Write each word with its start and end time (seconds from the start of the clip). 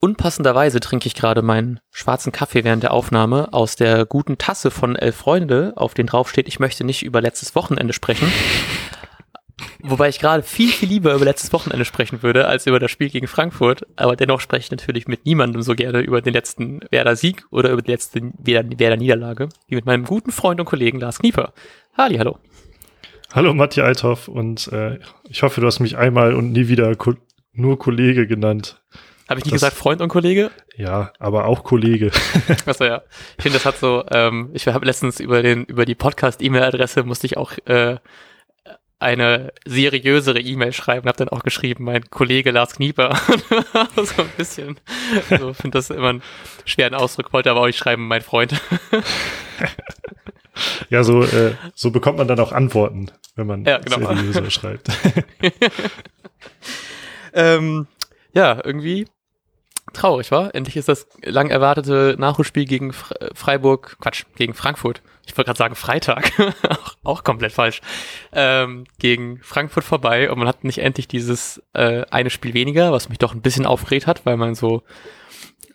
unpassenderweise 0.00 0.80
trinke 0.80 1.06
ich 1.06 1.14
gerade 1.14 1.42
meinen 1.42 1.80
schwarzen 1.90 2.32
Kaffee 2.32 2.64
während 2.64 2.82
der 2.82 2.92
Aufnahme 2.92 3.52
aus 3.52 3.76
der 3.76 4.06
guten 4.06 4.38
Tasse 4.38 4.70
von 4.70 4.96
Elf 4.96 5.16
Freunde, 5.16 5.72
auf 5.76 5.94
den 5.94 6.06
drauf 6.06 6.30
steht, 6.30 6.48
ich 6.48 6.60
möchte 6.60 6.84
nicht 6.84 7.02
über 7.02 7.20
letztes 7.20 7.54
Wochenende 7.54 7.92
sprechen. 7.92 8.30
Wobei 9.80 10.08
ich 10.08 10.18
gerade 10.18 10.42
viel, 10.42 10.70
viel 10.70 10.88
lieber 10.88 11.14
über 11.14 11.24
letztes 11.24 11.52
Wochenende 11.52 11.84
sprechen 11.84 12.22
würde, 12.22 12.46
als 12.46 12.66
über 12.66 12.78
das 12.78 12.90
Spiel 12.90 13.10
gegen 13.10 13.26
Frankfurt. 13.26 13.86
Aber 13.96 14.16
dennoch 14.16 14.40
spreche 14.40 14.64
ich 14.64 14.70
natürlich 14.70 15.08
mit 15.08 15.24
niemandem 15.24 15.62
so 15.62 15.74
gerne 15.74 16.00
über 16.00 16.20
den 16.20 16.32
letzten 16.32 16.80
Werder-Sieg 16.90 17.44
oder 17.50 17.70
über 17.70 17.82
die 17.82 17.90
letzte 17.90 18.20
Werder-Niederlage, 18.38 19.48
wie 19.66 19.74
mit 19.74 19.86
meinem 19.86 20.04
guten 20.04 20.32
Freund 20.32 20.60
und 20.60 20.66
Kollegen 20.66 21.00
Lars 21.00 21.18
Knieper. 21.20 21.52
Halli, 21.96 22.16
hallo. 22.18 22.38
Hallo 23.32 23.52
Matti 23.52 23.80
Althoff 23.80 24.26
und 24.26 24.68
äh, 24.72 24.98
ich 25.28 25.42
hoffe, 25.42 25.60
du 25.60 25.66
hast 25.66 25.80
mich 25.80 25.96
einmal 25.96 26.34
und 26.34 26.52
nie 26.52 26.68
wieder 26.68 26.96
nur 27.52 27.78
Kollege 27.78 28.26
genannt. 28.26 28.80
Habe 29.28 29.40
ich 29.40 29.44
nicht 29.44 29.54
das, 29.54 29.60
gesagt 29.60 29.76
Freund 29.76 30.00
und 30.00 30.08
Kollege? 30.08 30.50
Ja, 30.76 31.12
aber 31.18 31.44
auch 31.44 31.62
Kollege. 31.62 32.10
Achso, 32.66 32.84
ja. 32.84 33.02
Ich 33.36 33.42
finde, 33.42 33.58
das 33.58 33.66
hat 33.66 33.78
so, 33.78 34.04
ähm, 34.10 34.50
ich 34.54 34.66
habe 34.66 34.86
letztens 34.86 35.20
über 35.20 35.42
den, 35.42 35.64
über 35.64 35.84
die 35.84 35.94
Podcast-E-Mail-Adresse 35.94 37.02
musste 37.02 37.26
ich 37.26 37.36
auch 37.36 37.52
äh, 37.66 37.96
eine 38.98 39.52
seriösere 39.66 40.40
E-Mail 40.40 40.72
schreiben, 40.72 41.06
habe 41.08 41.18
dann 41.18 41.28
auch 41.28 41.42
geschrieben, 41.42 41.84
mein 41.84 42.08
Kollege 42.08 42.50
Lars 42.52 42.76
Knieper. 42.76 43.16
so 43.96 44.22
ein 44.22 44.30
bisschen. 44.38 44.80
So 45.28 45.52
finde 45.52 45.76
das 45.78 45.90
immer 45.90 46.08
einen 46.08 46.22
schweren 46.64 46.94
Ausdruck, 46.94 47.32
wollte 47.34 47.50
aber 47.50 47.60
auch 47.60 47.66
nicht 47.66 47.78
schreiben, 47.78 48.08
mein 48.08 48.22
Freund. 48.22 48.58
ja, 50.88 51.04
so, 51.04 51.22
äh, 51.22 51.54
so 51.74 51.90
bekommt 51.90 52.16
man 52.16 52.28
dann 52.28 52.40
auch 52.40 52.52
Antworten, 52.52 53.10
wenn 53.36 53.46
man 53.46 53.64
ja, 53.66 53.76
genau. 53.76 54.14
seriöser 54.14 54.50
schreibt. 54.50 54.88
ähm, 57.34 57.86
ja, 58.32 58.58
irgendwie 58.64 59.06
traurig, 59.92 60.30
war. 60.30 60.54
Endlich 60.54 60.76
ist 60.76 60.88
das 60.88 61.08
lang 61.22 61.50
erwartete 61.50 62.16
Nachholspiel 62.18 62.64
gegen 62.64 62.92
Freiburg, 62.92 63.96
Quatsch, 64.00 64.24
gegen 64.36 64.54
Frankfurt 64.54 65.02
ich 65.28 65.36
wollte 65.36 65.48
gerade 65.48 65.58
sagen 65.58 65.74
Freitag, 65.74 66.32
auch, 66.68 66.96
auch, 67.04 67.24
komplett 67.24 67.52
falsch, 67.52 67.80
ähm, 68.32 68.84
gegen 68.98 69.40
Frankfurt 69.42 69.84
vorbei 69.84 70.30
und 70.30 70.38
man 70.38 70.48
hat 70.48 70.64
nicht 70.64 70.78
endlich 70.78 71.06
dieses 71.06 71.62
äh, 71.74 72.04
eine 72.10 72.30
Spiel 72.30 72.54
weniger, 72.54 72.92
was 72.92 73.08
mich 73.08 73.18
doch 73.18 73.34
ein 73.34 73.42
bisschen 73.42 73.66
aufgeregt 73.66 74.06
hat, 74.06 74.24
weil 74.24 74.36
man 74.36 74.54
so 74.54 74.82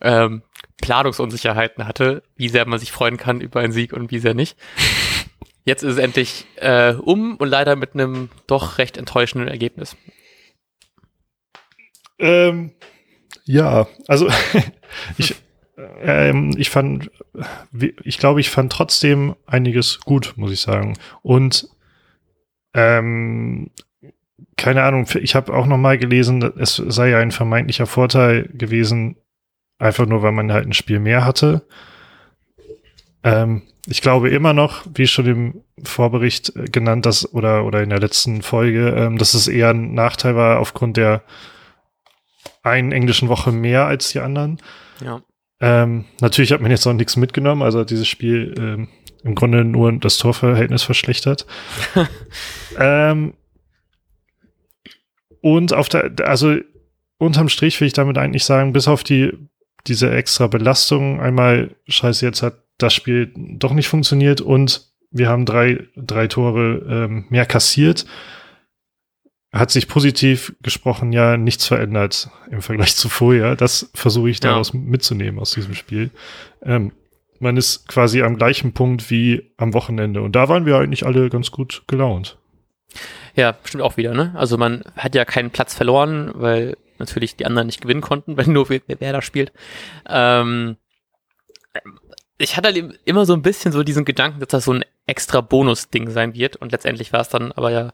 ähm, 0.02 0.42
Planungsunsicherheiten 0.82 1.88
hatte, 1.88 2.24
wie 2.36 2.50
sehr 2.50 2.68
man 2.68 2.80
sich 2.80 2.92
freuen 2.92 3.18
kann 3.18 3.42
über 3.42 3.60
einen 3.60 3.72
Sieg 3.72 3.94
und 3.94 4.12
wie 4.12 4.20
sehr 4.20 4.34
nicht. 4.34 4.58
Jetzt 5.66 5.84
ist 5.84 5.94
es 5.94 5.98
endlich 5.98 6.46
äh, 6.58 6.94
um 6.94 7.38
und 7.38 7.48
leider 7.48 7.78
mit 7.78 7.94
einem 7.94 8.30
doch 8.48 8.80
recht 8.80 8.98
enttäuschenden 8.98 9.48
Ergebnis. 9.48 9.96
Ähm, 12.20 12.74
ja, 13.46 13.88
also 14.08 14.30
ich, 15.18 15.36
ähm, 16.02 16.54
ich 16.58 16.70
fand, 16.70 17.12
ich 18.04 18.18
glaube, 18.18 18.40
ich 18.40 18.50
fand 18.50 18.72
trotzdem 18.72 19.36
einiges 19.46 20.00
gut, 20.02 20.34
muss 20.36 20.52
ich 20.52 20.62
sagen. 20.62 20.98
Und 21.22 21.68
ähm, 22.74 23.72
keine 24.56 24.84
Ahnung, 24.84 25.08
ich 25.20 25.36
habe 25.36 25.54
auch 25.54 25.66
noch 25.66 25.78
mal 25.78 25.98
gelesen, 25.98 26.44
es 26.58 26.76
sei 26.76 27.10
ja 27.10 27.20
ein 27.20 27.32
vermeintlicher 27.32 27.86
Vorteil 27.86 28.50
gewesen, 28.54 29.18
einfach 29.80 30.06
nur, 30.06 30.22
weil 30.22 30.32
man 30.32 30.52
halt 30.52 30.68
ein 30.68 30.74
Spiel 30.74 31.00
mehr 31.00 31.26
hatte. 31.26 31.66
Ähm, 33.24 33.64
ich 33.88 34.02
glaube 34.02 34.30
immer 34.30 34.54
noch, 34.54 34.86
wie 34.94 35.08
schon 35.08 35.26
im 35.26 35.62
Vorbericht 35.84 36.54
genannt, 36.72 37.06
dass 37.06 37.34
oder 37.34 37.66
oder 37.66 37.84
in 37.84 37.90
der 37.90 38.00
letzten 38.00 38.42
Folge, 38.42 38.90
ähm, 38.90 39.18
dass 39.18 39.34
es 39.34 39.48
eher 39.48 39.72
ein 39.72 39.94
Nachteil 39.94 40.36
war 40.36 40.60
aufgrund 40.60 40.98
der 40.98 41.24
einen 42.64 42.92
englischen 42.92 43.30
Woche 43.30 43.52
mehr 43.52 43.86
als 43.86 44.10
die 44.10 44.20
anderen. 44.20 44.60
Ja. 45.04 45.22
Ähm, 45.60 46.06
natürlich 46.20 46.52
hat 46.52 46.62
man 46.62 46.72
jetzt 46.72 46.88
auch 46.88 46.94
nichts 46.94 47.16
mitgenommen, 47.16 47.62
also 47.62 47.80
hat 47.80 47.90
dieses 47.90 48.08
Spiel 48.08 48.56
ähm, 48.58 48.88
im 49.24 49.36
Grunde 49.36 49.64
nur 49.64 49.92
das 49.94 50.18
Torverhältnis 50.18 50.84
verschlechtert. 50.84 51.46
ähm, 52.78 53.34
und 55.42 55.74
auf 55.74 55.90
der, 55.90 56.12
also 56.26 56.58
unterm 57.18 57.50
Strich 57.50 57.80
will 57.80 57.88
ich 57.88 57.94
damit 57.94 58.18
eigentlich 58.18 58.46
sagen, 58.46 58.74
bis 58.74 58.88
auf 58.88 59.04
die 59.04 59.32
diese 59.88 60.12
extra 60.12 60.48
Belastung, 60.48 61.20
einmal 61.20 61.76
scheiße, 61.88 62.26
jetzt 62.26 62.42
hat 62.42 62.64
das 62.78 62.94
Spiel 62.94 63.34
doch 63.36 63.74
nicht 63.74 63.90
funktioniert 63.90 64.40
und 64.40 64.90
wir 65.12 65.28
haben 65.28 65.46
drei, 65.46 65.88
drei 65.96 66.28
Tore 66.28 66.86
ähm, 66.90 67.26
mehr 67.30 67.46
kassiert 67.46 68.06
hat 69.54 69.70
sich 69.70 69.88
positiv 69.88 70.56
gesprochen 70.64 71.14
ja 71.14 71.38
nichts 71.38 71.68
verändert 71.68 72.30
im 72.50 72.64
Vergleich 72.64 72.96
zu 72.96 73.08
vorher. 73.08 73.56
Das 73.56 73.92
versuche 73.94 74.30
ich 74.30 74.40
daraus 74.40 74.74
ja. 74.74 74.80
mitzunehmen 74.80 75.40
aus 75.40 75.52
diesem 75.52 75.76
Spiel. 75.76 76.10
Ähm, 76.64 76.92
man 77.40 77.56
ist 77.56 77.88
quasi 77.88 78.24
am 78.24 78.38
gleichen 78.38 78.74
Punkt 78.74 79.12
wie 79.12 79.52
am 79.58 79.74
Wochenende. 79.76 80.24
Und 80.24 80.36
da 80.36 80.50
waren 80.50 80.66
wir 80.66 80.78
eigentlich 80.78 81.06
alle 81.06 81.30
ganz 81.30 81.52
gut 81.52 81.84
gelaunt. 81.88 82.38
Ja, 83.36 83.56
stimmt 83.64 83.84
auch 83.84 83.98
wieder, 83.98 84.14
ne? 84.14 84.34
Also 84.36 84.58
man 84.58 84.84
hat 84.96 85.14
ja 85.14 85.26
keinen 85.26 85.52
Platz 85.52 85.76
verloren, 85.76 86.32
weil 86.34 86.76
natürlich 86.98 87.36
die 87.36 87.46
anderen 87.46 87.68
nicht 87.68 87.82
gewinnen 87.82 88.02
konnten, 88.02 88.38
wenn 88.38 88.54
nur 88.54 88.70
wer, 88.70 88.82
wer 88.88 89.14
da 89.14 89.22
spielt. 89.22 89.52
Ähm, 90.08 90.78
ich 92.40 92.58
hatte 92.58 92.70
halt 92.70 93.00
immer 93.06 93.26
so 93.26 93.34
ein 93.34 93.44
bisschen 93.44 93.72
so 93.72 93.84
diesen 93.84 94.06
Gedanken, 94.06 94.40
dass 94.40 94.50
das 94.50 94.66
so 94.66 94.74
ein 94.74 94.86
extra 95.06 95.42
Bonus-Ding 95.42 96.10
sein 96.10 96.34
wird 96.34 96.56
und 96.56 96.72
letztendlich 96.72 97.14
war 97.14 97.22
es 97.22 97.30
dann 97.30 97.52
aber 97.52 97.72
ja 97.72 97.94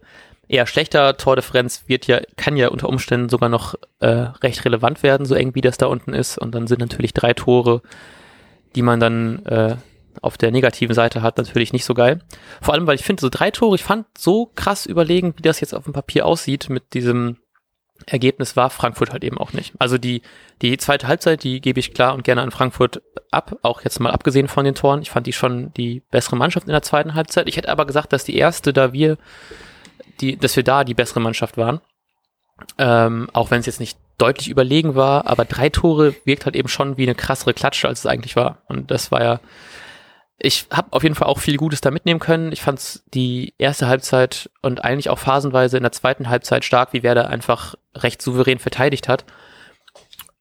eher 0.49 0.67
schlechter. 0.67 1.15
Tordifferenz 1.15 1.83
wird 1.87 2.07
ja, 2.07 2.19
kann 2.35 2.57
ja 2.57 2.67
unter 2.67 2.89
Umständen 2.89 3.29
sogar 3.29 3.47
noch 3.47 3.75
äh, 3.99 4.07
recht 4.07 4.65
relevant 4.65 5.03
werden, 5.03 5.25
so 5.25 5.35
eng 5.35 5.55
wie 5.55 5.61
das 5.61 5.77
da 5.77 5.85
unten 5.85 6.13
ist. 6.13 6.37
Und 6.37 6.53
dann 6.53 6.67
sind 6.67 6.79
natürlich 6.79 7.13
drei 7.13 7.33
Tore, 7.33 7.81
die 8.75 8.81
man 8.81 8.99
dann 8.99 9.45
äh, 9.45 9.75
auf 10.21 10.37
der 10.37 10.51
negativen 10.51 10.95
Seite 10.95 11.21
hat, 11.21 11.37
natürlich 11.37 11.71
nicht 11.71 11.85
so 11.85 11.93
geil. 11.93 12.19
Vor 12.61 12.73
allem, 12.73 12.87
weil 12.87 12.95
ich 12.95 13.05
finde, 13.05 13.21
so 13.21 13.29
drei 13.29 13.51
Tore, 13.51 13.75
ich 13.75 13.83
fand 13.83 14.07
so 14.17 14.51
krass 14.55 14.85
überlegen, 14.85 15.33
wie 15.37 15.43
das 15.43 15.61
jetzt 15.61 15.73
auf 15.73 15.85
dem 15.85 15.93
Papier 15.93 16.25
aussieht 16.25 16.69
mit 16.69 16.93
diesem 16.93 17.37
Ergebnis 18.05 18.55
war 18.55 18.69
Frankfurt 18.69 19.11
halt 19.11 19.25
eben 19.25 19.37
auch 19.37 19.51
nicht. 19.53 19.73
Also 19.77 19.97
die, 19.97 20.21
die 20.61 20.77
zweite 20.77 21.07
Halbzeit, 21.07 21.43
die 21.43 21.59
gebe 21.59 21.79
ich 21.81 21.93
klar 21.93 22.13
und 22.13 22.23
gerne 22.23 22.41
an 22.41 22.51
Frankfurt 22.51 23.01
ab, 23.29 23.57
auch 23.61 23.81
jetzt 23.81 23.99
mal 23.99 24.11
abgesehen 24.11 24.47
von 24.47 24.63
den 24.63 24.73
Toren. 24.73 25.01
Ich 25.01 25.09
fand 25.09 25.27
die 25.27 25.33
schon 25.33 25.73
die 25.73 26.01
bessere 26.09 26.37
Mannschaft 26.37 26.65
in 26.65 26.71
der 26.71 26.81
zweiten 26.81 27.13
Halbzeit. 27.13 27.49
Ich 27.49 27.57
hätte 27.57 27.69
aber 27.69 27.85
gesagt, 27.85 28.13
dass 28.13 28.23
die 28.23 28.37
erste, 28.37 28.71
da 28.71 28.93
wir 28.93 29.17
die, 30.21 30.37
dass 30.37 30.55
wir 30.55 30.63
da 30.63 30.83
die 30.83 30.93
bessere 30.93 31.19
Mannschaft 31.19 31.57
waren. 31.57 31.81
Ähm, 32.77 33.29
auch 33.33 33.51
wenn 33.51 33.61
es 33.61 33.65
jetzt 33.65 33.79
nicht 33.79 33.97
deutlich 34.17 34.49
überlegen 34.49 34.95
war, 34.95 35.27
aber 35.27 35.45
drei 35.45 35.69
Tore 35.69 36.13
wirkt 36.25 36.45
halt 36.45 36.55
eben 36.55 36.67
schon 36.67 36.97
wie 36.97 37.03
eine 37.03 37.15
krassere 37.15 37.53
Klatsche, 37.53 37.87
als 37.87 37.99
es 37.99 38.05
eigentlich 38.05 38.35
war. 38.35 38.63
Und 38.67 38.91
das 38.91 39.11
war 39.11 39.23
ja, 39.23 39.39
ich 40.37 40.67
habe 40.71 40.91
auf 40.91 41.03
jeden 41.03 41.15
Fall 41.15 41.27
auch 41.27 41.39
viel 41.39 41.57
Gutes 41.57 41.81
da 41.81 41.89
mitnehmen 41.89 42.19
können. 42.19 42.51
Ich 42.51 42.61
fand 42.61 43.01
die 43.13 43.53
erste 43.57 43.87
Halbzeit 43.87 44.49
und 44.61 44.83
eigentlich 44.83 45.09
auch 45.09 45.19
phasenweise 45.19 45.77
in 45.77 45.83
der 45.83 45.91
zweiten 45.91 46.29
Halbzeit 46.29 46.65
stark, 46.65 46.93
wie 46.93 47.03
Werder 47.03 47.29
einfach 47.29 47.75
recht 47.95 48.21
souverän 48.21 48.59
verteidigt 48.59 49.07
hat. 49.07 49.25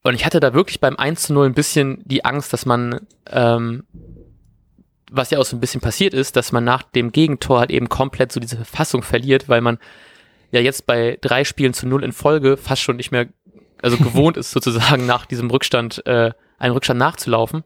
Und 0.02 0.14
ich 0.14 0.24
hatte 0.24 0.40
da 0.40 0.54
wirklich 0.54 0.80
beim 0.80 0.96
1 0.96 1.22
zu 1.22 1.32
0 1.34 1.46
ein 1.46 1.54
bisschen 1.54 2.02
die 2.04 2.24
Angst, 2.24 2.52
dass 2.52 2.66
man 2.66 3.06
ähm, 3.30 3.84
was 5.10 5.30
ja 5.30 5.38
auch 5.38 5.44
so 5.44 5.56
ein 5.56 5.60
bisschen 5.60 5.80
passiert 5.80 6.14
ist, 6.14 6.36
dass 6.36 6.52
man 6.52 6.64
nach 6.64 6.82
dem 6.82 7.12
Gegentor 7.12 7.60
halt 7.60 7.70
eben 7.70 7.88
komplett 7.88 8.32
so 8.32 8.40
diese 8.40 8.56
Verfassung 8.56 9.02
verliert, 9.02 9.48
weil 9.48 9.60
man 9.60 9.78
ja 10.50 10.60
jetzt 10.60 10.86
bei 10.86 11.18
drei 11.20 11.44
Spielen 11.44 11.74
zu 11.74 11.86
null 11.86 12.04
in 12.04 12.12
Folge 12.12 12.56
fast 12.56 12.82
schon 12.82 12.96
nicht 12.96 13.10
mehr, 13.10 13.28
also 13.82 13.96
gewohnt 13.98 14.36
ist 14.36 14.50
sozusagen 14.50 15.06
nach 15.06 15.26
diesem 15.26 15.50
Rückstand, 15.50 16.06
äh, 16.06 16.32
einen 16.58 16.74
Rückstand 16.74 16.98
nachzulaufen. 16.98 17.64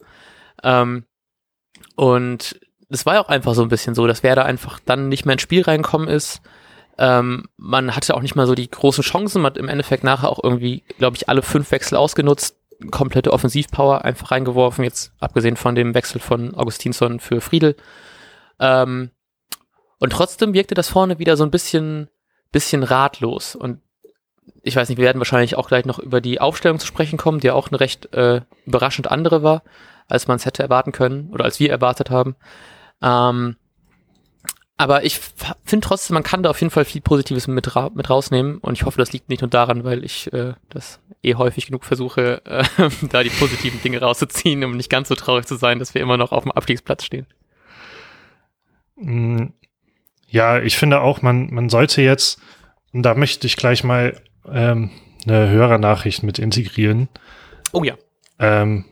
Ähm, 0.63 1.05
und 1.97 2.61
es 2.89 3.07
war 3.07 3.15
ja 3.15 3.25
auch 3.25 3.29
einfach 3.29 3.55
so 3.55 3.63
ein 3.63 3.69
bisschen 3.69 3.95
so, 3.95 4.07
dass 4.07 4.23
wer 4.23 4.37
da 4.37 4.43
einfach 4.43 4.79
dann 4.85 5.09
nicht 5.09 5.25
mehr 5.25 5.35
ins 5.35 5.43
Spiel 5.43 5.63
reinkommen 5.63 6.09
ist. 6.09 6.43
Ähm, 6.99 7.45
man 7.57 7.97
hatte 7.97 8.15
auch 8.15 8.23
nicht 8.23 8.35
mal 8.35 8.47
so 8.47 8.55
die 8.55 8.71
großen 8.71 9.03
Chancen, 9.03 9.43
man 9.43 9.53
hat 9.53 9.59
im 9.59 9.69
Endeffekt 9.69 10.05
nachher 10.05 10.29
auch 10.29 10.43
irgendwie, 10.43 10.83
glaube 10.99 11.17
ich, 11.17 11.29
alle 11.29 11.43
fünf 11.43 11.71
Wechsel 11.71 11.97
ausgenutzt 11.97 12.57
komplette 12.91 13.33
Offensivpower 13.33 14.05
einfach 14.05 14.31
reingeworfen, 14.31 14.85
jetzt 14.85 15.13
abgesehen 15.21 15.57
von 15.57 15.75
dem 15.75 15.95
Wechsel 15.95 16.21
von 16.21 16.55
Augustinsson 16.55 17.21
für 17.21 17.41
Friedel. 17.41 17.77
Ähm, 18.59 19.11
und 19.99 20.13
trotzdem 20.13 20.55
wirkte 20.55 20.75
das 20.75 20.89
vorne 20.89 21.19
wieder 21.19 21.37
so 21.37 21.45
ein 21.45 21.51
bisschen, 21.51 22.09
bisschen 22.51 22.83
ratlos. 22.83 23.55
Und 23.55 23.81
ich 24.63 24.77
weiß 24.77 24.89
nicht, 24.89 24.99
wir 24.99 25.05
werden 25.05 25.21
wahrscheinlich 25.21 25.57
auch 25.57 25.69
gleich 25.69 25.85
noch 25.85 25.99
über 25.99 26.21
die 26.21 26.41
Aufstellung 26.41 26.79
zu 26.79 26.87
sprechen 26.87 27.19
kommen, 27.19 27.41
die 27.41 27.49
ja 27.49 27.55
auch 27.55 27.69
eine 27.69 27.81
recht 27.81 28.13
äh, 28.15 28.43
überraschend 28.67 29.11
andere 29.11 29.43
war, 29.43 29.63
als 30.09 30.27
man 30.27 30.37
es 30.37 30.47
hätte 30.47 30.63
erwarten 30.63 30.93
können 30.93 31.31
oder 31.31 31.45
als 31.45 31.61
wir 31.61 31.71
erwartet 31.71 32.11
haben. 32.11 32.37
Ähm, 33.01 33.57
aber 34.83 35.05
ich 35.05 35.21
finde 35.65 35.87
trotzdem, 35.87 36.15
man 36.15 36.23
kann 36.23 36.43
da 36.43 36.51
auf 36.51 36.61
jeden 36.61 36.71
Fall 36.71 36.85
viel 36.85 37.01
Positives 37.01 37.47
mit, 37.47 37.77
ra 37.77 37.91
mit 37.95 38.11
rausnehmen 38.11 38.59
und 38.59 38.75
ich 38.75 38.85
hoffe, 38.85 38.99
das 38.99 39.13
liegt 39.13 39.29
nicht 39.29 39.41
nur 39.41 39.51
daran, 39.51 39.85
weil 39.85 40.05
ich 40.05 40.33
äh, 40.33 40.55
das 40.71 41.01
eh 41.23 41.35
häufig 41.37 41.67
genug 41.67 41.85
versuche, 41.85 42.43
äh, 42.45 42.65
da 43.11 43.23
die 43.23 43.31
positiven 43.31 43.81
Dinge 43.83 44.01
rauszuziehen, 44.01 44.65
um 44.65 44.77
nicht 44.77 44.91
ganz 44.91 45.09
so 45.09 45.15
traurig 45.15 45.47
zu 45.47 45.57
sein, 45.57 45.79
dass 45.79 45.95
wir 45.95 46.03
immer 46.03 46.17
noch 46.17 46.33
auf 46.33 46.43
dem 46.43 46.53
Abstiegsplatz 46.53 47.05
stehen. 47.05 47.27
Mm, 48.97 49.47
ja, 50.29 50.61
ich 50.61 50.77
finde 50.77 51.01
auch, 51.01 51.23
man, 51.23 51.53
man 51.53 51.69
sollte 51.69 52.03
jetzt, 52.03 52.41
und 52.93 53.03
da 53.03 53.15
möchte 53.15 53.47
ich 53.47 53.57
gleich 53.57 53.85
mal 53.85 54.21
ähm, 54.51 54.91
eine 55.27 55.49
Hörernachricht 55.49 56.23
mit 56.23 56.39
integrieren. 56.39 57.09
Oh 57.73 57.85
ja. 57.85 57.95
ähm, 58.39 58.85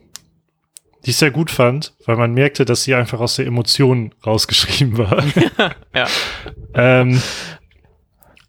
die 1.04 1.10
ich 1.10 1.16
sehr 1.16 1.30
gut 1.30 1.50
fand, 1.50 1.94
weil 2.06 2.16
man 2.16 2.34
merkte, 2.34 2.64
dass 2.64 2.84
sie 2.84 2.94
einfach 2.94 3.20
aus 3.20 3.36
der 3.36 3.46
Emotion 3.46 4.14
rausgeschrieben 4.26 4.98
war. 4.98 5.24
ja. 5.94 6.06
ähm, 6.74 7.20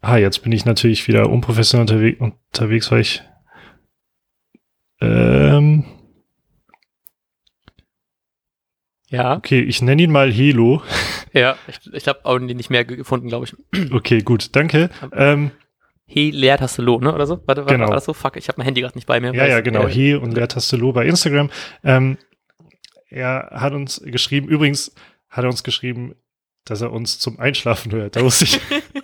ah, 0.00 0.16
jetzt 0.16 0.42
bin 0.42 0.52
ich 0.52 0.64
natürlich 0.64 1.08
wieder 1.08 1.30
unprofessionell 1.30 1.82
unterwe 1.82 2.16
unterwegs, 2.18 2.90
weil 2.90 3.00
ich 3.00 3.22
ähm, 5.00 5.84
ja. 9.08 9.36
Okay, 9.36 9.60
ich 9.60 9.82
nenne 9.82 10.02
ihn 10.02 10.12
mal 10.12 10.32
Helo. 10.32 10.82
Ja, 11.34 11.56
ich, 11.66 11.78
ich 11.94 12.08
habe 12.08 12.26
auch 12.26 12.38
nicht 12.38 12.68
mehr 12.68 12.84
gefunden, 12.84 13.28
glaube 13.28 13.46
ich. 13.46 13.90
Okay, 13.94 14.20
gut, 14.20 14.54
danke. 14.54 14.90
Ähm, 15.12 15.50
He 16.04 16.30
Leertaste 16.30 16.82
Lo, 16.82 17.00
ne? 17.00 17.14
Oder 17.14 17.26
so? 17.26 17.40
Warte, 17.46 17.64
genau. 17.64 17.86
war 17.86 17.94
das 17.94 18.04
so? 18.04 18.12
Fuck, 18.12 18.36
ich 18.36 18.48
habe 18.48 18.58
mein 18.58 18.66
Handy 18.66 18.82
gerade 18.82 18.98
nicht 18.98 19.06
bei 19.06 19.18
mir. 19.18 19.34
Ja, 19.34 19.46
ja, 19.46 19.62
genau. 19.62 19.86
Äh, 19.86 19.90
He 19.90 20.14
und 20.14 20.34
Leertaste 20.34 20.76
Lo 20.76 20.92
bei 20.92 21.06
Instagram. 21.06 21.48
Ähm, 21.84 22.18
er 23.12 23.50
hat 23.52 23.74
uns 23.74 24.00
geschrieben, 24.04 24.48
übrigens 24.48 24.94
hat 25.28 25.44
er 25.44 25.50
uns 25.50 25.62
geschrieben, 25.62 26.14
dass 26.64 26.80
er 26.80 26.92
uns 26.92 27.18
zum 27.18 27.38
Einschlafen 27.38 27.92
hört. 27.92 28.16
Da 28.16 28.22
musste 28.22 28.44
ich 28.44 28.60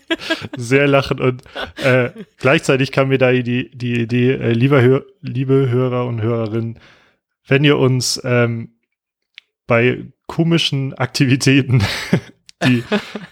sehr 0.57 0.87
lachen 0.87 1.21
und 1.21 1.43
äh, 1.83 2.11
gleichzeitig 2.37 2.93
kam 2.93 3.09
mir 3.09 3.19
da 3.19 3.33
die, 3.33 3.71
die 3.71 4.01
Idee, 4.01 4.33
äh, 4.33 4.53
lieber 4.53 4.81
Hör, 4.81 5.05
liebe 5.21 5.69
Hörer 5.69 6.07
und 6.07 6.23
Hörerinnen, 6.23 6.79
wenn 7.47 7.65
ihr 7.65 7.79
uns 7.79 8.21
ähm, 8.25 8.75
bei 9.67 10.07
komischen 10.27 10.95
Aktivitäten, 10.95 11.83
die, 12.65 12.85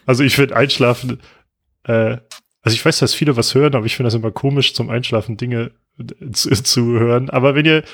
also 0.07 0.25
ich 0.25 0.35
finde 0.35 0.57
Einschlafen, 0.57 1.21
äh, 1.85 2.19
also 2.63 2.75
ich 2.75 2.85
weiß, 2.85 2.99
dass 2.99 3.15
viele 3.15 3.37
was 3.37 3.55
hören, 3.55 3.77
aber 3.77 3.87
ich 3.87 3.95
finde 3.95 4.09
das 4.09 4.15
immer 4.15 4.33
komisch, 4.33 4.75
zum 4.75 4.91
Einschlafen 4.91 5.37
Dinge 5.37 5.71
zu, 6.33 6.51
zu 6.51 6.99
hören. 6.99 7.31
Aber 7.31 7.55
wenn 7.55 7.65
ihr 7.65 7.85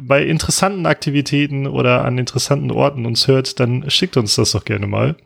bei 0.00 0.24
interessanten 0.24 0.86
Aktivitäten 0.86 1.66
oder 1.66 2.04
an 2.04 2.18
interessanten 2.18 2.70
Orten 2.70 3.06
uns 3.06 3.28
hört, 3.28 3.60
dann 3.60 3.90
schickt 3.90 4.16
uns 4.16 4.36
das 4.36 4.52
doch 4.52 4.64
gerne 4.64 4.86
mal. 4.86 5.16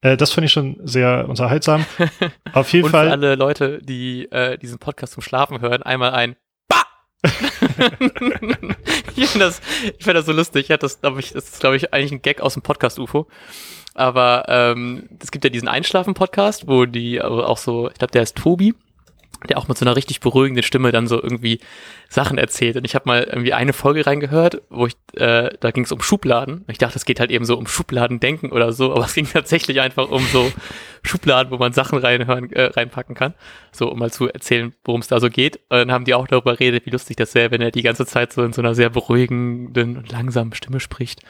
Äh, 0.00 0.16
das 0.16 0.32
fand 0.32 0.46
ich 0.46 0.52
schon 0.52 0.78
sehr 0.82 1.28
unterhaltsam. 1.28 1.84
Auf 2.52 2.72
jeden 2.72 2.86
Und 2.86 2.92
Fall. 2.92 3.06
Für 3.06 3.12
alle 3.12 3.34
Leute, 3.34 3.80
die 3.82 4.30
äh, 4.30 4.56
diesen 4.58 4.78
Podcast 4.78 5.14
zum 5.14 5.22
Schlafen 5.22 5.60
hören, 5.60 5.82
einmal 5.82 6.12
ein 6.12 6.36
Bah! 6.68 6.84
ich 9.16 9.28
finde 9.28 9.46
das, 9.46 9.60
ich 9.98 10.04
find 10.04 10.16
das 10.16 10.26
so 10.26 10.32
lustig. 10.32 10.66
Ich 10.66 10.70
hatte 10.70 10.86
das, 10.86 11.00
glaube 11.00 11.20
ich, 11.20 11.32
das 11.32 11.48
ist, 11.48 11.60
glaube 11.60 11.76
ich, 11.76 11.92
eigentlich 11.92 12.12
ein 12.12 12.22
Gag 12.22 12.40
aus 12.40 12.54
dem 12.54 12.62
Podcast 12.62 12.98
UFO. 12.98 13.26
Aber 13.94 14.44
ähm, 14.46 15.08
es 15.20 15.32
gibt 15.32 15.44
ja 15.44 15.50
diesen 15.50 15.66
Einschlafen-Podcast, 15.66 16.68
wo 16.68 16.84
die 16.84 17.20
auch 17.20 17.58
so, 17.58 17.90
ich 17.90 17.98
glaube, 17.98 18.12
der 18.12 18.22
ist 18.22 18.36
Tobi, 18.36 18.74
der 19.48 19.58
auch 19.58 19.68
mit 19.68 19.78
so 19.78 19.84
einer 19.84 19.94
richtig 19.94 20.20
beruhigenden 20.20 20.62
Stimme 20.62 20.90
dann 20.90 21.06
so 21.06 21.22
irgendwie 21.22 21.60
Sachen 22.08 22.38
erzählt. 22.38 22.76
Und 22.76 22.84
ich 22.84 22.94
habe 22.94 23.04
mal 23.06 23.22
irgendwie 23.22 23.52
eine 23.52 23.72
Folge 23.72 24.06
reingehört, 24.06 24.62
wo 24.70 24.86
ich, 24.86 24.94
äh, 25.14 25.50
da 25.60 25.70
ging 25.70 25.84
es 25.84 25.92
um 25.92 26.00
Schubladen. 26.00 26.64
Ich 26.68 26.78
dachte, 26.78 26.96
es 26.96 27.04
geht 27.04 27.20
halt 27.20 27.30
eben 27.30 27.44
so 27.44 27.56
um 27.56 27.66
Schubladendenken 27.66 28.50
oder 28.50 28.72
so, 28.72 28.92
aber 28.92 29.04
es 29.04 29.14
ging 29.14 29.28
tatsächlich 29.32 29.80
einfach 29.80 30.08
um 30.08 30.22
so 30.24 30.50
Schubladen, 31.02 31.52
wo 31.52 31.58
man 31.58 31.72
Sachen 31.72 31.98
reinhören, 31.98 32.52
äh, 32.52 32.64
reinpacken 32.64 33.14
kann. 33.14 33.34
So, 33.70 33.90
um 33.90 33.98
mal 33.98 34.10
zu 34.10 34.28
erzählen, 34.28 34.74
worum 34.84 35.00
es 35.00 35.08
da 35.08 35.20
so 35.20 35.30
geht. 35.30 35.56
Und 35.68 35.78
dann 35.78 35.92
haben 35.92 36.04
die 36.04 36.14
auch 36.14 36.26
darüber 36.26 36.56
geredet, 36.56 36.86
wie 36.86 36.90
lustig 36.90 37.16
das 37.16 37.34
wäre, 37.34 37.50
wenn 37.50 37.60
er 37.60 37.70
die 37.70 37.82
ganze 37.82 38.06
Zeit 38.06 38.32
so 38.32 38.42
in 38.42 38.52
so 38.52 38.62
einer 38.62 38.74
sehr 38.74 38.90
beruhigenden 38.90 39.98
und 39.98 40.10
langsamen 40.10 40.54
Stimme 40.54 40.80
spricht. 40.80 41.22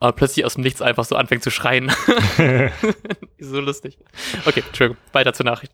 Und 0.00 0.16
plötzlich 0.16 0.44
aus 0.44 0.54
dem 0.54 0.64
Nichts 0.64 0.82
einfach 0.82 1.04
so 1.04 1.14
anfängt 1.14 1.44
zu 1.44 1.52
schreien. 1.52 1.92
so 3.38 3.60
lustig. 3.60 3.98
Okay, 4.46 4.64
Entschuldigung, 4.66 4.96
weiter 5.12 5.32
zur 5.32 5.46
Nachricht. 5.46 5.72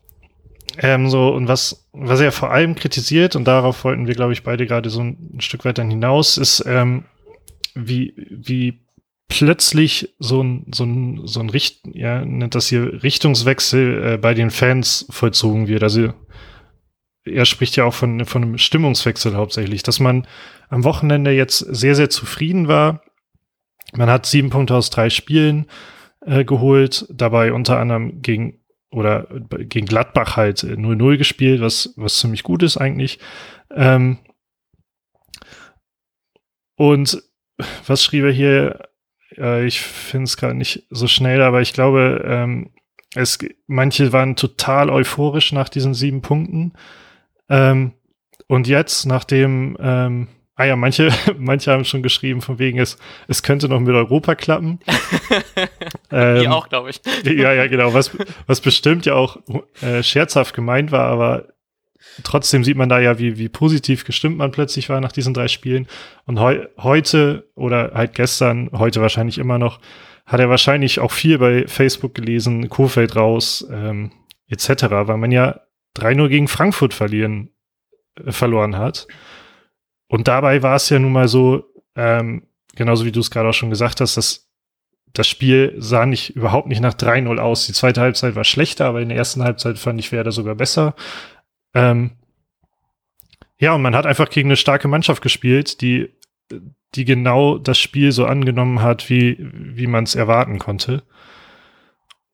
Ähm, 0.77 1.09
so, 1.09 1.29
und 1.29 1.47
was, 1.47 1.89
was 1.93 2.19
er 2.19 2.31
vor 2.31 2.51
allem 2.51 2.75
kritisiert, 2.75 3.35
und 3.35 3.45
darauf 3.45 3.83
wollten 3.83 4.07
wir, 4.07 4.15
glaube 4.15 4.33
ich, 4.33 4.43
beide 4.43 4.65
gerade 4.65 4.89
so 4.89 5.01
ein, 5.01 5.31
ein 5.35 5.41
Stück 5.41 5.65
weit 5.65 5.77
dann 5.77 5.89
hinaus, 5.89 6.37
ist, 6.37 6.63
ähm, 6.65 7.05
wie, 7.75 8.13
wie 8.29 8.85
plötzlich 9.27 10.15
so 10.19 10.41
ein, 10.41 10.65
so 10.73 10.83
ein, 10.83 11.21
so 11.25 11.39
ein 11.39 11.49
Richt, 11.49 11.81
ja, 11.93 12.25
nennt 12.25 12.55
das 12.55 12.67
hier 12.67 13.03
Richtungswechsel 13.03 14.13
äh, 14.13 14.17
bei 14.17 14.33
den 14.33 14.51
Fans 14.51 15.05
vollzogen 15.09 15.67
wird. 15.67 15.83
Also 15.83 16.13
er 17.25 17.45
spricht 17.45 17.75
ja 17.75 17.85
auch 17.85 17.93
von, 17.93 18.25
von 18.25 18.43
einem 18.43 18.57
Stimmungswechsel 18.57 19.35
hauptsächlich, 19.35 19.83
dass 19.83 19.99
man 19.99 20.27
am 20.69 20.83
Wochenende 20.83 21.31
jetzt 21.31 21.59
sehr, 21.59 21.95
sehr 21.95 22.09
zufrieden 22.09 22.67
war. 22.67 23.03
Man 23.93 24.09
hat 24.09 24.25
sieben 24.25 24.49
Punkte 24.49 24.75
aus 24.75 24.89
drei 24.89 25.09
Spielen 25.09 25.67
äh, 26.25 26.43
geholt, 26.43 27.05
dabei 27.09 27.53
unter 27.53 27.79
anderem 27.79 28.21
gegen 28.21 28.58
oder 28.91 29.27
gegen 29.49 29.85
Gladbach 29.85 30.35
halt 30.35 30.59
0-0 30.63 31.17
gespielt, 31.17 31.61
was, 31.61 31.93
was 31.95 32.17
ziemlich 32.17 32.43
gut 32.43 32.63
ist 32.63 32.77
eigentlich. 32.77 33.19
Ähm, 33.71 34.17
und 36.75 37.21
was 37.85 38.03
schrieb 38.03 38.23
er 38.23 38.31
hier? 38.31 38.89
Äh, 39.37 39.65
ich 39.65 39.81
finde 39.81 40.23
es 40.25 40.37
gerade 40.37 40.55
nicht 40.55 40.87
so 40.89 41.07
schnell, 41.07 41.41
aber 41.41 41.61
ich 41.61 41.73
glaube, 41.73 42.23
ähm, 42.25 42.71
es, 43.15 43.37
manche 43.67 44.13
waren 44.13 44.35
total 44.35 44.89
euphorisch 44.89 45.51
nach 45.51 45.69
diesen 45.69 45.93
sieben 45.93 46.21
Punkten. 46.21 46.73
Ähm, 47.49 47.93
und 48.47 48.67
jetzt, 48.67 49.05
nachdem 49.05 49.77
ähm, 49.79 50.27
Ah 50.59 50.65
ja, 50.65 50.75
manche, 50.75 51.09
manche 51.37 51.71
haben 51.71 51.85
schon 51.85 52.03
geschrieben, 52.03 52.41
von 52.41 52.59
wegen, 52.59 52.79
es, 52.79 52.97
es 53.29 53.43
könnte 53.43 53.69
noch 53.69 53.79
mit 53.79 53.95
Europa 53.95 54.35
klappen. 54.35 54.81
ähm, 56.11 56.41
Die 56.41 56.47
auch, 56.49 56.67
glaube 56.67 56.89
ich. 56.89 56.99
ja, 57.23 57.53
ja, 57.53 57.67
genau. 57.67 57.93
Was, 57.93 58.11
was 58.45 58.59
bestimmt 58.59 59.05
ja 59.05 59.13
auch 59.13 59.37
äh, 59.79 60.03
scherzhaft 60.03 60.53
gemeint 60.53 60.91
war, 60.91 61.05
aber 61.05 61.47
trotzdem 62.23 62.65
sieht 62.65 62.75
man 62.75 62.89
da 62.89 62.99
ja, 62.99 63.19
wie, 63.19 63.37
wie 63.37 63.47
positiv 63.47 64.03
gestimmt 64.03 64.35
man 64.35 64.51
plötzlich 64.51 64.89
war 64.89 64.99
nach 64.99 65.13
diesen 65.13 65.33
drei 65.33 65.47
Spielen. 65.47 65.87
Und 66.25 66.41
heu, 66.41 66.67
heute 66.77 67.49
oder 67.55 67.91
halt 67.93 68.13
gestern, 68.13 68.69
heute 68.73 68.99
wahrscheinlich 68.99 69.37
immer 69.37 69.59
noch, 69.59 69.79
hat 70.25 70.41
er 70.41 70.49
wahrscheinlich 70.49 70.99
auch 70.99 71.13
viel 71.13 71.37
bei 71.37 71.67
Facebook 71.69 72.13
gelesen, 72.13 72.67
Kofeld 72.67 73.15
raus, 73.15 73.65
ähm, 73.71 74.11
etc., 74.49 74.87
weil 74.89 75.15
man 75.15 75.31
ja 75.31 75.61
3-0 75.95 76.27
gegen 76.27 76.49
Frankfurt 76.49 76.93
verlieren, 76.93 77.51
äh, 78.21 78.33
verloren 78.33 78.77
hat. 78.77 79.07
Und 80.09 80.27
dabei 80.27 80.61
war 80.63 80.75
es 80.75 80.89
ja 80.89 80.99
nun 80.99 81.13
mal 81.13 81.27
so, 81.27 81.63
ähm, 81.95 82.43
genauso 82.75 83.05
wie 83.05 83.11
du 83.11 83.21
es 83.21 83.31
gerade 83.31 83.47
auch 83.47 83.53
schon 83.53 83.69
gesagt 83.69 84.01
hast, 84.01 84.17
dass 84.17 84.49
das 85.13 85.27
Spiel 85.27 85.75
sah 85.77 86.05
nicht 86.05 86.35
überhaupt 86.35 86.67
nicht 86.67 86.81
nach 86.81 86.93
3-0 86.93 87.37
aus. 87.37 87.67
Die 87.67 87.73
zweite 87.73 88.01
Halbzeit 88.01 88.35
war 88.35 88.43
schlechter, 88.43 88.85
aber 88.85 89.01
in 89.01 89.09
der 89.09 89.17
ersten 89.17 89.43
Halbzeit 89.43 89.77
fand 89.77 89.99
ich, 89.99 90.09
da 90.09 90.31
sogar 90.31 90.55
besser. 90.55 90.95
Ähm, 91.73 92.11
ja, 93.59 93.73
und 93.73 93.81
man 93.81 93.95
hat 93.95 94.05
einfach 94.05 94.29
gegen 94.29 94.49
eine 94.49 94.55
starke 94.55 94.87
Mannschaft 94.87 95.21
gespielt, 95.21 95.81
die, 95.81 96.09
die 96.95 97.05
genau 97.05 97.57
das 97.57 97.77
Spiel 97.77 98.11
so 98.11 98.25
angenommen 98.25 98.81
hat, 98.81 99.09
wie, 99.09 99.37
wie 99.39 99.87
man 99.87 100.05
es 100.05 100.15
erwarten 100.15 100.57
konnte. 100.57 101.03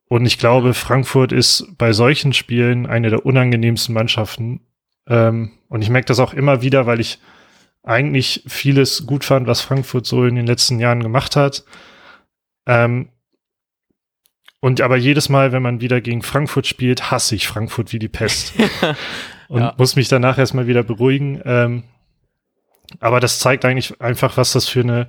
Und 0.07 0.25
ich 0.25 0.37
glaube, 0.37 0.73
Frankfurt 0.73 1.31
ist 1.31 1.77
bei 1.77 1.91
solchen 1.91 2.31
Spielen 2.31 2.85
eine 2.85 3.09
der 3.09 3.25
unangenehmsten 3.25 3.93
Mannschaften. 3.93 4.61
Ähm, 5.07 5.51
und 5.67 5.81
ich 5.81 5.89
merke 5.89 6.05
das 6.05 6.19
auch 6.19 6.33
immer 6.33 6.61
wieder, 6.61 6.85
weil 6.85 6.99
ich 6.99 7.19
eigentlich 7.85 8.43
vieles 8.47 9.05
gut 9.05 9.23
fand, 9.23 9.47
was 9.47 9.61
Frankfurt 9.61 10.05
so 10.05 10.25
in 10.25 10.35
den 10.35 10.47
letzten 10.47 10.79
Jahren 10.79 11.03
gemacht 11.03 11.35
hat. 11.35 11.63
Ähm, 12.65 13.09
und 14.59 14.81
aber 14.81 14.97
jedes 14.97 15.29
Mal, 15.29 15.51
wenn 15.51 15.61
man 15.61 15.81
wieder 15.81 16.01
gegen 16.01 16.23
Frankfurt 16.23 16.65
spielt, 16.65 17.11
hasse 17.11 17.35
ich 17.35 17.47
Frankfurt 17.47 17.93
wie 17.93 17.99
die 17.99 18.09
Pest. 18.09 18.53
und 19.47 19.61
ja. 19.61 19.75
muss 19.77 19.95
mich 19.95 20.07
danach 20.07 20.37
erstmal 20.37 20.67
wieder 20.67 20.83
beruhigen. 20.83 21.41
Ähm, 21.45 21.83
aber 22.99 23.19
das 23.19 23.39
zeigt 23.39 23.65
eigentlich 23.65 24.01
einfach, 24.01 24.37
was 24.37 24.53
das 24.53 24.67
für 24.67 24.81
eine, 24.81 25.07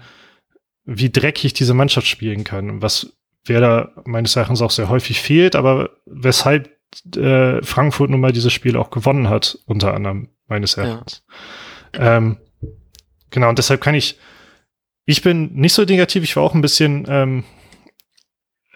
wie 0.85 1.11
dreckig 1.11 1.55
diese 1.55 1.75
Mannschaft 1.75 2.07
spielen 2.07 2.45
kann. 2.45 2.83
Was 2.83 3.17
wer 3.45 3.61
da 3.61 3.93
meines 4.05 4.37
Erachtens 4.37 4.61
auch 4.61 4.71
sehr 4.71 4.89
häufig 4.89 5.21
fehlt, 5.21 5.57
aber 5.57 5.91
weshalb 6.05 6.77
äh, 7.17 7.63
Frankfurt 7.63 8.11
nun 8.11 8.21
mal 8.21 8.33
dieses 8.33 8.53
Spiel 8.53 8.77
auch 8.77 8.91
gewonnen 8.91 9.29
hat, 9.29 9.59
unter 9.67 9.95
anderem 9.95 10.29
meines 10.47 10.77
Erachtens. 10.77 11.25
Ja. 11.95 12.19
Ähm, 12.19 12.37
Genau, 13.37 13.51
und 13.51 13.59
deshalb 13.59 13.83
kann 13.83 13.95
ich, 13.95 14.19
ich 15.05 15.21
bin 15.21 15.53
nicht 15.53 15.75
so 15.75 15.83
negativ, 15.83 16.25
ich 16.25 16.37
war 16.37 16.43
auch 16.43 16.55
ein 16.55 16.63
bisschen, 16.63 17.05
ähm, 17.07 17.45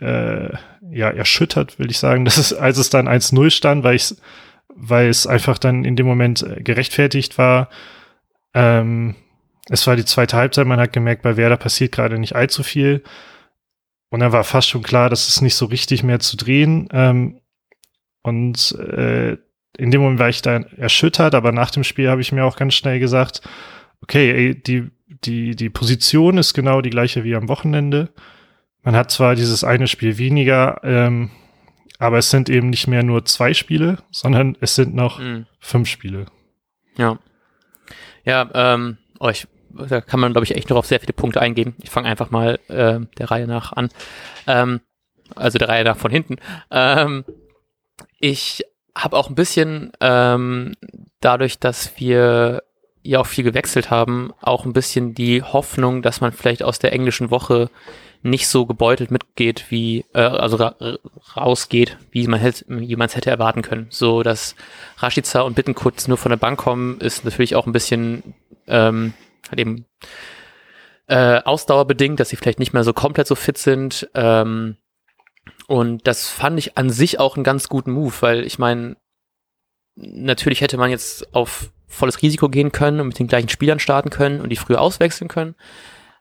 äh, 0.01 0.51
ja, 0.91 1.09
erschüttert, 1.09 1.79
will 1.79 1.91
ich 1.91 1.99
sagen, 1.99 2.25
dass 2.27 2.37
es, 2.37 2.53
als 2.53 2.77
es 2.77 2.91
dann 2.91 3.09
1-0 3.09 3.51
stand, 3.53 3.85
weil 3.85 3.97
ich, 3.97 4.15
weil 4.69 5.09
es 5.09 5.27
einfach 5.27 5.57
dann 5.57 5.87
in 5.87 5.97
dem 5.97 6.05
Moment 6.05 6.43
äh, 6.43 6.63
gerechtfertigt 6.63 7.39
war. 7.39 7.71
Ähm, 8.53 9.15
es 9.71 9.87
war 9.87 9.97
die 9.97 10.05
zweite 10.05 10.37
Halbzeit, 10.37 10.67
man 10.67 10.79
hat 10.79 10.93
gemerkt, 10.93 11.23
bei 11.23 11.39
Werder 11.39 11.57
passiert 11.57 11.93
gerade 11.93 12.19
nicht 12.19 12.37
allzu 12.37 12.63
viel. 12.63 13.03
Und 14.11 14.21
dann 14.21 14.33
war 14.33 14.45
fast 14.45 14.69
schon 14.69 14.83
klar, 14.83 15.09
dass 15.09 15.27
es 15.27 15.41
nicht 15.41 15.55
so 15.55 15.65
richtig 15.65 16.03
mehr 16.03 16.21
zu 16.21 16.37
drehen. 16.37 16.87
Ähm, 16.93 17.41
und 18.23 18.73
äh, 18.73 19.39
in 19.79 19.91
dem 19.91 20.03
Moment 20.03 20.21
war 20.21 20.29
ich 20.29 20.43
da 20.43 20.57
erschüttert, 20.77 21.35
aber 21.35 21.51
nach 21.51 21.71
dem 21.71 21.83
Spiel 21.83 22.11
habe 22.11 22.21
ich 22.21 22.31
mir 22.31 22.45
auch 22.45 22.57
ganz 22.59 22.75
schnell 22.75 23.01
gesagt, 23.01 23.41
okay, 24.03 24.31
ey, 24.31 24.63
die, 24.63 24.91
die, 25.25 25.57
die 25.57 25.71
Position 25.71 26.39
ist 26.39 26.55
genau 26.55 26.81
die 26.81 26.91
gleiche 26.91 27.25
wie 27.25 27.35
am 27.35 27.49
Wochenende. 27.49 28.11
Man 28.83 28.97
hat 28.97 29.11
zwar 29.11 29.35
dieses 29.35 29.65
eine 29.65 29.87
Spiel 29.87 30.19
weniger, 30.19 30.81
ähm, 30.85 31.31
aber 31.99 32.19
es 32.19 32.31
sind 32.31 32.49
eben 32.49 32.71
nicht 32.71 32.87
mehr 32.87 33.03
nur 33.03 33.25
zwei 33.27 33.53
Spiele, 33.53 33.99
sondern 34.11 34.57
es 34.61 34.75
sind 34.75 34.95
noch 34.95 35.19
mhm. 35.19 35.47
fünf 35.59 35.89
Spiele. 35.89 36.27
Ja. 36.97 37.19
Ja, 38.25 38.49
ähm, 38.55 38.99
oh, 39.19 39.29
ich, 39.29 39.47
da 39.71 40.01
kann 40.01 40.21
man, 40.21 40.33
glaube 40.33 40.45
ich, 40.45 40.55
echt 40.55 40.71
noch 40.71 40.77
auf 40.77 40.87
sehr 40.87 41.01
viele 41.01 41.13
Punkte 41.13 41.41
eingehen. 41.41 41.75
Ich 41.83 41.91
fange 41.91 42.09
einfach 42.09 42.31
mal 42.31 42.59
äh, 42.69 43.01
der 43.19 43.31
Reihe 43.31 43.47
nach 43.47 43.73
an. 43.73 43.91
Ähm, 44.47 44.81
also 45.35 45.59
der 45.59 45.69
Reihe 45.69 45.85
nach 45.85 45.97
von 45.97 46.11
hinten. 46.11 46.37
Ähm, 46.71 47.25
ich 48.19 48.65
habe 48.97 49.17
auch 49.17 49.29
ein 49.29 49.35
bisschen 49.35 49.93
ähm, 50.01 50.75
dadurch, 51.21 51.59
dass 51.59 51.99
wir 51.99 52.63
ja 53.03 53.21
auch 53.21 53.27
viel 53.27 53.45
gewechselt 53.45 53.91
haben, 53.91 54.33
auch 54.41 54.65
ein 54.65 54.73
bisschen 54.73 55.15
die 55.15 55.43
Hoffnung, 55.43 56.03
dass 56.03 56.21
man 56.21 56.33
vielleicht 56.33 56.63
aus 56.63 56.79
der 56.79 56.93
englischen 56.93 57.31
Woche 57.31 57.71
nicht 58.23 58.49
so 58.49 58.67
gebeutelt 58.67 59.11
mitgeht, 59.11 59.67
wie 59.71 60.05
äh, 60.13 60.21
also 60.21 60.57
ra 60.57 60.75
rausgeht, 61.37 61.97
wie 62.11 62.27
man 62.27 62.41
es 62.41 63.17
hätte 63.17 63.31
erwarten 63.31 63.63
können. 63.63 63.87
So, 63.89 64.23
dass 64.23 64.55
Rashica 64.99 65.41
und 65.41 65.55
Bittenkurt 65.55 66.07
nur 66.07 66.19
von 66.19 66.31
der 66.31 66.37
Bank 66.37 66.59
kommen, 66.59 67.01
ist 67.01 67.25
natürlich 67.25 67.57
auch 67.57 67.67
ein 67.67 67.73
bisschen 67.73 68.35
ähm, 68.67 69.15
halt 69.49 69.59
eben 69.59 69.87
äh, 71.07 71.41
ausdauerbedingt, 71.43 72.21
dass 72.21 72.29
sie 72.29 72.37
vielleicht 72.37 72.59
nicht 72.59 72.75
mehr 72.75 72.85
so 72.85 72.93
komplett 72.93 73.27
so 73.27 73.35
fit 73.35 73.57
sind. 73.57 74.09
Ähm, 74.15 74.77
und 75.67 76.07
das 76.07 76.29
fand 76.29 76.59
ich 76.59 76.77
an 76.77 76.91
sich 76.91 77.19
auch 77.19 77.37
einen 77.37 77.45
ganz 77.45 77.69
guten 77.69 77.93
Move, 77.93 78.15
weil 78.21 78.45
ich 78.45 78.59
meine, 78.59 78.97
natürlich 79.97 80.61
hätte 80.61 80.77
man 80.77 80.91
jetzt 80.91 81.35
auf 81.35 81.71
volles 81.91 82.23
Risiko 82.23 82.49
gehen 82.49 82.73
können 82.73 83.01
und 83.01 83.09
mit 83.09 83.19
den 83.19 83.27
gleichen 83.27 83.49
Spielern 83.49 83.79
starten 83.79 84.11
können 84.11 84.41
und 84.41 84.49
die 84.49 84.57
früher 84.57 84.81
auswechseln 84.81 85.29
können. 85.29 85.55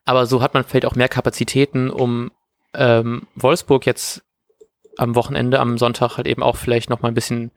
Aber 0.03 0.25
so 0.25 0.41
hat 0.41 0.53
man 0.53 0.63
vielleicht 0.63 0.85
auch 0.85 0.95
mehr 0.95 1.07
Kapazitäten, 1.07 1.89
um 1.89 2.31
ähm, 2.73 3.27
Wolfsburg 3.35 3.85
jetzt 3.85 4.23
am 4.97 5.15
Wochenende, 5.15 5.59
am 5.59 5.77
Sonntag 5.77 6.17
halt 6.17 6.27
eben 6.27 6.43
auch 6.43 6.57
vielleicht 6.57 6.89
noch 6.89 7.01
mal 7.01 7.09
ein 7.09 7.13
bisschen 7.13 7.51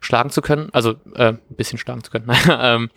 schlagen 0.00 0.30
zu 0.30 0.40
können. 0.40 0.70
Also 0.72 0.94
äh, 1.14 1.32
ein 1.32 1.40
bisschen 1.50 1.78
schlagen 1.78 2.04
zu 2.04 2.10
können. 2.10 2.30
ähm, 2.48 2.90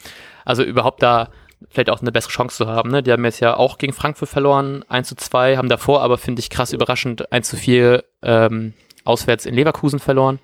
also 0.45 0.63
überhaupt 0.63 1.01
da 1.01 1.29
vielleicht 1.69 1.89
auch 1.89 2.01
eine 2.01 2.11
bessere 2.11 2.31
Chance 2.31 2.57
zu 2.57 2.67
haben. 2.67 2.89
Ne? 2.89 3.03
Die 3.03 3.11
haben 3.11 3.25
jetzt 3.25 3.39
ja 3.41 3.57
auch 3.57 3.77
gegen 3.77 3.93
Frankfurt 3.93 4.29
verloren, 4.29 4.85
1 4.87 5.09
zu 5.09 5.15
2, 5.15 5.57
haben 5.57 5.69
davor 5.69 6.01
aber, 6.01 6.17
finde 6.17 6.39
ich, 6.39 6.49
krass 6.49 6.71
überraschend 6.71 7.31
1 7.31 7.49
zu 7.49 7.57
4 7.57 8.03
ähm, 8.21 8.73
auswärts 9.03 9.45
in 9.45 9.55
Leverkusen 9.55 9.99
verloren. 9.99 10.39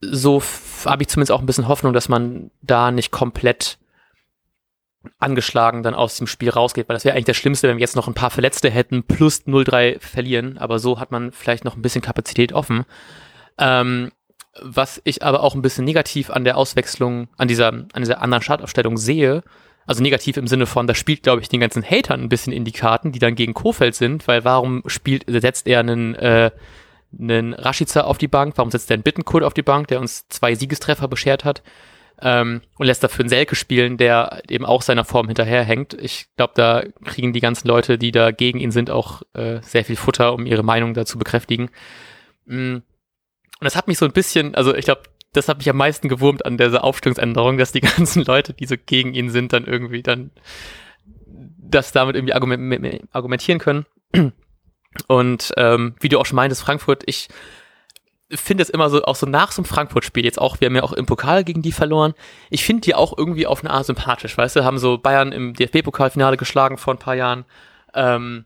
So 0.00 0.42
habe 0.84 1.02
ich 1.02 1.08
zumindest 1.08 1.32
auch 1.32 1.40
ein 1.40 1.46
bisschen 1.46 1.68
Hoffnung, 1.68 1.92
dass 1.92 2.08
man 2.08 2.50
da 2.62 2.90
nicht 2.90 3.10
komplett 3.10 3.78
angeschlagen 5.18 5.82
dann 5.82 5.94
aus 5.94 6.16
dem 6.16 6.26
Spiel 6.26 6.50
rausgeht, 6.50 6.88
weil 6.88 6.96
das 6.96 7.04
wäre 7.04 7.14
eigentlich 7.14 7.26
das 7.26 7.36
Schlimmste, 7.36 7.68
wenn 7.68 7.76
wir 7.76 7.82
jetzt 7.82 7.96
noch 7.96 8.08
ein 8.08 8.14
paar 8.14 8.30
Verletzte 8.30 8.70
hätten, 8.70 9.04
plus 9.04 9.46
0-3 9.46 10.00
verlieren, 10.00 10.58
aber 10.58 10.78
so 10.78 10.98
hat 10.98 11.12
man 11.12 11.32
vielleicht 11.32 11.64
noch 11.64 11.76
ein 11.76 11.82
bisschen 11.82 12.02
Kapazität 12.02 12.52
offen. 12.52 12.84
Ähm, 13.58 14.12
was 14.60 15.00
ich 15.04 15.22
aber 15.22 15.42
auch 15.42 15.54
ein 15.54 15.62
bisschen 15.62 15.84
negativ 15.84 16.30
an 16.30 16.44
der 16.44 16.56
Auswechslung, 16.56 17.28
an 17.36 17.48
dieser, 17.48 17.68
an 17.68 17.88
dieser 17.98 18.22
anderen 18.22 18.42
Startaufstellung 18.42 18.96
sehe, 18.96 19.42
also 19.86 20.02
negativ 20.02 20.36
im 20.36 20.48
Sinne 20.48 20.66
von, 20.66 20.86
das 20.86 20.98
spielt, 20.98 21.22
glaube 21.22 21.42
ich, 21.42 21.48
den 21.48 21.60
ganzen 21.60 21.84
Hatern 21.84 22.22
ein 22.22 22.28
bisschen 22.28 22.52
in 22.52 22.64
die 22.64 22.72
Karten, 22.72 23.12
die 23.12 23.18
dann 23.18 23.36
gegen 23.36 23.54
Kofeld 23.54 23.94
sind, 23.94 24.26
weil 24.26 24.44
warum 24.44 24.82
spielt, 24.86 25.24
setzt 25.28 25.68
er 25.68 25.80
einen, 25.80 26.14
äh, 26.16 26.50
einen 27.18 27.54
Rashica 27.54 28.02
auf 28.02 28.18
die 28.18 28.28
Bank, 28.28 28.54
warum 28.56 28.70
setzt 28.70 28.90
er 28.90 28.94
einen 28.94 29.02
Bittenkurt 29.02 29.42
auf 29.42 29.54
die 29.54 29.62
Bank, 29.62 29.88
der 29.88 30.00
uns 30.00 30.28
zwei 30.28 30.54
Siegestreffer 30.54 31.08
beschert 31.08 31.44
hat, 31.44 31.62
ähm, 32.20 32.62
und 32.78 32.86
lässt 32.86 33.04
dafür 33.04 33.20
einen 33.20 33.28
Selke 33.28 33.56
spielen, 33.56 33.96
der 33.96 34.42
eben 34.48 34.64
auch 34.64 34.82
seiner 34.82 35.04
Form 35.04 35.26
hinterherhängt. 35.26 35.94
Ich 35.94 36.26
glaube, 36.36 36.54
da 36.56 36.82
kriegen 37.04 37.32
die 37.32 37.40
ganzen 37.40 37.68
Leute, 37.68 37.98
die 37.98 38.10
da 38.10 38.30
gegen 38.30 38.58
ihn 38.58 38.70
sind, 38.70 38.90
auch 38.90 39.22
äh, 39.34 39.60
sehr 39.62 39.84
viel 39.84 39.96
Futter, 39.96 40.32
um 40.32 40.46
ihre 40.46 40.62
Meinung 40.62 40.94
dazu 40.94 41.18
bekräftigen. 41.18 41.70
Mm. 42.46 42.76
Und 43.58 43.64
das 43.64 43.76
hat 43.76 43.88
mich 43.88 43.98
so 43.98 44.04
ein 44.04 44.12
bisschen, 44.12 44.54
also 44.54 44.74
ich 44.74 44.84
glaube, 44.84 45.02
das 45.32 45.48
hat 45.48 45.58
mich 45.58 45.68
am 45.68 45.76
meisten 45.76 46.08
gewurmt 46.08 46.44
an 46.44 46.56
dieser 46.56 46.84
Aufstellungsänderung, 46.84 47.58
dass 47.58 47.72
die 47.72 47.80
ganzen 47.96 48.24
Leute, 48.24 48.54
die 48.54 48.66
so 48.66 48.76
gegen 48.84 49.14
ihn 49.14 49.30
sind, 49.30 49.52
dann 49.52 49.64
irgendwie 49.64 50.02
dann 50.02 50.30
das 51.58 51.92
damit 51.92 52.16
irgendwie 52.16 52.34
argumentieren 52.34 53.58
können. 53.58 53.86
Und 55.06 55.52
ähm, 55.56 55.94
wie 56.00 56.08
du 56.08 56.18
auch 56.18 56.26
schon 56.26 56.36
meintest, 56.36 56.62
Frankfurt, 56.62 57.02
ich 57.06 57.28
finde 58.30 58.62
es 58.62 58.70
immer 58.70 58.90
so, 58.90 59.04
auch 59.04 59.16
so 59.16 59.26
nach 59.26 59.52
so 59.52 59.62
einem 59.62 59.66
Frankfurt-Spiel, 59.66 60.24
jetzt 60.24 60.40
auch, 60.40 60.60
wir 60.60 60.66
haben 60.66 60.76
ja 60.76 60.82
auch 60.82 60.92
im 60.92 61.06
Pokal 61.06 61.44
gegen 61.44 61.62
die 61.62 61.72
verloren, 61.72 62.14
ich 62.50 62.64
finde 62.64 62.82
die 62.82 62.94
auch 62.94 63.16
irgendwie 63.16 63.46
auf 63.46 63.62
eine 63.62 63.72
Art 63.72 63.86
sympathisch, 63.86 64.36
weißt 64.36 64.56
du, 64.56 64.64
haben 64.64 64.78
so 64.78 64.98
Bayern 64.98 65.32
im 65.32 65.54
DFB-Pokalfinale 65.54 66.36
geschlagen 66.36 66.76
vor 66.76 66.94
ein 66.94 66.98
paar 66.98 67.14
Jahren, 67.14 67.44
ähm, 67.94 68.44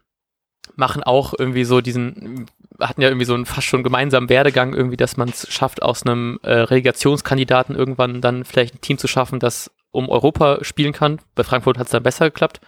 machen 0.77 1.03
auch 1.03 1.35
irgendwie 1.37 1.65
so 1.65 1.81
diesen, 1.81 2.47
hatten 2.79 3.01
ja 3.01 3.09
irgendwie 3.09 3.25
so 3.25 3.35
einen 3.35 3.47
fast 3.47 3.67
schon 3.67 3.83
gemeinsamen 3.83 4.29
Werdegang 4.29 4.75
irgendwie, 4.75 4.97
dass 4.97 5.17
man 5.17 5.31
es 5.31 5.51
schafft, 5.51 5.83
aus 5.83 6.05
einem 6.05 6.39
äh, 6.43 6.53
Relegationskandidaten 6.53 7.75
irgendwann 7.75 8.21
dann 8.21 8.45
vielleicht 8.45 8.75
ein 8.75 8.81
Team 8.81 8.99
zu 8.99 9.09
schaffen, 9.09 9.41
das 9.41 9.71
um 9.91 10.09
Europa 10.09 10.59
spielen 10.63 10.93
kann. 10.93 11.21
Bei 11.35 11.43
Frankfurt 11.43 11.79
hat 11.79 11.87
es 11.87 11.93
dann 11.93 12.03
besser 12.03 12.27
geklappt 12.27 12.61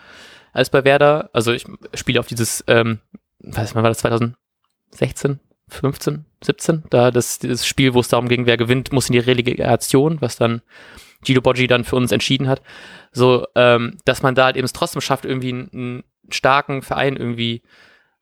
als 0.52 0.70
bei 0.70 0.84
Werder. 0.84 1.30
Also 1.32 1.52
ich 1.52 1.64
spiele 1.94 2.20
auf 2.20 2.26
dieses, 2.26 2.64
ähm, 2.66 3.00
weiß 3.42 3.74
man, 3.74 3.82
war 3.82 3.90
das 3.90 3.98
2016, 3.98 5.40
15, 5.68 6.24
17, 6.44 6.82
da 6.90 7.10
das, 7.10 7.38
das 7.38 7.66
Spiel, 7.66 7.94
wo 7.94 8.00
es 8.00 8.08
darum 8.08 8.28
ging, 8.28 8.46
wer 8.46 8.56
gewinnt, 8.56 8.92
muss 8.92 9.08
in 9.08 9.14
die 9.14 9.18
Relegation, 9.18 10.20
was 10.20 10.36
dann 10.36 10.62
Gino 11.24 11.40
Boggi 11.40 11.66
dann 11.66 11.84
für 11.84 11.96
uns 11.96 12.12
entschieden 12.12 12.48
hat. 12.48 12.62
So, 13.12 13.46
ähm, 13.54 13.98
dass 14.04 14.22
man 14.22 14.34
da 14.34 14.46
halt 14.46 14.56
eben 14.56 14.64
es 14.64 14.72
trotzdem 14.72 15.00
schafft, 15.00 15.24
irgendwie 15.24 15.52
einen, 15.52 15.70
einen 15.72 16.04
starken 16.30 16.82
Verein 16.82 17.16
irgendwie 17.16 17.62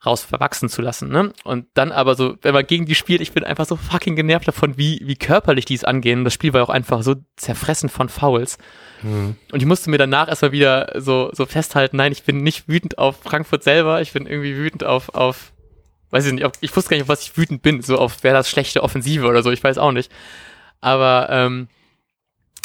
raus 0.04 0.22
verwachsen 0.24 0.68
zu 0.68 0.80
lassen. 0.80 1.10
Ne? 1.10 1.32
Und 1.44 1.66
dann 1.74 1.92
aber 1.92 2.14
so, 2.14 2.36
wenn 2.40 2.54
man 2.54 2.66
gegen 2.66 2.86
die 2.86 2.94
spielt, 2.94 3.20
ich 3.20 3.32
bin 3.32 3.44
einfach 3.44 3.66
so 3.66 3.76
fucking 3.76 4.16
genervt 4.16 4.48
davon, 4.48 4.78
wie, 4.78 5.00
wie 5.04 5.16
körperlich 5.16 5.66
die 5.66 5.74
es 5.74 5.84
angehen. 5.84 6.24
Das 6.24 6.32
Spiel 6.32 6.52
war 6.54 6.62
auch 6.62 6.70
einfach 6.70 7.02
so 7.02 7.16
zerfressen 7.36 7.90
von 7.90 8.08
Fouls. 8.08 8.56
Mhm. 9.02 9.36
Und 9.52 9.60
ich 9.60 9.66
musste 9.66 9.90
mir 9.90 9.98
danach 9.98 10.28
erstmal 10.28 10.52
wieder 10.52 10.92
so, 10.96 11.30
so 11.32 11.44
festhalten, 11.44 11.98
nein, 11.98 12.12
ich 12.12 12.22
bin 12.22 12.42
nicht 12.42 12.66
wütend 12.66 12.96
auf 12.98 13.18
Frankfurt 13.22 13.62
selber, 13.62 14.00
ich 14.00 14.12
bin 14.12 14.26
irgendwie 14.26 14.56
wütend 14.56 14.84
auf, 14.84 15.14
auf 15.14 15.52
weiß 16.10 16.26
ich 16.26 16.32
nicht, 16.32 16.50
ich 16.60 16.74
wusste 16.74 16.90
gar 16.90 16.96
nicht, 16.96 17.04
auf 17.04 17.08
was 17.08 17.22
ich 17.22 17.36
wütend 17.36 17.62
bin, 17.62 17.82
so 17.82 17.98
auf 17.98 18.18
wer 18.22 18.32
das 18.32 18.48
schlechte 18.48 18.82
Offensive 18.82 19.26
oder 19.26 19.42
so, 19.42 19.50
ich 19.50 19.62
weiß 19.62 19.78
auch 19.78 19.92
nicht. 19.92 20.10
Aber 20.80 21.28
ähm, 21.30 21.68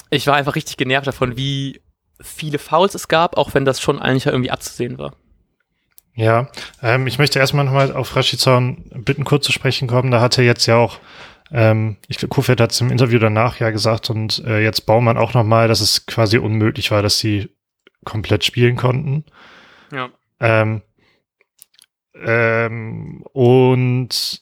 ich 0.09 0.25
war 0.27 0.35
einfach 0.35 0.55
richtig 0.55 0.77
genervt 0.77 1.07
davon, 1.07 1.35
wie 1.35 1.81
viele 2.21 2.59
Fouls 2.59 2.95
es 2.95 3.09
gab, 3.09 3.37
auch 3.37 3.53
wenn 3.53 3.65
das 3.65 3.81
schon 3.81 3.99
eigentlich 3.99 4.25
irgendwie 4.25 4.51
abzusehen 4.51 4.97
war. 4.97 5.13
Ja, 6.15 6.48
ähm, 6.81 7.07
ich 7.07 7.19
möchte 7.19 7.39
erstmal 7.39 7.65
nochmal 7.65 7.93
auf 7.93 8.15
Rashizon 8.15 8.86
bitten, 8.95 9.25
kurz 9.25 9.45
zu 9.45 9.51
sprechen 9.51 9.88
kommen. 9.88 10.12
Da 10.12 10.22
hat 10.22 10.38
er 10.38 10.45
jetzt 10.45 10.65
ja 10.65 10.77
auch, 10.77 11.00
ähm, 11.51 11.98
ich 12.07 12.17
glaube, 12.17 12.34
Kofeld 12.34 12.62
hat 12.62 12.72
es 12.72 12.79
im 12.79 12.89
Interview 12.89 13.19
danach 13.19 13.60
ja 13.60 13.69
gesagt 13.69 14.10
und 14.10 14.41
äh, 14.45 14.63
jetzt 14.63 14.86
Baumann 14.86 15.17
auch 15.17 15.34
nochmal, 15.34 15.67
dass 15.67 15.81
es 15.81 16.05
quasi 16.05 16.38
unmöglich 16.38 16.89
war, 16.89 17.01
dass 17.01 17.19
sie 17.19 17.50
komplett 18.05 18.45
spielen 18.45 18.77
konnten. 18.77 19.25
Ja. 19.91 20.10
Ähm, 20.39 20.81
ähm, 22.24 23.24
und 23.34 24.41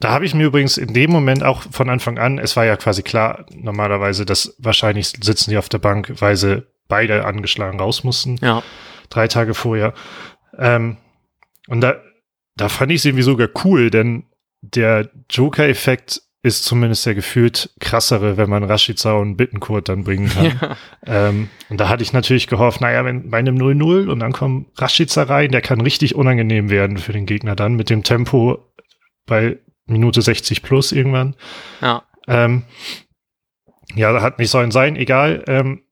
da 0.00 0.10
habe 0.10 0.26
ich 0.26 0.34
mir 0.34 0.44
übrigens 0.44 0.76
in 0.76 0.92
dem 0.92 1.10
Moment 1.10 1.42
auch 1.42 1.62
von 1.70 1.88
Anfang 1.88 2.18
an, 2.18 2.38
es 2.38 2.56
war 2.56 2.66
ja 2.66 2.76
quasi 2.76 3.02
klar, 3.02 3.46
normalerweise, 3.54 4.26
dass 4.26 4.54
wahrscheinlich 4.58 5.08
sitzen 5.08 5.50
die 5.50 5.56
auf 5.56 5.70
der 5.70 5.78
Bank, 5.78 6.12
weil 6.18 6.36
sie 6.36 6.66
beide 6.88 7.24
angeschlagen 7.24 7.80
raus 7.80 8.04
mussten. 8.04 8.36
Ja. 8.42 8.62
Drei 9.08 9.28
Tage 9.28 9.54
vorher. 9.54 9.94
Ähm, 10.58 10.98
und 11.66 11.80
da, 11.80 12.00
da 12.56 12.68
fand 12.68 12.92
ich 12.92 12.98
es 12.98 13.04
irgendwie 13.04 13.22
sogar 13.22 13.48
cool, 13.64 13.90
denn 13.90 14.24
der 14.62 15.10
Joker-Effekt 15.30 16.22
ist 16.42 16.64
zumindest 16.64 17.04
der 17.04 17.16
gefühlt 17.16 17.70
krassere, 17.80 18.36
wenn 18.36 18.48
man 18.48 18.62
Rashica 18.62 19.14
und 19.14 19.36
Bittenkurt 19.36 19.88
dann 19.88 20.04
bringen 20.04 20.28
kann. 20.28 20.60
Ja. 20.60 20.76
Ähm, 21.28 21.50
und 21.68 21.80
da 21.80 21.88
hatte 21.88 22.02
ich 22.02 22.12
natürlich 22.12 22.46
gehofft, 22.46 22.80
naja, 22.80 23.04
wenn 23.04 23.30
bei 23.30 23.38
einem 23.38 23.56
0-0 23.56 24.08
und 24.08 24.20
dann 24.20 24.32
kommt 24.32 24.68
Rashica 24.80 25.24
rein, 25.24 25.50
der 25.50 25.60
kann 25.60 25.80
richtig 25.80 26.14
unangenehm 26.14 26.70
werden 26.70 26.98
für 26.98 27.12
den 27.12 27.26
Gegner 27.26 27.56
dann 27.56 27.74
mit 27.74 27.90
dem 27.90 28.02
Tempo 28.02 28.72
bei 29.24 29.58
Minute 29.86 30.22
60 30.22 30.62
plus 30.62 30.92
irgendwann. 30.92 31.34
Ja. 31.80 32.04
Ähm, 32.28 32.64
ja, 33.94 34.20
hat 34.20 34.38
nicht 34.38 34.50
sollen 34.50 34.70
sein, 34.70 34.96
egal. 34.96 35.44
Ähm, 35.46 35.82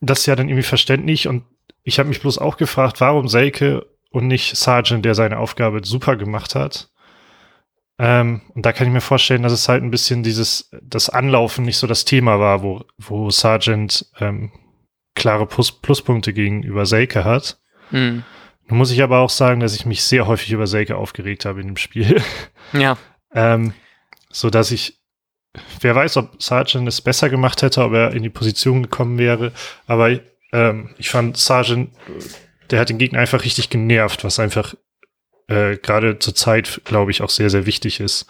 das 0.00 0.20
ist 0.20 0.26
ja 0.26 0.36
dann 0.36 0.48
irgendwie 0.48 0.66
verständlich 0.66 1.28
und 1.28 1.44
ich 1.84 1.98
habe 1.98 2.08
mich 2.08 2.20
bloß 2.20 2.38
auch 2.38 2.56
gefragt, 2.56 3.00
warum 3.00 3.28
Selke 3.28 3.86
und 4.12 4.26
nicht 4.26 4.56
Sargent, 4.56 5.04
der 5.04 5.14
seine 5.14 5.38
Aufgabe 5.38 5.80
super 5.84 6.16
gemacht 6.16 6.54
hat. 6.54 6.90
Ähm, 7.98 8.42
und 8.54 8.64
da 8.64 8.72
kann 8.72 8.86
ich 8.86 8.92
mir 8.92 9.00
vorstellen, 9.00 9.42
dass 9.42 9.52
es 9.52 9.68
halt 9.68 9.82
ein 9.82 9.90
bisschen 9.90 10.22
dieses, 10.22 10.70
das 10.82 11.08
Anlaufen 11.08 11.64
nicht 11.64 11.78
so 11.78 11.86
das 11.86 12.04
Thema 12.04 12.40
war, 12.40 12.62
wo, 12.62 12.84
wo 12.98 13.30
Sargent 13.30 14.06
ähm, 14.18 14.50
klare 15.14 15.46
Plus 15.46 15.72
Pluspunkte 15.72 16.32
gegenüber 16.32 16.86
Selke 16.86 17.24
hat. 17.24 17.60
Mhm. 17.90 18.24
Nun 18.68 18.78
muss 18.78 18.90
ich 18.90 19.02
aber 19.02 19.18
auch 19.18 19.30
sagen, 19.30 19.60
dass 19.60 19.74
ich 19.74 19.86
mich 19.86 20.04
sehr 20.04 20.26
häufig 20.26 20.50
über 20.52 20.66
Selke 20.66 20.96
aufgeregt 20.96 21.44
habe 21.44 21.60
in 21.60 21.68
dem 21.68 21.76
Spiel. 21.76 22.20
Ja. 22.72 22.96
ähm, 23.34 23.74
so 24.30 24.48
dass 24.48 24.70
ich, 24.70 24.98
wer 25.80 25.94
weiß, 25.94 26.16
ob 26.16 26.42
Sargent 26.42 26.88
es 26.88 27.02
besser 27.02 27.28
gemacht 27.28 27.60
hätte, 27.60 27.84
ob 27.84 27.92
er 27.92 28.14
in 28.14 28.22
die 28.22 28.30
Position 28.30 28.82
gekommen 28.82 29.18
wäre. 29.18 29.52
Aber 29.86 30.18
ähm, 30.54 30.94
ich 30.96 31.10
fand 31.10 31.36
Sargent 31.36 31.90
der 32.72 32.80
hat 32.80 32.88
den 32.88 32.98
Gegner 32.98 33.20
einfach 33.20 33.44
richtig 33.44 33.70
genervt, 33.70 34.24
was 34.24 34.40
einfach 34.40 34.74
äh, 35.48 35.76
gerade 35.76 36.18
zur 36.18 36.34
Zeit, 36.34 36.80
glaube 36.84 37.10
ich, 37.10 37.22
auch 37.22 37.30
sehr, 37.30 37.50
sehr 37.50 37.66
wichtig 37.66 38.00
ist. 38.00 38.26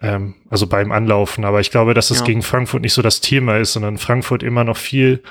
Ähm, 0.00 0.34
also 0.50 0.66
beim 0.66 0.90
Anlaufen. 0.90 1.44
Aber 1.44 1.60
ich 1.60 1.70
glaube, 1.70 1.94
dass 1.94 2.08
das 2.08 2.20
ja. 2.20 2.24
gegen 2.24 2.42
Frankfurt 2.42 2.82
nicht 2.82 2.94
so 2.94 3.02
das 3.02 3.20
Thema 3.20 3.58
ist, 3.58 3.74
sondern 3.74 3.98
Frankfurt 3.98 4.42
immer 4.42 4.64
noch 4.64 4.76
viel 4.76 5.22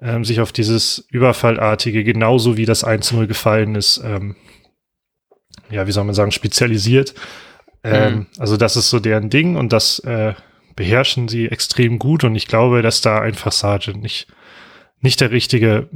ähm, 0.00 0.24
sich 0.24 0.40
auf 0.40 0.52
dieses 0.52 1.06
Überfallartige, 1.10 2.04
genauso 2.04 2.56
wie 2.56 2.66
das 2.66 2.84
1-0 2.84 3.26
gefallen 3.26 3.74
ist, 3.74 4.00
ähm, 4.04 4.36
ja, 5.70 5.86
wie 5.86 5.92
soll 5.92 6.04
man 6.04 6.14
sagen, 6.14 6.32
spezialisiert. 6.32 7.14
Ähm, 7.84 8.14
mhm. 8.14 8.26
Also 8.38 8.56
das 8.56 8.76
ist 8.76 8.90
so 8.90 9.00
deren 9.00 9.30
Ding 9.30 9.56
und 9.56 9.72
das 9.72 9.98
äh, 10.00 10.34
beherrschen 10.76 11.28
sie 11.28 11.46
extrem 11.46 11.98
gut 11.98 12.24
und 12.24 12.34
ich 12.34 12.46
glaube, 12.46 12.82
dass 12.82 13.00
da 13.00 13.20
einfach 13.20 13.52
Sargent 13.52 14.02
nicht, 14.02 14.28
nicht 15.00 15.20
der 15.20 15.30
richtige 15.30 15.88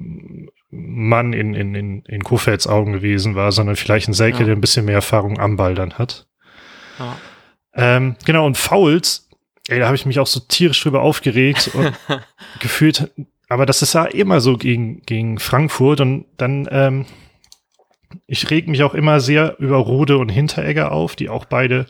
Mann 0.73 1.35
in, 1.35 1.55
in, 1.55 1.75
in, 1.75 2.03
in 2.03 2.25
Kofelds 2.25 2.67
Augen 2.67 2.93
gewesen 2.93 3.35
war, 3.35 3.53
sondern 3.53 3.77
vielleicht 3.77 4.09
ein 4.09 4.15
Selke, 4.15 4.41
ja. 4.41 4.47
der 4.47 4.57
ein 4.57 4.61
bisschen 4.61 4.87
mehr 4.87 4.97
Erfahrung 4.97 5.39
am 5.39 5.57
Ball 5.57 5.75
dann 5.75 5.95
hat. 5.99 6.27
Ja. 6.99 7.17
Ähm, 7.75 8.17
genau, 8.25 8.47
und 8.47 8.57
Fouls, 8.57 9.29
ey, 9.69 9.79
da 9.79 9.87
habe 9.87 9.97
ich 9.97 10.07
mich 10.07 10.19
auch 10.19 10.27
so 10.27 10.41
tierisch 10.41 10.83
drüber 10.83 11.03
aufgeregt 11.03 11.71
und 11.75 11.93
gefühlt, 12.61 13.11
aber 13.49 13.67
das 13.67 13.83
ist 13.83 13.93
ja 13.93 14.05
immer 14.05 14.41
so 14.41 14.57
gegen, 14.57 15.03
gegen 15.03 15.39
Frankfurt 15.39 16.01
und 16.01 16.25
dann, 16.39 16.67
ähm, 16.71 17.07
ich 18.27 18.51
reg 18.51 18.67
mich 18.67 18.83
auch 18.83 18.95
immer 18.95 19.21
sehr 19.21 19.57
über 19.59 19.77
Rode 19.77 20.17
und 20.17 20.31
Hinteregger 20.31 20.91
auf, 20.93 21.17
die 21.17 21.29
auch 21.29 21.45
beide 21.45 21.87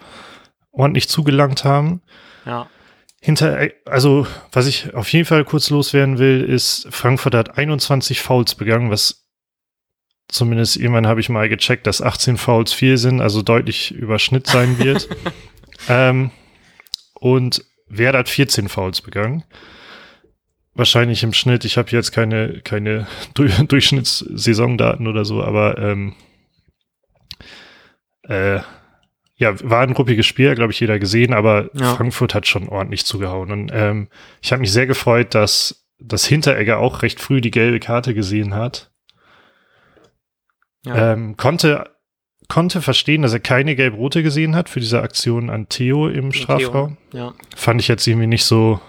ordentlich 0.72 1.08
zugelangt 1.08 1.64
haben. 1.64 2.02
Ja. 2.44 2.68
Hinter, 3.24 3.70
also, 3.84 4.26
was 4.50 4.66
ich 4.66 4.94
auf 4.94 5.12
jeden 5.12 5.26
Fall 5.26 5.44
kurz 5.44 5.70
loswerden 5.70 6.18
will, 6.18 6.42
ist, 6.42 6.88
Frankfurt 6.90 7.36
hat 7.36 7.56
21 7.56 8.20
Fouls 8.20 8.56
begangen, 8.56 8.90
was 8.90 9.28
zumindest 10.26 10.76
irgendwann 10.76 11.06
habe 11.06 11.20
ich 11.20 11.28
mal 11.28 11.48
gecheckt, 11.48 11.86
dass 11.86 12.02
18 12.02 12.36
Fouls 12.36 12.72
viel 12.72 12.98
sind, 12.98 13.20
also 13.20 13.42
deutlich 13.42 13.92
über 13.92 14.18
Schnitt 14.18 14.48
sein 14.48 14.76
wird. 14.80 15.08
ähm, 15.88 16.32
und 17.14 17.64
Werder 17.86 18.18
hat 18.18 18.28
14 18.28 18.68
Fouls 18.68 19.02
begangen. 19.02 19.44
Wahrscheinlich 20.74 21.22
im 21.22 21.32
Schnitt, 21.32 21.64
ich 21.64 21.76
habe 21.76 21.92
jetzt 21.92 22.10
keine, 22.10 22.60
keine 22.62 23.06
Durchschnittssaisondaten 23.68 25.06
oder 25.06 25.24
so, 25.24 25.44
aber 25.44 25.78
ähm, 25.78 26.16
äh, 28.24 28.62
ja, 29.36 29.54
war 29.68 29.82
ein 29.82 29.92
ruppiges 29.92 30.26
Spiel, 30.26 30.54
glaube 30.54 30.72
ich, 30.72 30.80
jeder 30.80 30.98
gesehen, 30.98 31.32
aber 31.32 31.70
ja. 31.74 31.94
Frankfurt 31.94 32.34
hat 32.34 32.46
schon 32.46 32.68
ordentlich 32.68 33.04
zugehauen. 33.06 33.50
Und 33.50 33.70
ähm, 33.72 34.08
ich 34.40 34.52
habe 34.52 34.60
mich 34.60 34.72
sehr 34.72 34.86
gefreut, 34.86 35.34
dass, 35.34 35.86
dass 35.98 36.26
Hinteregger 36.26 36.78
auch 36.78 37.02
recht 37.02 37.20
früh 37.20 37.40
die 37.40 37.50
gelbe 37.50 37.80
Karte 37.80 38.14
gesehen 38.14 38.54
hat. 38.54 38.92
Ja. 40.84 41.12
Ähm, 41.12 41.36
konnte, 41.36 41.90
konnte 42.48 42.82
verstehen, 42.82 43.22
dass 43.22 43.32
er 43.32 43.40
keine 43.40 43.74
gelb-rote 43.76 44.22
gesehen 44.22 44.54
hat 44.54 44.68
für 44.68 44.80
diese 44.80 45.00
Aktion 45.00 45.48
an 45.48 45.68
Theo 45.68 46.08
im 46.08 46.32
Strafraum. 46.32 46.98
Theo, 47.10 47.18
ja. 47.18 47.34
Fand 47.56 47.80
ich 47.80 47.88
jetzt 47.88 48.06
irgendwie 48.06 48.26
nicht 48.26 48.44
so, 48.44 48.80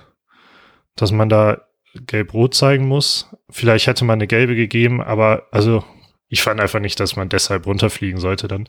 dass 0.95 1.11
man 1.11 1.29
da 1.29 1.61
gelb-rot 1.93 2.53
zeigen 2.53 2.87
muss. 2.87 3.29
Vielleicht 3.49 3.87
hätte 3.87 4.05
man 4.05 4.17
eine 4.17 4.27
gelbe 4.27 4.55
gegeben, 4.55 5.01
aber 5.01 5.47
also 5.51 5.83
ich 6.27 6.41
fand 6.41 6.59
einfach 6.59 6.79
nicht, 6.79 6.99
dass 6.99 7.15
man 7.15 7.29
deshalb 7.29 7.67
runterfliegen 7.67 8.19
sollte 8.19 8.47
dann. 8.47 8.67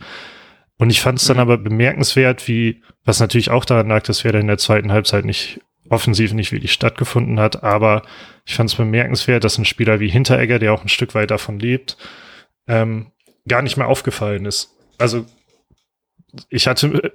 Und 0.78 0.90
ich 0.90 1.00
fand 1.00 1.20
es 1.20 1.26
dann 1.26 1.36
mhm. 1.36 1.42
aber 1.42 1.58
bemerkenswert, 1.58 2.48
wie, 2.48 2.82
was 3.04 3.20
natürlich 3.20 3.50
auch 3.50 3.64
daran 3.64 3.88
lag, 3.88 4.02
dass 4.02 4.24
Werder 4.24 4.40
in 4.40 4.48
der 4.48 4.58
zweiten 4.58 4.92
Halbzeit 4.92 5.24
nicht 5.24 5.60
offensiv 5.88 6.32
nicht 6.32 6.52
wirklich 6.52 6.72
stattgefunden 6.72 7.38
hat, 7.38 7.62
aber 7.62 8.02
ich 8.46 8.54
fand 8.54 8.70
es 8.70 8.76
bemerkenswert, 8.76 9.44
dass 9.44 9.58
ein 9.58 9.64
Spieler 9.64 10.00
wie 10.00 10.08
Hinteregger, 10.08 10.58
der 10.58 10.72
auch 10.72 10.82
ein 10.82 10.88
Stück 10.88 11.14
weit 11.14 11.30
davon 11.30 11.58
lebt, 11.58 11.96
ähm, 12.66 13.12
gar 13.46 13.62
nicht 13.62 13.76
mehr 13.76 13.88
aufgefallen 13.88 14.46
ist. 14.46 14.74
Also 14.98 15.26
ich 16.48 16.66
hatte, 16.66 17.12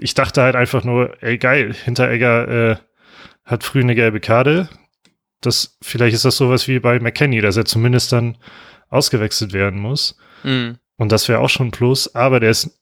ich 0.00 0.14
dachte 0.14 0.42
halt 0.42 0.56
einfach 0.56 0.84
nur, 0.84 1.22
ey 1.22 1.38
geil, 1.38 1.74
Hinteregger 1.74 2.48
äh, 2.48 2.76
hat 3.44 3.64
früh 3.64 3.80
eine 3.80 3.94
gelbe 3.94 4.20
Karte. 4.20 4.68
Das, 5.40 5.76
vielleicht 5.82 6.14
ist 6.14 6.24
das 6.24 6.36
sowas 6.36 6.68
wie 6.68 6.78
bei 6.78 6.98
McKenny, 7.00 7.40
dass 7.40 7.56
er 7.56 7.66
zumindest 7.66 8.12
dann 8.12 8.38
ausgewechselt 8.88 9.52
werden 9.52 9.80
muss. 9.80 10.16
Mhm. 10.44 10.78
Und 10.96 11.12
das 11.12 11.28
wäre 11.28 11.40
auch 11.40 11.50
schon 11.50 11.68
ein 11.68 11.72
Plus, 11.72 12.14
aber 12.14 12.40
der 12.40 12.50
ist 12.50 12.78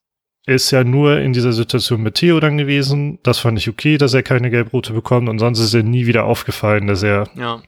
ist 0.47 0.71
ja 0.71 0.85
nur 0.85 1.21
in 1.21 1.33
dieser 1.33 1.53
Situation 1.53 2.03
mit 2.03 2.17
Theo 2.17 2.41
dann 2.41 2.59
gewesen. 2.59 3.19
Das 3.23 3.39
fand 3.39 3.59
ich 3.59 3.69
okay, 3.69 3.99
dass 3.99 4.15
er 4.15 4.23
keine 4.23 4.51
Gelbrote 4.51 4.93
bekommt 4.93 5.29
und 5.29 5.39
sonst 5.39 5.61
ist 5.61 5.75
er 5.75 5.83
nie 5.83 6.07
wieder 6.07 6.25
aufgefallen, 6.25 6.87
dass 6.87 7.03
er, 7.03 7.29
ja. 7.37 7.63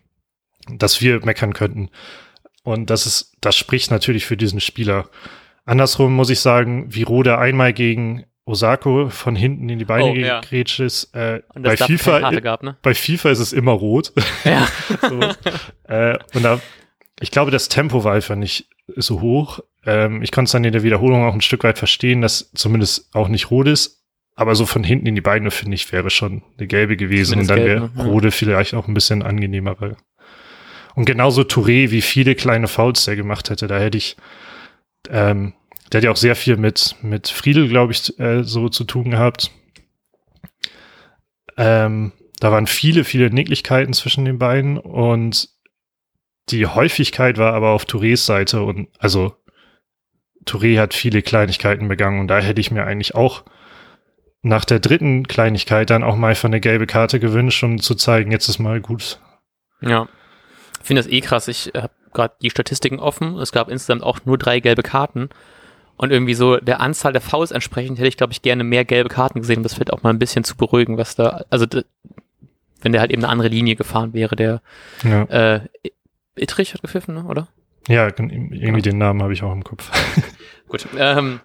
dass 0.69 1.01
wir 1.01 1.25
meckern 1.25 1.53
könnten. 1.53 1.91
Und 2.65 2.91
das 2.91 3.07
ist, 3.07 3.37
das 3.41 3.57
spricht 3.57 3.91
natürlich 3.91 4.27
für 4.27 4.37
diesen 4.37 4.61
Spieler. 4.61 5.09
Andersrum 5.67 6.15
muss 6.15 6.31
ich 6.31 6.41
sagen, 6.41 6.87
wie 6.89 7.03
Rode 7.03 7.39
einmal 7.39 7.73
gegen 7.73 8.25
Osako 8.47 9.09
von 9.09 9.37
hinten 9.37 9.69
in 9.69 9.79
die 9.79 9.85
Beine 9.85 10.11
oh, 10.11 10.15
ja. 10.15 10.41
ist. 10.51 11.15
Äh, 11.15 11.43
bei, 11.55 11.77
FIFA, 11.77 12.31
gab, 12.41 12.63
ne? 12.63 12.77
bei 12.83 12.95
FIFA 12.95 13.31
ist 13.31 13.39
es 13.39 13.53
immer 13.53 13.73
rot. 13.73 14.13
Ja. 14.45 14.69
so, 15.01 15.21
äh, 15.85 16.19
und 16.35 16.43
da, 16.43 16.61
ich 17.21 17.31
glaube, 17.31 17.51
das 17.51 17.69
Tempo 17.69 18.05
war 18.05 18.15
einfach 18.15 18.37
nicht 18.37 18.69
so 18.97 19.21
hoch. 19.21 19.61
Ähm, 19.87 20.23
ich 20.23 20.33
konnte 20.33 20.49
es 20.49 20.53
dann 20.53 20.65
in 20.65 20.73
der 20.73 20.83
Wiederholung 20.83 21.25
auch 21.25 21.35
ein 21.35 21.41
Stück 21.41 21.65
weit 21.65 21.79
verstehen, 21.79 22.21
dass 22.21 22.51
zumindest 22.55 23.15
auch 23.15 23.29
nicht 23.29 23.51
rot 23.51 23.69
ist. 23.69 24.05
Aber 24.37 24.57
so 24.57 24.67
von 24.67 24.83
hinten 24.83 25.07
in 25.07 25.15
die 25.15 25.21
Beine, 25.21 25.51
finde 25.51 25.77
ich, 25.77 25.93
wäre 25.93 26.11
schon 26.11 26.43
eine 26.59 26.67
gelbe 26.67 26.97
gewesen. 26.97 27.45
Zumindest 27.45 27.51
und 27.51 27.57
dann 27.57 27.67
wäre 27.67 27.91
ne? 27.95 28.11
Rode 28.11 28.31
vielleicht 28.31 28.75
auch 28.75 28.89
ein 28.89 28.95
bisschen 28.95 29.23
angenehmer. 29.23 29.77
Und 30.95 31.05
genauso 31.05 31.43
Touré, 31.43 31.91
wie 31.91 32.03
viele 32.03 32.35
kleine 32.35 32.69
Fouls 32.69 33.05
der 33.05 33.17
gemacht 33.17 33.51
hätte, 33.51 33.67
da 33.67 33.79
hätte 33.79 33.99
ich, 33.99 34.17
ähm, 35.09 35.53
der 35.93 35.99
hat 35.99 36.05
ja 36.05 36.11
auch 36.11 36.17
sehr 36.17 36.35
viel 36.35 36.57
mit, 36.57 36.97
mit 37.03 37.29
Friedel, 37.29 37.69
glaube 37.69 37.93
ich, 37.93 38.19
äh, 38.19 38.43
so 38.43 38.69
zu 38.69 38.85
tun 38.85 39.11
gehabt. 39.11 39.51
Ähm, 41.57 42.13
da 42.41 42.51
waren 42.51 42.67
viele, 42.67 43.05
viele 43.05 43.31
Nicklichkeiten 43.31 43.93
zwischen 43.93 44.25
den 44.25 44.39
beiden 44.39 44.79
und 44.79 45.49
die 46.51 46.67
Häufigkeit 46.67 47.39
war 47.39 47.55
aber 47.55 47.71
auf 47.71 47.85
Tourés 47.85 48.25
Seite 48.25 48.63
und 48.63 48.89
also 48.99 49.37
Touré 50.47 50.79
hat 50.79 50.95
viele 50.95 51.23
Kleinigkeiten 51.23 51.89
begangen 51.89 52.21
und 52.21 52.29
da 52.29 52.39
hätte 52.39 52.61
ich 52.61 52.71
mir 52.71 52.85
eigentlich 52.85 53.15
auch 53.15 53.45
nach 54.43 54.65
der 54.65 54.79
dritten 54.79 55.27
Kleinigkeit 55.27 55.89
dann 55.91 56.05
auch 56.05 56.17
mal 56.17 56.35
für 56.35 56.47
eine 56.47 56.61
gelbe 56.61 56.87
Karte 56.87 57.19
gewünscht, 57.19 57.63
um 57.63 57.81
zu 57.81 57.95
zeigen, 57.95 58.31
jetzt 58.31 58.49
ist 58.49 58.59
mal 58.59 58.81
gut. 58.81 59.19
Ja, 59.81 60.07
ich 60.81 60.87
finde 60.87 61.03
das 61.03 61.11
eh 61.11 61.21
krass. 61.23 61.49
Ich 61.49 61.73
habe 61.75 61.91
gerade 62.13 62.35
die 62.43 62.51
Statistiken 62.51 63.01
offen. 63.01 63.39
Es 63.39 63.53
gab 63.53 63.71
insgesamt 63.71 64.03
auch 64.03 64.21
nur 64.25 64.37
drei 64.37 64.61
gelbe 64.61 64.83
Karten. 64.83 65.31
Und 65.97 66.11
irgendwie 66.11 66.35
so 66.35 66.57
der 66.59 66.81
Anzahl 66.81 67.13
der 67.13 67.21
Fouls 67.21 67.53
entsprechend 67.53 67.99
hätte 67.99 68.09
ich, 68.09 68.17
glaube 68.17 68.33
ich, 68.33 68.43
gerne 68.43 68.65
mehr 68.65 68.85
gelbe 68.85 69.09
Karten 69.09 69.41
gesehen. 69.41 69.63
Das 69.63 69.79
wird 69.79 69.93
auch 69.93 70.03
mal 70.03 70.11
ein 70.11 70.19
bisschen 70.19 70.45
zu 70.45 70.57
beruhigen, 70.57 70.99
was 70.99 71.15
da, 71.15 71.45
also 71.51 71.67
wenn 72.83 72.93
der 72.93 73.01
halt 73.01 73.13
eben 73.13 73.23
eine 73.23 73.31
andere 73.31 73.49
Linie 73.49 73.77
gefahren 73.77 74.13
wäre, 74.13 74.37
der 74.37 74.61
ja. 75.05 75.23
äh, 75.25 75.61
Ittrich 76.37 76.75
hat 76.75 76.83
gepfiffen, 76.83 77.15
ne, 77.15 77.25
oder? 77.25 77.49
Ja, 77.89 78.07
irgendwie 78.07 78.59
ja. 78.59 78.77
den 78.79 78.99
Namen 78.99 79.23
habe 79.23 79.33
ich 79.33 79.43
auch 79.43 79.53
im 79.53 79.65
Kopf. 79.65 79.91
Gut. 80.69 80.87
Ähm, 80.97 81.41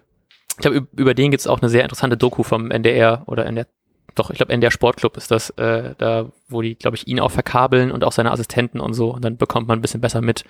ich 0.50 0.56
glaube, 0.58 0.86
über 0.96 1.14
den 1.14 1.30
gibt 1.30 1.40
es 1.40 1.46
auch 1.46 1.60
eine 1.60 1.68
sehr 1.68 1.82
interessante 1.82 2.16
Doku 2.16 2.42
vom 2.42 2.70
NDR 2.70 3.24
oder 3.26 3.46
NDR, 3.46 3.66
doch, 4.14 4.30
ich 4.30 4.36
glaube, 4.36 4.52
NDR 4.52 4.70
Sportclub 4.70 5.16
ist 5.16 5.30
das, 5.30 5.50
äh, 5.50 5.94
da, 5.96 6.30
wo 6.48 6.62
die, 6.62 6.74
glaube 6.74 6.96
ich, 6.96 7.06
ihn 7.06 7.20
auch 7.20 7.30
verkabeln 7.30 7.92
und 7.92 8.04
auch 8.04 8.12
seine 8.12 8.32
Assistenten 8.32 8.80
und 8.80 8.92
so. 8.92 9.14
Und 9.14 9.24
dann 9.24 9.36
bekommt 9.36 9.68
man 9.68 9.78
ein 9.78 9.82
bisschen 9.82 10.00
besser 10.00 10.20
mit, 10.20 10.44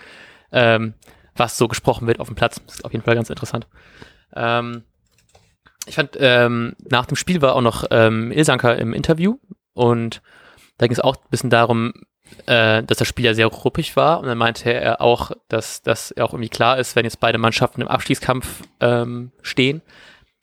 ähm, 0.52 0.94
was 1.36 1.58
so 1.58 1.68
gesprochen 1.68 2.06
wird 2.06 2.20
auf 2.20 2.28
dem 2.28 2.36
Platz. 2.36 2.60
Das 2.66 2.76
ist 2.76 2.84
auf 2.84 2.92
jeden 2.92 3.04
Fall 3.04 3.14
ganz 3.14 3.30
interessant. 3.30 3.66
Ähm, 4.34 4.82
ich 5.86 5.94
fand, 5.94 6.16
ähm, 6.18 6.74
nach 6.88 7.06
dem 7.06 7.16
Spiel 7.16 7.42
war 7.42 7.54
auch 7.54 7.62
noch 7.62 7.84
ähm, 7.90 8.32
Ilsanker 8.32 8.76
im 8.78 8.92
Interview 8.92 9.38
und 9.74 10.22
da 10.78 10.86
ging 10.86 10.92
es 10.92 11.00
auch 11.00 11.16
ein 11.16 11.30
bisschen 11.30 11.50
darum, 11.50 11.92
äh, 12.46 12.82
dass 12.82 12.98
das 12.98 13.08
Spiel 13.08 13.24
ja 13.24 13.34
sehr 13.34 13.46
ruppig 13.46 13.96
war 13.96 14.20
und 14.20 14.26
dann 14.26 14.38
meinte 14.38 14.72
er 14.72 15.00
auch, 15.00 15.30
dass 15.48 15.82
das 15.82 16.16
auch 16.18 16.32
irgendwie 16.32 16.48
klar 16.48 16.78
ist, 16.78 16.96
wenn 16.96 17.04
jetzt 17.04 17.20
beide 17.20 17.38
Mannschaften 17.38 17.80
im 17.80 17.88
Abstiegskampf 17.88 18.62
ähm, 18.80 19.32
stehen. 19.42 19.82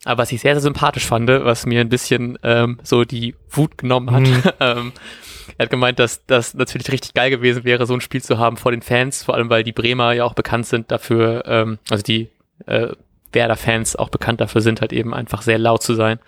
Aber 0.05 0.23
was 0.23 0.31
ich 0.31 0.41
sehr, 0.41 0.53
sehr 0.53 0.61
sympathisch 0.61 1.05
fand, 1.05 1.27
was 1.27 1.65
mir 1.65 1.81
ein 1.81 1.89
bisschen 1.89 2.37
ähm, 2.43 2.79
so 2.83 3.03
die 3.03 3.35
Wut 3.49 3.77
genommen 3.77 4.11
hat, 4.11 4.21
mhm. 4.21 4.43
ähm, 4.59 4.93
er 5.57 5.63
hat 5.65 5.69
gemeint, 5.69 5.99
dass 5.99 6.25
das 6.25 6.53
natürlich 6.53 6.91
richtig 6.91 7.13
geil 7.13 7.29
gewesen 7.29 7.63
wäre, 7.63 7.85
so 7.85 7.93
ein 7.93 8.01
Spiel 8.01 8.21
zu 8.21 8.37
haben 8.37 8.57
vor 8.57 8.71
den 8.71 8.81
Fans, 8.81 9.23
vor 9.23 9.35
allem 9.35 9.49
weil 9.49 9.63
die 9.63 9.71
Bremer 9.71 10.13
ja 10.13 10.23
auch 10.23 10.33
bekannt 10.33 10.67
sind 10.67 10.91
dafür, 10.91 11.43
ähm, 11.45 11.79
also 11.89 12.03
die 12.03 12.29
äh, 12.67 12.89
Werder-Fans 13.31 13.95
auch 13.95 14.09
bekannt 14.09 14.41
dafür 14.41 14.61
sind, 14.61 14.81
halt 14.81 14.93
eben 14.93 15.13
einfach 15.13 15.41
sehr 15.41 15.57
laut 15.57 15.83
zu 15.83 15.93
sein. 15.93 16.19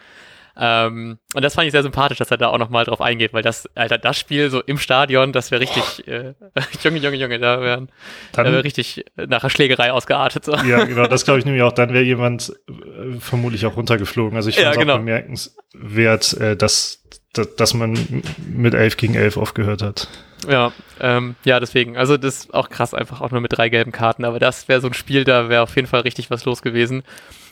Ähm, 0.61 1.19
und 1.33 1.41
das 1.41 1.55
fand 1.55 1.67
ich 1.67 1.71
sehr 1.71 1.83
sympathisch, 1.83 2.17
dass 2.17 2.31
er 2.31 2.37
da 2.37 2.49
auch 2.49 2.57
nochmal 2.57 2.83
drauf 2.83 2.99
eingeht, 2.99 3.31
weil 3.31 3.43
das, 3.43 3.69
Alter, 3.75 3.97
das 3.97 4.19
Spiel 4.19 4.49
so 4.49 4.61
im 4.61 4.77
Stadion, 4.77 5.31
das 5.31 5.51
wäre 5.51 5.61
richtig, 5.61 6.05
äh, 6.05 6.33
Junge, 6.83 6.97
Junge, 6.99 7.15
Junge, 7.15 7.39
da 7.39 7.61
wäre 7.61 7.87
wär 8.35 8.63
richtig 8.63 9.05
nach 9.15 9.43
einer 9.43 9.49
Schlägerei 9.49 9.93
ausgeartet. 9.93 10.43
So. 10.43 10.55
Ja, 10.55 10.83
genau, 10.83 11.07
das 11.07 11.23
glaube 11.23 11.39
ich 11.39 11.45
nämlich 11.45 11.63
auch, 11.63 11.71
dann 11.71 11.93
wäre 11.93 12.03
jemand 12.03 12.51
äh, 12.67 13.19
vermutlich 13.19 13.65
auch 13.65 13.77
runtergeflogen. 13.77 14.35
Also 14.35 14.49
ich 14.49 14.55
fand 14.55 14.67
es 14.67 14.75
ja, 14.75 14.81
genau. 14.81 14.95
auch 14.95 14.99
bemerkenswert, 14.99 16.33
äh, 16.33 16.57
dass, 16.57 17.03
dass, 17.31 17.55
dass 17.55 17.73
man 17.73 18.23
mit 18.45 18.73
11 18.73 18.97
gegen 18.97 19.15
11 19.15 19.37
aufgehört 19.37 19.81
hat. 19.81 20.09
Ja, 20.49 20.73
ähm, 20.99 21.35
ja, 21.45 21.61
deswegen. 21.61 21.95
Also 21.95 22.17
das 22.17 22.39
ist 22.39 22.53
auch 22.53 22.69
krass, 22.69 22.93
einfach 22.93 23.21
auch 23.21 23.31
nur 23.31 23.41
mit 23.41 23.53
drei 23.53 23.69
gelben 23.69 23.91
Karten. 23.93 24.25
Aber 24.25 24.39
das 24.39 24.67
wäre 24.67 24.81
so 24.81 24.87
ein 24.87 24.93
Spiel, 24.93 25.23
da 25.23 25.47
wäre 25.47 25.63
auf 25.63 25.75
jeden 25.75 25.87
Fall 25.87 26.01
richtig 26.01 26.29
was 26.31 26.43
los 26.43 26.61
gewesen 26.61 27.03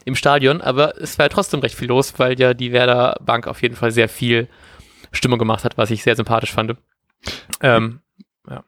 im 0.08 0.15
Stadion, 0.15 0.62
aber 0.62 1.00
es 1.02 1.20
war 1.20 1.28
trotzdem 1.30 1.60
recht 1.60 1.76
viel 1.76 1.89
los, 1.89 2.13
weil 2.17 2.39
ja 2.39 2.54
die 2.54 2.72
Werder 2.72 3.17
Bank 3.22 3.46
auf 3.46 3.62
jeden 3.62 3.76
Fall 3.76 3.91
sehr 3.91 4.08
viel 4.08 4.48
Stimmung 5.12 5.38
gemacht 5.38 5.65
hat, 5.65 5.78
was 5.78 5.91
ich 5.91 6.02
sehr 6.02 6.15
sympathisch 6.15 6.54
fand. 6.54 6.76
Ähm, 7.62 8.00
ja. 8.50 8.63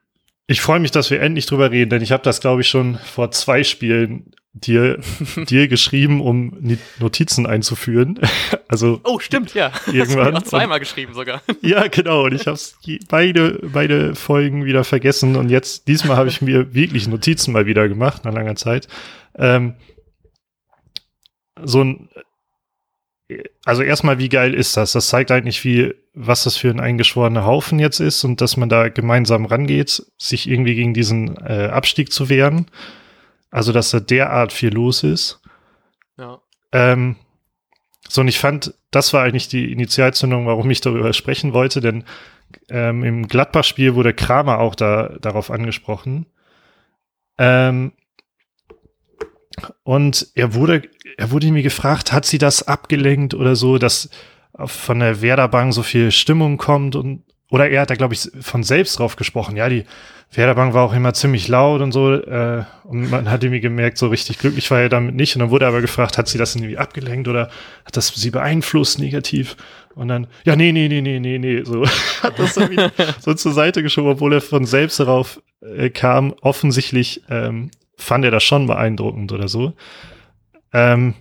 Ich 0.47 0.59
freue 0.59 0.81
mich, 0.81 0.91
dass 0.91 1.09
wir 1.11 1.21
endlich 1.21 1.45
drüber 1.45 1.71
reden, 1.71 1.89
denn 1.91 2.01
ich 2.01 2.11
habe 2.11 2.23
das, 2.23 2.41
glaube 2.41 2.61
ich, 2.61 2.67
schon 2.67 2.97
vor 2.97 3.31
zwei 3.31 3.63
Spielen 3.63 4.33
dir, 4.51 4.99
dir 5.37 5.69
geschrieben, 5.69 6.19
um 6.19 6.77
Notizen 6.99 7.45
einzuführen. 7.45 8.19
Also 8.71 9.01
oh, 9.03 9.17
stimmt, 9.17 9.55
ja. 9.55 9.71
Irgendwann. 9.91 10.37
Auch 10.37 10.43
zweimal 10.43 10.79
geschrieben 10.79 11.15
sogar. 11.15 11.41
Ja, 11.63 11.87
genau. 11.87 12.25
Und 12.25 12.35
ich 12.35 12.45
habe 12.45 12.59
beide, 13.07 13.59
beide 13.63 14.13
Folgen 14.13 14.63
wieder 14.63 14.83
vergessen. 14.83 15.35
Und 15.37 15.49
jetzt, 15.49 15.87
diesmal 15.87 16.17
habe 16.17 16.29
ich 16.29 16.43
mir 16.43 16.71
wirklich 16.71 17.07
Notizen 17.07 17.51
mal 17.51 17.65
wieder 17.65 17.89
gemacht, 17.89 18.25
nach 18.25 18.31
langer 18.31 18.55
Zeit. 18.55 18.87
Ähm, 19.35 19.73
so 21.63 21.83
ein, 21.83 22.09
also 23.63 23.83
erstmal, 23.83 24.17
wie 24.17 24.29
geil 24.29 24.53
ist 24.53 24.75
das? 24.75 24.93
Das 24.93 25.09
zeigt 25.09 25.31
eigentlich, 25.31 25.63
wie, 25.63 25.93
was 26.13 26.43
das 26.43 26.57
für 26.57 26.69
ein 26.69 26.79
eingeschworener 26.79 27.45
Haufen 27.45 27.79
jetzt 27.79 27.99
ist 27.99 28.23
und 28.23 28.41
dass 28.41 28.57
man 28.57 28.69
da 28.69 28.89
gemeinsam 28.89 29.45
rangeht, 29.45 30.03
sich 30.17 30.49
irgendwie 30.49 30.75
gegen 30.75 30.93
diesen 30.93 31.37
äh, 31.37 31.69
Abstieg 31.71 32.11
zu 32.11 32.29
wehren. 32.29 32.65
Also, 33.51 33.71
dass 33.71 33.91
da 33.91 33.99
derart 33.99 34.51
viel 34.51 34.73
los 34.73 35.03
ist. 35.03 35.41
Ja. 36.17 36.41
Ähm, 36.71 37.15
so, 38.07 38.21
und 38.21 38.27
ich 38.27 38.39
fand, 38.39 38.73
das 38.91 39.13
war 39.13 39.23
eigentlich 39.23 39.47
die 39.47 39.71
Initialzündung, 39.71 40.47
warum 40.47 40.69
ich 40.71 40.81
darüber 40.81 41.13
sprechen 41.13 41.53
wollte, 41.53 41.81
denn 41.81 42.03
ähm, 42.69 43.03
im 43.03 43.27
Gladbach-Spiel 43.27 43.93
wurde 43.93 44.13
Kramer 44.13 44.59
auch 44.59 44.73
da, 44.73 45.15
darauf 45.21 45.51
angesprochen. 45.51 46.25
Ähm, 47.37 47.91
und 49.83 50.27
er 50.35 50.53
wurde, 50.53 50.83
er 51.17 51.31
wurde 51.31 51.51
mir 51.51 51.63
gefragt, 51.63 52.11
hat 52.11 52.25
sie 52.25 52.37
das 52.37 52.67
abgelenkt 52.67 53.33
oder 53.33 53.55
so, 53.55 53.77
dass 53.77 54.09
von 54.65 54.99
der 54.99 55.21
Werderbank 55.21 55.73
so 55.73 55.83
viel 55.83 56.11
Stimmung 56.11 56.57
kommt 56.57 56.95
und 56.95 57.23
oder 57.51 57.69
er 57.69 57.81
hat 57.81 57.89
da, 57.89 57.95
glaube 57.95 58.13
ich, 58.13 58.29
von 58.41 58.63
selbst 58.63 58.99
drauf 58.99 59.15
gesprochen. 59.15 59.57
Ja, 59.57 59.69
die 59.69 59.85
Werderbank 60.31 60.75
war 60.75 60.83
auch 60.83 60.93
immer 60.93 61.13
ziemlich 61.13 61.47
laut 61.47 61.81
und 61.81 61.91
so. 61.91 62.13
Äh, 62.13 62.63
und 62.83 63.09
man 63.09 63.29
hat 63.29 63.43
irgendwie 63.43 63.59
gemerkt, 63.59 63.97
so 63.97 64.07
richtig 64.07 64.37
glücklich 64.37 64.69
war 64.69 64.81
er 64.81 64.89
damit 64.89 65.15
nicht. 65.15 65.35
Und 65.35 65.39
dann 65.39 65.49
wurde 65.49 65.65
er 65.65 65.69
aber 65.69 65.81
gefragt, 65.81 66.19
hat 66.19 66.27
sie 66.27 66.37
das 66.37 66.55
irgendwie 66.55 66.77
abgelenkt 66.77 67.27
oder 67.27 67.49
hat 67.85 67.97
das 67.97 68.09
sie 68.09 68.29
beeinflusst 68.29 68.99
negativ? 68.99 69.57
Und 69.95 70.09
dann, 70.09 70.27
ja, 70.45 70.55
nee, 70.55 70.71
nee, 70.71 70.87
nee, 70.87 71.01
nee, 71.01 71.19
nee, 71.19 71.39
nee. 71.39 71.63
So 71.63 71.85
hat 72.21 72.37
das 72.37 72.53
so, 72.53 72.61
so 73.19 73.33
zur 73.33 73.53
Seite 73.53 73.81
geschoben, 73.81 74.11
obwohl 74.11 74.33
er 74.33 74.41
von 74.41 74.65
selbst 74.65 74.99
darauf 74.99 75.41
äh, 75.61 75.89
kam. 75.89 76.35
Offensichtlich 76.41 77.23
ähm, 77.29 77.71
fand 77.99 78.25
er 78.25 78.31
das 78.31 78.43
schon 78.43 78.67
beeindruckend 78.67 79.31
oder 79.31 79.47
so. 79.47 79.73
Ähm, 80.73 81.13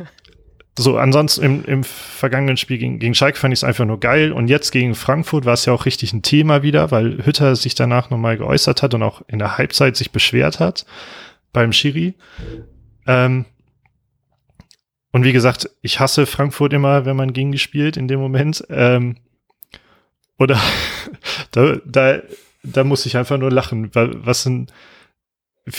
so, 0.78 0.96
ansonsten 0.96 1.44
im, 1.44 1.64
im 1.64 1.84
vergangenen 1.84 2.56
Spiel 2.56 2.78
gegen, 2.78 2.98
gegen 2.98 3.14
Schalke 3.14 3.38
fand 3.38 3.52
ich 3.52 3.60
es 3.60 3.64
einfach 3.64 3.84
nur 3.84 4.00
geil. 4.00 4.32
Und 4.32 4.48
jetzt 4.48 4.70
gegen 4.70 4.94
Frankfurt 4.94 5.44
war 5.44 5.54
es 5.54 5.64
ja 5.64 5.72
auch 5.72 5.86
richtig 5.86 6.12
ein 6.12 6.22
Thema 6.22 6.62
wieder, 6.62 6.90
weil 6.90 7.24
Hütter 7.24 7.56
sich 7.56 7.74
danach 7.74 8.10
nochmal 8.10 8.38
geäußert 8.38 8.82
hat 8.82 8.94
und 8.94 9.02
auch 9.02 9.22
in 9.28 9.38
der 9.38 9.58
Halbzeit 9.58 9.96
sich 9.96 10.10
beschwert 10.10 10.60
hat 10.60 10.86
beim 11.52 11.72
Schiri. 11.72 12.14
Ähm, 13.06 13.44
und 15.12 15.24
wie 15.24 15.32
gesagt, 15.32 15.70
ich 15.82 16.00
hasse 16.00 16.26
Frankfurt 16.26 16.72
immer, 16.72 17.04
wenn 17.04 17.16
man 17.16 17.32
gegen 17.32 17.52
die 17.52 17.58
spielt 17.58 17.96
in 17.96 18.08
dem 18.08 18.20
Moment. 18.20 18.64
Ähm, 18.70 19.16
oder 20.38 20.60
da, 21.50 21.76
da, 21.84 22.18
da 22.62 22.84
muss 22.84 23.06
ich 23.06 23.16
einfach 23.16 23.38
nur 23.38 23.50
lachen. 23.50 23.90
Was 23.94 24.42
sind 24.42 24.72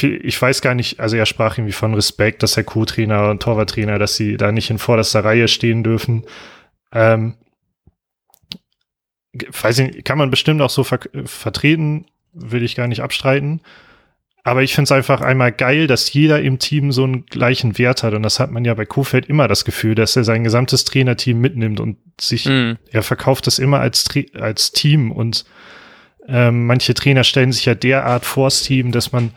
ich 0.02 0.41
weiß 0.41 0.62
gar 0.62 0.75
nicht, 0.75 0.99
also 0.99 1.15
er 1.15 1.25
sprach 1.25 1.58
irgendwie 1.58 1.73
von 1.73 1.93
Respekt, 1.93 2.43
dass 2.43 2.54
der 2.54 2.63
Co-Trainer 2.63 3.30
und 3.30 3.41
Torwarttrainer, 3.41 3.99
dass 3.99 4.15
sie 4.15 4.38
da 4.38 4.52
nicht 4.52 4.69
in 4.69 4.78
vorderster 4.78 5.23
Reihe 5.23 5.47
stehen 5.47 5.84
dürfen. 5.84 6.25
Ähm, 6.91 7.36
weiß 9.34 9.80
ich, 9.80 10.04
kann 10.04 10.17
man 10.17 10.30
bestimmt 10.32 10.62
auch 10.62 10.69
so 10.69 10.84
ver 10.84 10.99
vertreten, 11.25 12.06
will 12.34 12.63
ich 12.63 12.75
gar 12.75 12.88
nicht 12.88 13.02
abstreiten. 13.02 13.62
Aber 14.43 14.63
ich 14.63 14.73
finde 14.73 14.86
es 14.86 14.91
einfach 14.91 15.21
einmal 15.21 15.52
geil, 15.52 15.86
dass 15.86 16.12
jeder 16.12 16.41
im 16.41 16.60
Team 16.60 16.91
so 16.91 17.04
einen 17.04 17.25
gleichen 17.25 17.78
Wert 17.78 18.04
hat. 18.04 18.13
Und 18.13 18.23
das 18.23 18.39
hat 18.39 18.52
man 18.52 18.65
ja 18.65 18.73
bei 18.73 18.86
Kofeld 18.86 19.28
immer 19.28 19.47
das 19.47 19.65
Gefühl, 19.65 19.95
dass 19.95 20.15
er 20.15 20.23
sein 20.23 20.43
gesamtes 20.43 20.86
Trainerteam 20.86 21.39
mitnimmt 21.39 21.80
und 21.80 21.97
sich, 22.19 22.45
mm. 22.45 22.78
er 22.89 23.04
verkauft 23.04 23.47
das 23.47 23.60
immer 23.60 23.80
als, 23.80 24.06
als 24.34 24.71
Team. 24.71 25.12
Und 25.12 25.45
ähm, 26.28 26.67
manche 26.67 26.93
Trainer 26.93 27.23
stellen 27.25 27.52
sich 27.52 27.65
ja 27.65 27.75
derart 27.75 28.25
vors 28.25 28.63
Team, 28.63 28.91
dass 28.91 29.12
man 29.12 29.32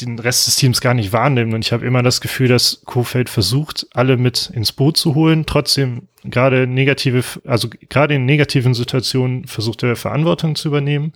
den 0.00 0.18
Rest 0.18 0.46
des 0.46 0.56
Teams 0.56 0.80
gar 0.80 0.94
nicht 0.94 1.12
wahrnimmt. 1.12 1.54
Und 1.54 1.64
ich 1.64 1.72
habe 1.72 1.86
immer 1.86 2.02
das 2.02 2.20
Gefühl, 2.20 2.48
dass 2.48 2.82
Kofeld 2.84 3.28
versucht, 3.28 3.86
alle 3.92 4.16
mit 4.16 4.50
ins 4.54 4.72
Boot 4.72 4.96
zu 4.96 5.14
holen. 5.14 5.44
Trotzdem 5.46 6.08
gerade 6.24 6.66
negative, 6.66 7.22
also 7.44 7.68
gerade 7.88 8.14
in 8.14 8.24
negativen 8.24 8.74
Situationen 8.74 9.46
versucht 9.46 9.82
er 9.82 9.96
Verantwortung 9.96 10.54
zu 10.54 10.68
übernehmen. 10.68 11.12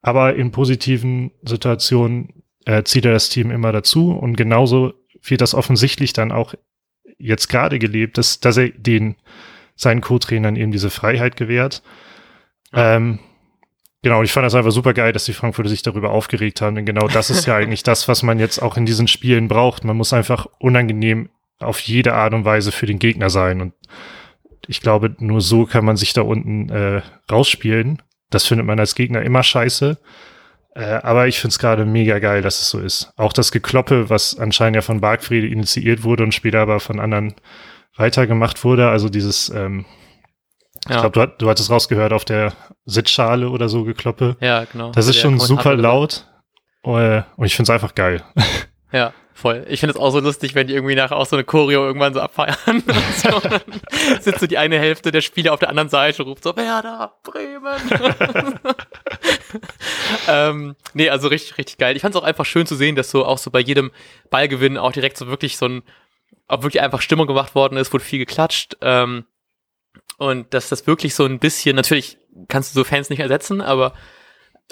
Aber 0.00 0.34
in 0.34 0.50
positiven 0.50 1.30
Situationen 1.42 2.42
äh, 2.64 2.82
zieht 2.82 3.04
er 3.04 3.12
das 3.12 3.28
Team 3.28 3.50
immer 3.50 3.72
dazu. 3.72 4.10
Und 4.12 4.36
genauso 4.36 4.94
wird 5.22 5.40
das 5.40 5.54
offensichtlich 5.54 6.12
dann 6.12 6.32
auch 6.32 6.54
jetzt 7.18 7.48
gerade 7.48 7.78
gelebt, 7.78 8.18
dass, 8.18 8.40
dass 8.40 8.56
er 8.56 8.70
den 8.70 9.16
seinen 9.76 10.00
Co-Trainern 10.00 10.56
eben 10.56 10.72
diese 10.72 10.90
Freiheit 10.90 11.36
gewährt. 11.36 11.82
Ähm, 12.72 13.20
Genau, 14.02 14.22
ich 14.22 14.32
fand 14.32 14.44
das 14.44 14.56
einfach 14.56 14.72
super 14.72 14.94
geil, 14.94 15.12
dass 15.12 15.24
die 15.24 15.32
Frankfurter 15.32 15.70
sich 15.70 15.82
darüber 15.82 16.10
aufgeregt 16.10 16.60
haben. 16.60 16.74
Denn 16.74 16.86
genau 16.86 17.06
das 17.06 17.30
ist 17.30 17.46
ja 17.46 17.54
eigentlich 17.54 17.84
das, 17.84 18.08
was 18.08 18.24
man 18.24 18.40
jetzt 18.40 18.60
auch 18.60 18.76
in 18.76 18.84
diesen 18.84 19.06
Spielen 19.06 19.46
braucht. 19.46 19.84
Man 19.84 19.96
muss 19.96 20.12
einfach 20.12 20.46
unangenehm 20.58 21.30
auf 21.60 21.78
jede 21.78 22.14
Art 22.14 22.34
und 22.34 22.44
Weise 22.44 22.72
für 22.72 22.86
den 22.86 22.98
Gegner 22.98 23.30
sein. 23.30 23.60
Und 23.60 23.74
ich 24.66 24.80
glaube, 24.80 25.14
nur 25.18 25.40
so 25.40 25.66
kann 25.66 25.84
man 25.84 25.96
sich 25.96 26.12
da 26.12 26.22
unten 26.22 26.68
äh, 26.68 27.02
rausspielen. 27.30 28.02
Das 28.30 28.44
findet 28.46 28.66
man 28.66 28.80
als 28.80 28.96
Gegner 28.96 29.22
immer 29.22 29.44
scheiße. 29.44 29.98
Äh, 30.74 30.82
aber 30.82 31.28
ich 31.28 31.38
finde 31.38 31.52
es 31.52 31.58
gerade 31.60 31.84
mega 31.84 32.18
geil, 32.18 32.42
dass 32.42 32.60
es 32.60 32.70
so 32.70 32.80
ist. 32.80 33.12
Auch 33.16 33.32
das 33.32 33.52
Gekloppe, 33.52 34.10
was 34.10 34.36
anscheinend 34.36 34.76
ja 34.76 34.82
von 34.82 35.00
Bargfriede 35.00 35.46
initiiert 35.46 36.02
wurde 36.02 36.24
und 36.24 36.34
später 36.34 36.60
aber 36.60 36.80
von 36.80 36.98
anderen 36.98 37.34
weitergemacht 37.96 38.64
wurde. 38.64 38.88
Also 38.88 39.08
dieses 39.08 39.48
ähm, 39.50 39.84
ja. 40.88 40.96
Ich 40.96 41.00
glaube, 41.00 41.28
du, 41.28 41.44
du 41.44 41.50
hattest 41.50 41.70
rausgehört 41.70 42.12
auf 42.12 42.24
der 42.24 42.52
Sitzschale 42.84 43.50
oder 43.50 43.68
so 43.68 43.84
gekloppe. 43.84 44.36
Ja, 44.40 44.64
genau. 44.64 44.90
Das 44.90 45.06
ist 45.06 45.16
schon 45.16 45.38
super 45.38 45.76
laut. 45.76 46.26
Äh, 46.84 47.22
und 47.36 47.46
ich 47.46 47.54
finde 47.54 47.70
es 47.70 47.70
einfach 47.70 47.94
geil. 47.94 48.22
Ja, 48.94 49.14
voll. 49.32 49.64
Ich 49.70 49.80
finde 49.80 49.94
es 49.94 49.98
auch 49.98 50.10
so 50.10 50.20
lustig, 50.20 50.54
wenn 50.54 50.66
die 50.66 50.74
irgendwie 50.74 50.94
nachher 50.94 51.16
auch 51.16 51.24
so 51.24 51.34
eine 51.34 51.44
Choreo 51.44 51.86
irgendwann 51.86 52.12
so 52.12 52.20
abfeiern. 52.20 52.56
Und 52.66 52.84
so. 53.16 53.40
dann 53.40 53.62
sitzt 54.20 54.40
so 54.40 54.46
die 54.46 54.58
eine 54.58 54.78
Hälfte 54.78 55.10
der 55.10 55.22
Spieler 55.22 55.54
auf 55.54 55.60
der 55.60 55.70
anderen 55.70 55.88
Seite 55.88 56.22
und 56.22 56.28
ruft 56.28 56.44
so, 56.44 56.54
Werder, 56.54 57.14
Bremen. 57.22 57.80
ähm, 60.28 60.76
nee, 60.92 61.08
also 61.08 61.28
richtig, 61.28 61.56
richtig 61.56 61.78
geil. 61.78 61.96
Ich 61.96 62.02
fand 62.02 62.14
es 62.14 62.20
auch 62.20 62.26
einfach 62.26 62.44
schön 62.44 62.66
zu 62.66 62.76
sehen, 62.76 62.94
dass 62.94 63.10
so 63.10 63.24
auch 63.24 63.38
so 63.38 63.50
bei 63.50 63.60
jedem 63.60 63.92
Ballgewinn 64.28 64.76
auch 64.76 64.92
direkt 64.92 65.16
so 65.16 65.26
wirklich 65.28 65.56
so 65.56 65.64
ein, 65.64 65.82
auch 66.48 66.62
wirklich 66.62 66.82
einfach 66.82 67.00
Stimmung 67.00 67.26
gemacht 67.26 67.54
worden 67.54 67.78
ist, 67.78 67.94
wurde 67.94 68.04
viel 68.04 68.18
geklatscht. 68.18 68.76
Ähm, 68.82 69.24
und 70.22 70.54
dass 70.54 70.68
das 70.68 70.86
wirklich 70.86 71.16
so 71.16 71.24
ein 71.24 71.40
bisschen, 71.40 71.74
natürlich 71.74 72.16
kannst 72.46 72.72
du 72.72 72.78
so 72.78 72.84
Fans 72.84 73.10
nicht 73.10 73.18
ersetzen, 73.18 73.60
aber 73.60 73.92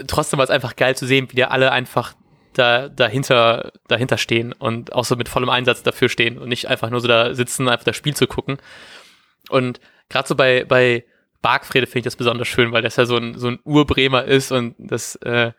trotzdem 0.07 0.39
war 0.39 0.45
es 0.45 0.51
einfach 0.51 0.77
geil 0.77 0.97
zu 0.97 1.07
sehen, 1.07 1.27
wie 1.29 1.35
die 1.35 1.45
alle 1.45 1.73
einfach 1.73 2.15
da, 2.53 2.89
dahinter, 2.89 3.73
dahinter 3.89 4.17
stehen 4.17 4.53
und 4.53 4.93
auch 4.93 5.05
so 5.05 5.17
mit 5.17 5.29
vollem 5.29 5.49
Einsatz 5.49 5.83
dafür 5.83 6.09
stehen 6.09 6.39
und 6.39 6.49
nicht 6.49 6.69
einfach 6.69 6.89
nur 6.91 7.01
so 7.01 7.09
da 7.09 7.35
sitzen, 7.35 7.69
einfach 7.69 7.85
das 7.85 7.97
Spiel 7.97 8.15
zu 8.15 8.29
gucken. 8.29 8.59
Und 9.49 9.81
gerade 10.09 10.29
so 10.29 10.37
bei, 10.37 10.65
bei 10.65 11.05
Bargfrede 11.43 11.89
finde 11.89 11.99
ich 11.99 12.05
das 12.05 12.17
besonders 12.17 12.47
schön, 12.47 12.71
weil 12.71 12.83
das 12.83 12.95
ja 12.95 13.05
so 13.05 13.17
ein, 13.17 13.37
so 13.37 13.49
ein 13.49 13.59
Urbremer 13.65 14.27
ist 14.27 14.53
und 14.53 14.77
das, 14.79 15.17
äh, 15.17 15.51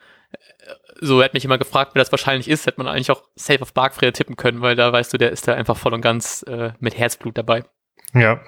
so 1.01 1.21
hätte 1.21 1.35
mich 1.35 1.43
immer 1.43 1.57
gefragt, 1.57 1.95
wer 1.95 2.01
das 2.01 2.13
wahrscheinlich 2.13 2.47
ist, 2.47 2.65
hätte 2.65 2.81
man 2.81 2.87
eigentlich 2.87 3.11
auch 3.11 3.23
safe 3.35 3.61
auf 3.61 3.73
Bargfrede 3.73 4.13
tippen 4.13 4.37
können, 4.37 4.61
weil 4.61 4.77
da 4.77 4.93
weißt 4.93 5.11
du, 5.11 5.17
der 5.17 5.33
ist 5.33 5.49
da 5.49 5.53
einfach 5.53 5.75
voll 5.75 5.93
und 5.93 6.01
ganz 6.01 6.43
äh, 6.43 6.71
mit 6.79 6.97
Herzblut 6.97 7.37
dabei. 7.37 7.65
Ja, 8.13 8.39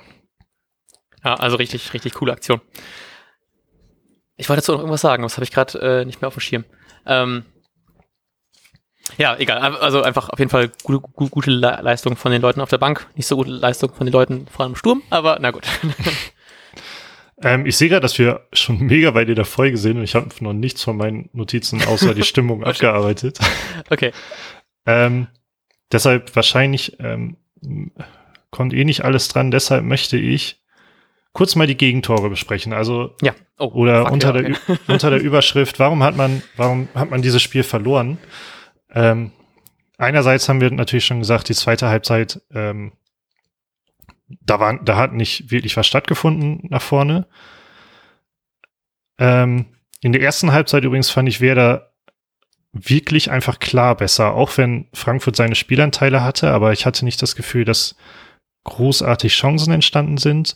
ja, 1.23 1.35
also 1.35 1.57
richtig, 1.57 1.93
richtig 1.93 2.13
coole 2.13 2.33
Aktion. 2.33 2.61
Ich 4.35 4.49
wollte 4.49 4.61
dazu 4.61 4.73
noch 4.73 4.79
irgendwas 4.79 5.01
sagen, 5.01 5.23
das 5.23 5.37
habe 5.37 5.43
ich 5.43 5.51
gerade 5.51 5.79
äh, 5.79 6.05
nicht 6.05 6.21
mehr 6.21 6.27
auf 6.27 6.35
dem 6.35 6.41
Schirm. 6.41 6.65
Ähm, 7.05 7.45
ja, 9.17 9.37
egal. 9.37 9.59
Also 9.59 10.01
einfach 10.01 10.29
auf 10.29 10.39
jeden 10.39 10.49
Fall 10.49 10.71
gute, 10.83 10.99
gute, 10.99 11.29
gute 11.29 11.51
Leistung 11.51 12.15
von 12.15 12.31
den 12.31 12.41
Leuten 12.41 12.61
auf 12.61 12.69
der 12.69 12.77
Bank. 12.77 13.07
Nicht 13.15 13.27
so 13.27 13.35
gute 13.35 13.51
Leistung 13.51 13.93
von 13.93 14.05
den 14.05 14.13
Leuten 14.13 14.47
vor 14.47 14.63
allem 14.63 14.73
im 14.73 14.75
Sturm, 14.75 15.03
aber 15.09 15.37
na 15.41 15.51
gut. 15.51 15.67
ähm, 17.43 17.65
ich 17.65 17.77
sehe 17.77 17.89
gerade, 17.89 18.01
dass 18.01 18.17
wir 18.17 18.47
schon 18.53 18.79
mega 18.79 19.11
bei 19.11 19.25
dir 19.25 19.35
der 19.35 19.45
Folge 19.45 19.77
sind 19.77 19.97
und 19.97 20.03
ich 20.03 20.15
habe 20.15 20.29
noch 20.39 20.53
nichts 20.53 20.83
von 20.83 20.97
meinen 20.97 21.29
Notizen 21.33 21.83
außer 21.83 22.13
die 22.13 22.23
Stimmung 22.23 22.63
abgearbeitet. 22.63 23.39
Okay. 23.89 24.13
Ähm, 24.85 25.27
deshalb 25.91 26.35
wahrscheinlich 26.35 26.97
ähm, 26.99 27.37
kommt 28.51 28.73
eh 28.73 28.85
nicht 28.85 29.03
alles 29.03 29.27
dran. 29.27 29.51
Deshalb 29.51 29.83
möchte 29.83 30.17
ich 30.17 30.62
kurz 31.33 31.55
mal 31.55 31.67
die 31.67 31.77
Gegentore 31.77 32.29
besprechen. 32.29 32.73
Also 32.73 33.15
ja. 33.21 33.33
Oh, 33.59 33.65
oder 33.73 34.11
unter, 34.11 34.35
ja, 34.35 34.49
okay. 34.49 34.55
der, 34.67 34.77
unter 34.87 35.09
der 35.09 35.21
Überschrift, 35.21 35.79
warum 35.79 36.03
hat 36.03 36.15
man, 36.15 36.41
warum 36.55 36.87
hat 36.95 37.09
man 37.09 37.21
dieses 37.21 37.41
Spiel 37.41 37.63
verloren? 37.63 38.17
Ähm, 38.91 39.31
einerseits 39.97 40.47
haben 40.47 40.61
wir 40.61 40.71
natürlich 40.71 41.05
schon 41.05 41.19
gesagt, 41.19 41.49
die 41.49 41.55
zweite 41.55 41.89
Halbzeit, 41.89 42.41
ähm, 42.53 42.93
da 44.41 44.59
war, 44.59 44.79
da 44.83 44.95
hat 44.95 45.13
nicht 45.13 45.51
wirklich 45.51 45.75
was 45.75 45.87
stattgefunden 45.87 46.67
nach 46.69 46.81
vorne. 46.81 47.27
Ähm, 49.19 49.65
in 50.01 50.11
der 50.11 50.21
ersten 50.21 50.51
Halbzeit 50.51 50.83
übrigens 50.83 51.09
fand 51.09 51.29
ich 51.29 51.41
Werder 51.41 51.93
wirklich 52.73 53.29
einfach 53.29 53.59
klar 53.59 53.95
besser, 53.95 54.33
auch 54.33 54.57
wenn 54.57 54.87
Frankfurt 54.93 55.35
seine 55.35 55.55
Spielanteile 55.55 56.23
hatte, 56.23 56.51
aber 56.51 56.73
ich 56.73 56.85
hatte 56.85 57.05
nicht 57.05 57.21
das 57.21 57.35
Gefühl, 57.35 57.65
dass 57.65 57.95
großartig 58.63 59.33
Chancen 59.33 59.71
entstanden 59.71 60.17
sind. 60.17 60.55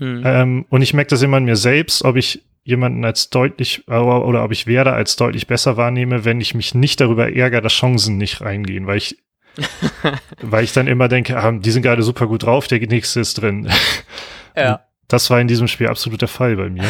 Mhm. 0.00 0.22
Ähm, 0.24 0.66
und 0.68 0.82
ich 0.82 0.94
merke 0.94 1.10
das 1.10 1.22
immer 1.22 1.36
an 1.36 1.44
mir 1.44 1.56
selbst, 1.56 2.04
ob 2.04 2.16
ich 2.16 2.42
jemanden 2.64 3.04
als 3.04 3.30
deutlich 3.30 3.86
oder, 3.88 4.26
oder 4.26 4.44
ob 4.44 4.52
ich 4.52 4.66
Werder 4.66 4.94
als 4.94 5.16
deutlich 5.16 5.46
besser 5.46 5.76
wahrnehme, 5.76 6.24
wenn 6.24 6.40
ich 6.40 6.54
mich 6.54 6.74
nicht 6.74 7.00
darüber 7.00 7.32
ärgere, 7.32 7.60
dass 7.60 7.72
Chancen 7.72 8.16
nicht 8.16 8.40
reingehen, 8.40 8.86
weil 8.86 8.98
ich 8.98 9.18
weil 10.42 10.64
ich 10.64 10.72
dann 10.72 10.86
immer 10.86 11.08
denke, 11.08 11.36
ah, 11.36 11.52
die 11.52 11.70
sind 11.70 11.82
gerade 11.82 12.02
super 12.02 12.26
gut 12.26 12.44
drauf, 12.44 12.68
der 12.68 12.78
nächste 12.80 13.20
ist 13.20 13.34
drin. 13.34 13.70
Ja. 14.56 14.84
Das 15.06 15.30
war 15.30 15.40
in 15.40 15.46
diesem 15.46 15.68
Spiel 15.68 15.86
absolut 15.86 16.20
der 16.20 16.28
Fall 16.28 16.56
bei 16.56 16.68
mir. 16.68 16.82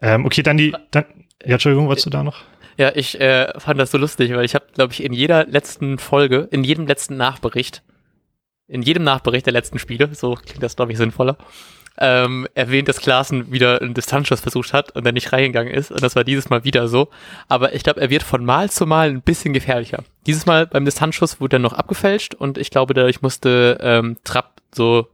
ähm, 0.00 0.24
okay, 0.24 0.42
dann 0.42 0.56
die, 0.56 0.72
dann, 0.92 1.04
ja, 1.44 1.54
Entschuldigung, 1.54 1.88
wolltest 1.88 2.06
du 2.06 2.10
da 2.10 2.22
noch? 2.22 2.42
Ja, 2.76 2.92
ich 2.94 3.20
äh, 3.20 3.52
fand 3.58 3.80
das 3.80 3.90
so 3.90 3.98
lustig, 3.98 4.32
weil 4.32 4.44
ich 4.44 4.54
habe, 4.54 4.66
glaube 4.72 4.92
ich, 4.92 5.02
in 5.02 5.12
jeder 5.12 5.46
letzten 5.46 5.98
Folge, 5.98 6.48
in 6.52 6.62
jedem 6.62 6.86
letzten 6.86 7.16
Nachbericht, 7.16 7.82
in 8.68 8.82
jedem 8.82 9.02
Nachbericht 9.02 9.46
der 9.46 9.52
letzten 9.52 9.78
Spiele, 9.78 10.14
so 10.14 10.34
klingt 10.34 10.62
das, 10.62 10.76
glaube 10.76 10.92
ich, 10.92 10.98
sinnvoller, 10.98 11.38
ähm, 12.00 12.46
erwähnt, 12.54 12.88
dass 12.88 13.00
Klaassen 13.00 13.50
wieder 13.50 13.82
einen 13.82 13.94
Distanzschuss 13.94 14.40
versucht 14.40 14.72
hat 14.72 14.92
und 14.92 15.04
dann 15.04 15.14
nicht 15.14 15.32
reingegangen 15.32 15.72
ist. 15.72 15.90
Und 15.90 16.02
das 16.02 16.14
war 16.14 16.22
dieses 16.22 16.48
Mal 16.48 16.64
wieder 16.64 16.86
so. 16.86 17.08
Aber 17.48 17.74
ich 17.74 17.82
glaube, 17.82 18.00
er 18.00 18.10
wird 18.10 18.22
von 18.22 18.44
Mal 18.44 18.70
zu 18.70 18.86
Mal 18.86 19.08
ein 19.08 19.22
bisschen 19.22 19.52
gefährlicher. 19.52 20.04
Dieses 20.26 20.46
Mal 20.46 20.66
beim 20.66 20.84
Distanzschuss 20.84 21.40
wurde 21.40 21.56
er 21.56 21.60
noch 21.60 21.72
abgefälscht 21.72 22.34
und 22.34 22.56
ich 22.56 22.70
glaube, 22.70 22.94
dadurch 22.94 23.20
musste 23.22 23.78
ähm, 23.80 24.16
Trapp 24.22 24.60
so, 24.72 25.08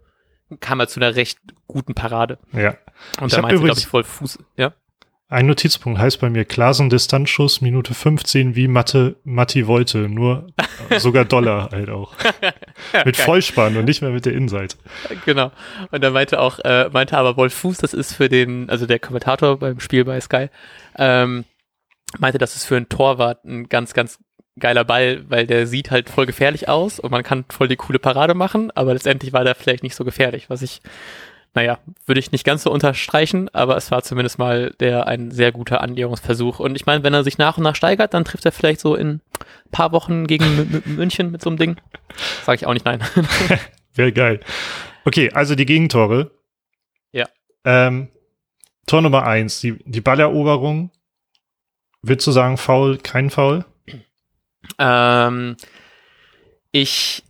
kam 0.60 0.80
er 0.80 0.88
zu 0.88 1.00
einer 1.00 1.14
recht 1.16 1.38
guten 1.66 1.94
Parade. 1.94 2.38
Ja. 2.52 2.76
Und 3.20 3.32
da 3.32 3.40
meinte, 3.40 3.62
glaube 3.62 3.78
ich, 3.78 3.86
voll 3.86 4.04
Fuß, 4.04 4.38
ja. 4.56 4.74
Ein 5.28 5.46
Notizpunkt 5.46 5.98
heißt 5.98 6.20
bei 6.20 6.28
mir 6.28 6.44
Klasen 6.44 6.90
Distanzschuss 6.90 7.62
Minute 7.62 7.94
15 7.94 8.56
wie 8.56 8.68
Mathe, 8.68 9.16
Matti 9.24 9.66
wollte, 9.66 10.08
nur 10.08 10.48
sogar 10.98 11.24
Dollar 11.24 11.70
halt 11.72 11.88
auch. 11.88 12.14
mit 13.06 13.16
Vollspann 13.16 13.76
und 13.76 13.86
nicht 13.86 14.02
mehr 14.02 14.10
mit 14.10 14.26
der 14.26 14.34
Innenseite. 14.34 14.76
Genau. 15.24 15.50
Und 15.90 16.04
dann 16.04 16.12
meinte 16.12 16.38
auch, 16.40 16.58
äh, 16.60 16.90
meinte 16.92 17.16
aber 17.16 17.36
Wolf 17.38 17.54
Fuß, 17.54 17.78
das 17.78 17.94
ist 17.94 18.14
für 18.14 18.28
den, 18.28 18.68
also 18.68 18.84
der 18.84 18.98
Kommentator 18.98 19.58
beim 19.58 19.80
Spiel 19.80 20.04
bei 20.04 20.20
Sky, 20.20 20.48
ähm, 20.96 21.44
meinte, 22.18 22.38
das 22.38 22.54
ist 22.54 22.66
für 22.66 22.76
einen 22.76 22.90
Torwart 22.90 23.44
ein 23.44 23.68
ganz, 23.70 23.94
ganz 23.94 24.18
geiler 24.58 24.84
Ball, 24.84 25.24
weil 25.28 25.46
der 25.46 25.66
sieht 25.66 25.90
halt 25.90 26.10
voll 26.10 26.26
gefährlich 26.26 26.68
aus 26.68 27.00
und 27.00 27.10
man 27.10 27.22
kann 27.22 27.44
voll 27.48 27.68
die 27.68 27.76
coole 27.76 27.98
Parade 27.98 28.34
machen, 28.34 28.70
aber 28.74 28.92
letztendlich 28.92 29.32
war 29.32 29.42
der 29.42 29.54
vielleicht 29.54 29.82
nicht 29.82 29.96
so 29.96 30.04
gefährlich, 30.04 30.48
was 30.50 30.62
ich 30.62 30.80
naja, 31.54 31.78
würde 32.06 32.18
ich 32.18 32.32
nicht 32.32 32.44
ganz 32.44 32.64
so 32.64 32.70
unterstreichen, 32.70 33.48
aber 33.54 33.76
es 33.76 33.90
war 33.92 34.02
zumindest 34.02 34.38
mal 34.38 34.74
der 34.80 35.06
ein 35.06 35.30
sehr 35.30 35.52
guter 35.52 35.80
Annäherungsversuch. 35.80 36.58
Und 36.58 36.74
ich 36.74 36.84
meine, 36.84 37.04
wenn 37.04 37.14
er 37.14 37.22
sich 37.22 37.38
nach 37.38 37.56
und 37.56 37.62
nach 37.62 37.76
steigert, 37.76 38.12
dann 38.12 38.24
trifft 38.24 38.44
er 38.44 38.52
vielleicht 38.52 38.80
so 38.80 38.96
in 38.96 39.08
ein 39.08 39.20
paar 39.70 39.92
Wochen 39.92 40.26
gegen 40.26 40.44
M 40.44 40.82
München 40.96 41.30
mit 41.30 41.42
so 41.42 41.50
einem 41.50 41.58
Ding. 41.58 41.76
Sage 42.44 42.56
ich 42.56 42.66
auch 42.66 42.72
nicht 42.72 42.84
nein. 42.84 43.00
Wäre 43.94 44.12
geil. 44.12 44.40
Okay, 45.04 45.30
also 45.32 45.54
die 45.54 45.66
Gegentore. 45.66 46.32
Ja. 47.12 47.26
Ähm, 47.64 48.08
Tor 48.86 49.02
Nummer 49.02 49.24
eins, 49.24 49.60
die, 49.60 49.78
die 49.84 50.00
Balleroberung. 50.00 50.90
Würdest 52.02 52.26
du 52.26 52.32
sagen, 52.32 52.56
faul, 52.56 52.98
kein 52.98 53.30
Foul? 53.30 53.64
Ähm, 54.78 55.56
ich 56.72 57.22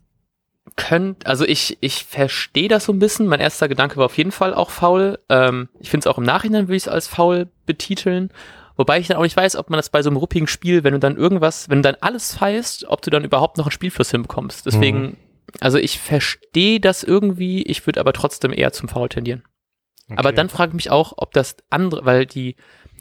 könnt, 0.76 1.26
also 1.26 1.44
ich, 1.44 1.78
ich 1.80 2.04
verstehe 2.04 2.68
das 2.68 2.84
so 2.84 2.92
ein 2.92 2.98
bisschen. 2.98 3.26
Mein 3.26 3.40
erster 3.40 3.68
Gedanke 3.68 3.96
war 3.96 4.06
auf 4.06 4.18
jeden 4.18 4.32
Fall 4.32 4.54
auch 4.54 4.70
faul. 4.70 5.18
Ähm, 5.28 5.68
ich 5.80 5.90
finde 5.90 6.08
es 6.08 6.12
auch 6.12 6.18
im 6.18 6.24
Nachhinein 6.24 6.66
würde 6.66 6.76
ich 6.76 6.84
es 6.84 6.88
als 6.88 7.06
faul 7.06 7.48
betiteln. 7.66 8.30
Wobei 8.76 8.98
ich 8.98 9.06
dann 9.06 9.16
auch 9.16 9.22
nicht 9.22 9.37
weiß, 9.37 9.54
ob 9.56 9.70
man 9.70 9.78
das 9.78 9.88
bei 9.88 10.02
so 10.02 10.10
einem 10.10 10.16
ruppigen 10.16 10.48
Spiel, 10.48 10.82
wenn 10.82 10.94
du 10.94 10.98
dann 10.98 11.16
irgendwas, 11.16 11.68
wenn 11.68 11.78
du 11.78 11.92
dann 11.92 12.00
alles 12.00 12.34
feierst, 12.34 12.87
ob 12.87 13.02
du 13.02 13.10
dann 13.10 13.24
überhaupt 13.24 13.56
noch 13.56 13.66
einen 13.66 13.72
Spielfluss 13.72 14.10
hinbekommst. 14.10 14.66
Deswegen, 14.66 15.00
mhm. 15.00 15.16
also 15.60 15.78
ich 15.78 16.00
verstehe 16.00 16.80
das 16.80 17.04
irgendwie, 17.04 17.62
ich 17.62 17.87
würde 17.87 18.00
aber 18.00 18.12
trotzdem 18.12 18.52
eher 18.52 18.72
zum 18.72 18.88
Foul 18.88 19.08
tendieren. 19.08 19.44
Okay. 20.06 20.18
Aber 20.18 20.32
dann 20.32 20.48
frage 20.48 20.70
ich 20.70 20.74
mich 20.74 20.90
auch, 20.90 21.14
ob 21.16 21.32
das 21.32 21.56
andere, 21.70 22.04
weil 22.04 22.26
die 22.26 22.56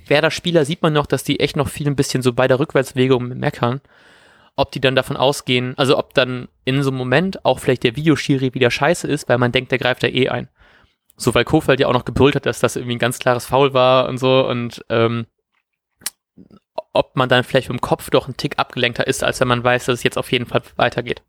Werder-Spieler 0.08 0.64
sieht 0.66 0.84
man 0.84 0.94
noch, 0.94 1.08
dass 1.08 1.24
die 1.24 1.40
echt 1.40 1.56
noch 1.56 1.70
viel 1.70 1.88
ein 1.88 1.96
bisschen 1.96 2.22
so 2.22 2.34
bei 2.34 2.48
der 2.48 2.60
Rückwärtsbewegung 2.60 3.30
meckern 3.30 3.82
ob 4.56 4.72
die 4.72 4.82
dann 4.82 4.96
davon 4.96 5.18
ausgehen, 5.18 5.78
also 5.78 5.98
ob 5.98 6.14
dann 6.14 6.48
in 6.66 6.82
so 6.84 6.90
einem 6.90 6.98
Moment 6.98 7.44
auch 7.46 7.60
vielleicht 7.60 7.84
der 7.84 7.96
Videoschiri 7.96 8.54
wieder 8.54 8.70
scheiße 8.70 9.08
ist, 9.08 9.28
weil 9.30 9.38
man 9.38 9.52
denkt, 9.52 9.72
der 9.72 9.80
greift 9.80 10.04
da 10.04 10.08
eh 10.08 10.30
ein. 10.30 10.48
So, 11.16 11.34
weil 11.34 11.46
Kofeld 11.46 11.80
ja 11.80 11.88
auch 11.88 11.94
noch 11.94 12.06
gebrüllt 12.06 12.36
hat, 12.36 12.46
dass 12.46 12.60
das 12.60 12.76
irgendwie 12.76 12.96
ein 12.96 13.00
ganz 13.00 13.20
klares 13.20 13.46
Foul 13.46 13.74
war 13.74 14.08
und 14.10 14.18
so 14.18 14.48
und 14.48 14.84
ähm, 14.90 15.26
ob 16.94 17.16
man 17.16 17.30
dann 17.30 17.44
vielleicht 17.44 17.70
im 17.70 17.82
Kopf 17.82 18.10
doch 18.10 18.28
ein 18.28 18.38
Tick 18.38 18.60
abgelenkter 18.60 19.08
ist, 19.08 19.24
als 19.24 19.40
wenn 19.40 19.48
man 19.48 19.64
weiß, 19.64 19.86
dass 19.86 20.00
es 20.00 20.04
jetzt 20.04 20.18
auf 20.18 20.32
jeden 20.32 20.46
Fall 20.46 20.62
weitergeht. 20.76 21.24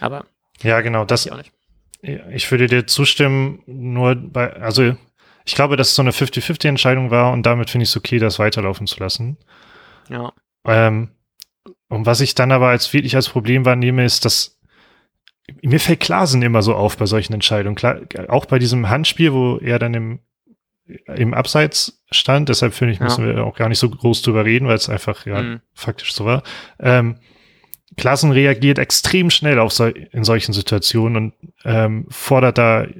Aber 0.00 0.24
ja, 0.62 0.80
genau, 0.80 1.04
das. 1.04 1.26
Ich, 2.02 2.20
ich 2.30 2.50
würde 2.50 2.66
dir 2.66 2.86
zustimmen, 2.86 3.62
nur 3.66 4.14
bei, 4.14 4.52
also 4.54 4.96
ich 5.44 5.54
glaube, 5.54 5.76
dass 5.76 5.88
es 5.88 5.94
so 5.94 6.02
eine 6.02 6.12
50-50-Entscheidung 6.12 7.10
war 7.10 7.32
und 7.32 7.44
damit 7.44 7.70
finde 7.70 7.84
ich 7.84 7.90
es 7.90 7.96
okay, 7.96 8.18
das 8.18 8.38
weiterlaufen 8.38 8.86
zu 8.86 8.98
lassen. 9.00 9.36
Ja. 10.08 10.32
Ähm, 10.64 11.10
und 11.88 12.06
was 12.06 12.20
ich 12.20 12.34
dann 12.34 12.52
aber 12.52 12.68
als 12.68 12.92
wirklich 12.92 13.16
als 13.16 13.28
Problem 13.28 13.64
wahrnehme, 13.64 14.04
ist, 14.04 14.24
dass 14.24 14.58
mir 15.62 15.80
fällt 15.80 16.00
Klasen 16.00 16.42
immer 16.42 16.62
so 16.62 16.74
auf 16.74 16.96
bei 16.96 17.06
solchen 17.06 17.34
Entscheidungen. 17.34 17.76
Klar, 17.76 18.00
auch 18.28 18.46
bei 18.46 18.58
diesem 18.58 18.88
Handspiel, 18.88 19.32
wo 19.32 19.58
er 19.58 19.78
dann 19.78 19.94
im, 19.94 20.20
im 21.14 21.34
Abseits 21.34 22.02
stand, 22.10 22.48
deshalb 22.48 22.74
finde 22.74 22.94
ich, 22.94 23.00
müssen 23.00 23.26
ja. 23.26 23.36
wir 23.36 23.44
auch 23.44 23.56
gar 23.56 23.68
nicht 23.68 23.78
so 23.78 23.90
groß 23.90 24.22
drüber 24.22 24.44
reden, 24.44 24.66
weil 24.66 24.76
es 24.76 24.88
einfach 24.88 25.26
ja 25.26 25.42
mhm. 25.42 25.60
faktisch 25.74 26.14
so 26.14 26.24
war. 26.24 26.42
Ähm, 26.80 27.16
Klassen 27.96 28.32
reagiert 28.32 28.78
extrem 28.78 29.30
schnell 29.30 29.58
auf 29.58 29.72
so, 29.72 29.86
in 29.86 30.24
solchen 30.24 30.52
Situationen 30.52 31.16
und 31.16 31.52
ähm, 31.64 32.06
fordert 32.08 32.58
da 32.58 32.84
äh, 32.84 32.90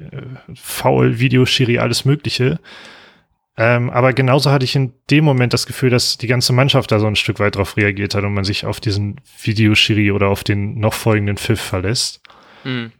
faul, 0.54 1.18
Videoschiri, 1.18 1.78
alles 1.78 2.04
Mögliche. 2.04 2.60
Ähm, 3.56 3.90
aber 3.90 4.12
genauso 4.12 4.50
hatte 4.50 4.64
ich 4.64 4.74
in 4.74 4.92
dem 5.10 5.24
Moment 5.24 5.52
das 5.52 5.66
Gefühl, 5.66 5.90
dass 5.90 6.18
die 6.18 6.26
ganze 6.26 6.52
Mannschaft 6.52 6.90
da 6.90 6.98
so 6.98 7.06
ein 7.06 7.16
Stück 7.16 7.38
weit 7.38 7.56
drauf 7.56 7.76
reagiert 7.76 8.14
hat 8.14 8.24
und 8.24 8.34
man 8.34 8.44
sich 8.44 8.66
auf 8.66 8.80
diesen 8.80 9.20
Videoschiri 9.42 10.10
oder 10.10 10.28
auf 10.28 10.42
den 10.42 10.80
noch 10.80 10.94
folgenden 10.94 11.36
Pfiff 11.36 11.60
verlässt. 11.60 12.20
Mhm. 12.64 12.90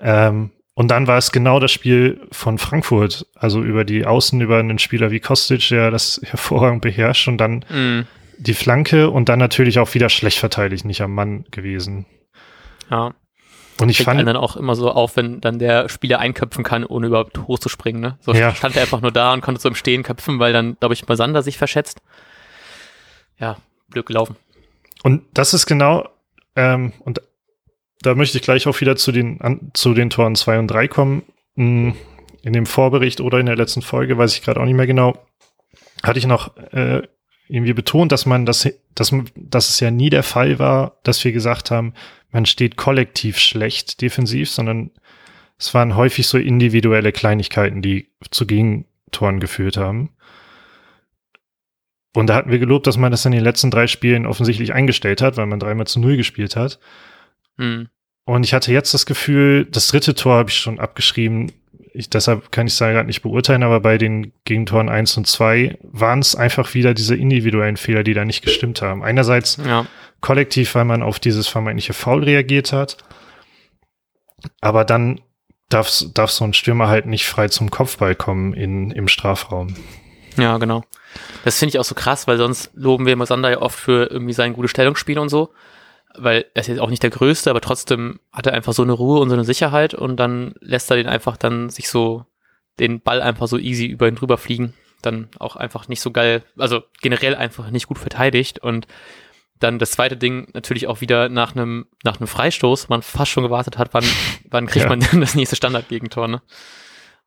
Ähm, 0.00 0.50
und 0.74 0.88
dann 0.90 1.06
war 1.06 1.18
es 1.18 1.30
genau 1.30 1.60
das 1.60 1.72
Spiel 1.72 2.26
von 2.32 2.56
Frankfurt, 2.56 3.26
also 3.34 3.62
über 3.62 3.84
die 3.84 4.06
Außen, 4.06 4.40
über 4.40 4.58
einen 4.58 4.78
Spieler 4.78 5.10
wie 5.10 5.20
Kostic, 5.20 5.68
der 5.68 5.90
das 5.90 6.20
hervorragend 6.24 6.80
beherrscht 6.80 7.28
und 7.28 7.36
dann 7.36 7.64
mhm. 7.68 8.06
die 8.38 8.54
Flanke 8.54 9.10
und 9.10 9.28
dann 9.28 9.38
natürlich 9.38 9.78
auch 9.78 9.92
wieder 9.92 10.08
schlecht 10.08 10.38
verteidigt, 10.38 10.86
nicht 10.86 11.02
am 11.02 11.14
Mann 11.14 11.44
gewesen. 11.50 12.06
Ja. 12.90 13.12
Und 13.80 13.88
ich 13.88 14.02
fand 14.02 14.26
dann 14.26 14.36
auch 14.36 14.56
immer 14.56 14.74
so 14.74 14.90
auf, 14.90 15.16
wenn 15.16 15.40
dann 15.40 15.58
der 15.58 15.88
Spieler 15.88 16.18
einköpfen 16.18 16.64
kann, 16.64 16.84
ohne 16.84 17.06
überhaupt 17.06 17.38
hochzuspringen. 17.46 18.00
Ne? 18.00 18.18
So 18.20 18.32
ja. 18.32 18.54
stand 18.54 18.76
er 18.76 18.82
einfach 18.82 19.00
nur 19.00 19.12
da 19.12 19.32
und 19.32 19.40
konnte 19.40 19.60
so 19.60 19.68
im 19.68 19.74
Stehen 19.74 20.02
köpfen, 20.02 20.38
weil 20.38 20.52
dann, 20.52 20.76
glaube 20.78 20.94
ich, 20.94 21.06
Masander 21.08 21.42
sich 21.42 21.58
verschätzt. 21.58 22.00
Ja, 23.38 23.56
blöd 23.88 24.06
gelaufen. 24.06 24.36
Und 25.02 25.22
das 25.32 25.54
ist 25.54 25.66
genau, 25.66 26.08
ähm, 26.56 26.92
und 27.00 27.22
da 28.02 28.14
möchte 28.14 28.38
ich 28.38 28.42
gleich 28.42 28.66
auch 28.66 28.80
wieder 28.80 28.96
zu 28.96 29.12
den, 29.12 29.40
an, 29.40 29.70
zu 29.74 29.94
den 29.94 30.10
Toren 30.10 30.34
2 30.34 30.58
und 30.58 30.68
3 30.68 30.88
kommen. 30.88 31.22
Hm, 31.56 31.94
in 32.42 32.52
dem 32.52 32.66
Vorbericht 32.66 33.20
oder 33.20 33.38
in 33.38 33.46
der 33.46 33.56
letzten 33.56 33.82
Folge, 33.82 34.16
weiß 34.16 34.34
ich 34.34 34.42
gerade 34.42 34.60
auch 34.60 34.64
nicht 34.64 34.76
mehr 34.76 34.86
genau, 34.86 35.18
hatte 36.02 36.18
ich 36.18 36.26
noch 36.26 36.56
äh, 36.72 37.02
irgendwie 37.50 37.72
betont, 37.72 38.12
dass 38.12 38.26
man 38.26 38.46
das, 38.46 38.68
dass, 38.94 39.14
dass 39.34 39.68
es 39.68 39.80
ja 39.80 39.90
nie 39.90 40.08
der 40.08 40.22
Fall 40.22 40.58
war, 40.58 40.98
dass 41.02 41.24
wir 41.24 41.32
gesagt 41.32 41.70
haben, 41.70 41.94
man 42.30 42.46
steht 42.46 42.76
kollektiv 42.76 43.38
schlecht 43.38 44.00
defensiv, 44.00 44.48
sondern 44.50 44.90
es 45.58 45.74
waren 45.74 45.96
häufig 45.96 46.26
so 46.26 46.38
individuelle 46.38 47.12
Kleinigkeiten, 47.12 47.82
die 47.82 48.08
zu 48.30 48.46
Gegentoren 48.46 49.40
geführt 49.40 49.76
haben. 49.76 50.10
Und 52.14 52.28
da 52.28 52.34
hatten 52.34 52.50
wir 52.50 52.58
gelobt, 52.58 52.86
dass 52.86 52.96
man 52.96 53.10
das 53.10 53.26
in 53.26 53.32
den 53.32 53.44
letzten 53.44 53.70
drei 53.70 53.86
Spielen 53.86 54.26
offensichtlich 54.26 54.72
eingestellt 54.72 55.20
hat, 55.20 55.36
weil 55.36 55.46
man 55.46 55.60
dreimal 55.60 55.86
zu 55.86 56.00
null 56.00 56.16
gespielt 56.16 56.56
hat. 56.56 56.80
Mhm. 57.56 57.88
Und 58.24 58.44
ich 58.44 58.54
hatte 58.54 58.72
jetzt 58.72 58.94
das 58.94 59.06
Gefühl, 59.06 59.66
das 59.66 59.88
dritte 59.88 60.14
Tor 60.14 60.36
habe 60.36 60.50
ich 60.50 60.56
schon 60.56 60.78
abgeschrieben. 60.78 61.52
Ich, 61.92 62.10
deshalb 62.10 62.52
kann 62.52 62.66
ich 62.66 62.74
es 62.74 62.78
gerade 62.78 63.06
nicht 63.06 63.22
beurteilen, 63.22 63.62
aber 63.62 63.80
bei 63.80 63.98
den 63.98 64.32
Gegentoren 64.44 64.88
eins 64.88 65.16
und 65.16 65.26
zwei 65.26 65.78
waren 65.82 66.20
es 66.20 66.34
einfach 66.34 66.74
wieder 66.74 66.94
diese 66.94 67.16
individuellen 67.16 67.76
Fehler, 67.76 68.02
die 68.04 68.14
da 68.14 68.24
nicht 68.24 68.42
gestimmt 68.42 68.82
haben. 68.82 69.02
Einerseits 69.02 69.58
ja 69.64 69.86
kollektiv, 70.20 70.74
weil 70.74 70.84
man 70.84 71.02
auf 71.02 71.18
dieses 71.18 71.48
vermeintliche 71.48 71.92
Foul 71.92 72.24
reagiert 72.24 72.72
hat. 72.72 72.98
Aber 74.60 74.84
dann 74.84 75.20
darf, 75.68 75.90
darf 76.14 76.30
so 76.30 76.44
ein 76.44 76.54
Stürmer 76.54 76.88
halt 76.88 77.06
nicht 77.06 77.26
frei 77.26 77.48
zum 77.48 77.70
Kopfball 77.70 78.14
kommen 78.14 78.54
in, 78.54 78.90
im 78.90 79.08
Strafraum. 79.08 79.76
Ja, 80.36 80.58
genau. 80.58 80.84
Das 81.44 81.58
finde 81.58 81.70
ich 81.70 81.78
auch 81.78 81.84
so 81.84 81.94
krass, 81.94 82.26
weil 82.26 82.38
sonst 82.38 82.70
loben 82.74 83.06
wir 83.06 83.16
Mosander 83.16 83.50
ja 83.50 83.60
oft 83.60 83.78
für 83.78 84.10
irgendwie 84.10 84.32
sein 84.32 84.52
gutes 84.52 84.70
Stellungsspiel 84.70 85.18
und 85.18 85.28
so. 85.28 85.52
Weil 86.16 86.46
er 86.54 86.60
ist 86.60 86.66
jetzt 86.66 86.80
auch 86.80 86.90
nicht 86.90 87.02
der 87.02 87.10
Größte, 87.10 87.50
aber 87.50 87.60
trotzdem 87.60 88.20
hat 88.32 88.46
er 88.46 88.52
einfach 88.52 88.72
so 88.72 88.82
eine 88.82 88.92
Ruhe 88.92 89.20
und 89.20 89.28
so 89.28 89.34
eine 89.34 89.44
Sicherheit 89.44 89.94
und 89.94 90.16
dann 90.16 90.54
lässt 90.60 90.90
er 90.90 90.96
den 90.96 91.06
einfach 91.06 91.36
dann 91.36 91.70
sich 91.70 91.88
so 91.88 92.26
den 92.78 93.00
Ball 93.00 93.22
einfach 93.22 93.46
so 93.46 93.58
easy 93.58 93.86
über 93.86 94.08
ihn 94.08 94.16
drüber 94.16 94.38
fliegen. 94.38 94.74
Dann 95.02 95.28
auch 95.38 95.56
einfach 95.56 95.88
nicht 95.88 96.00
so 96.00 96.10
geil, 96.10 96.42
also 96.58 96.82
generell 97.00 97.34
einfach 97.34 97.70
nicht 97.70 97.86
gut 97.86 97.98
verteidigt 97.98 98.58
und 98.58 98.86
dann 99.60 99.78
das 99.78 99.92
zweite 99.92 100.16
Ding 100.16 100.48
natürlich 100.54 100.86
auch 100.86 101.00
wieder 101.00 101.28
nach 101.28 101.54
einem 101.54 101.86
nach 102.02 102.18
einem 102.18 102.26
Freistoß, 102.26 102.88
man 102.88 103.02
fast 103.02 103.30
schon 103.30 103.44
gewartet 103.44 103.78
hat, 103.78 103.92
wann 103.92 104.04
wann 104.48 104.66
kriegt 104.66 104.84
ja. 104.84 104.88
man 104.88 105.00
denn 105.00 105.20
das 105.20 105.34
nächste 105.34 105.56
Standardgegentor, 105.56 106.28
ne? 106.28 106.42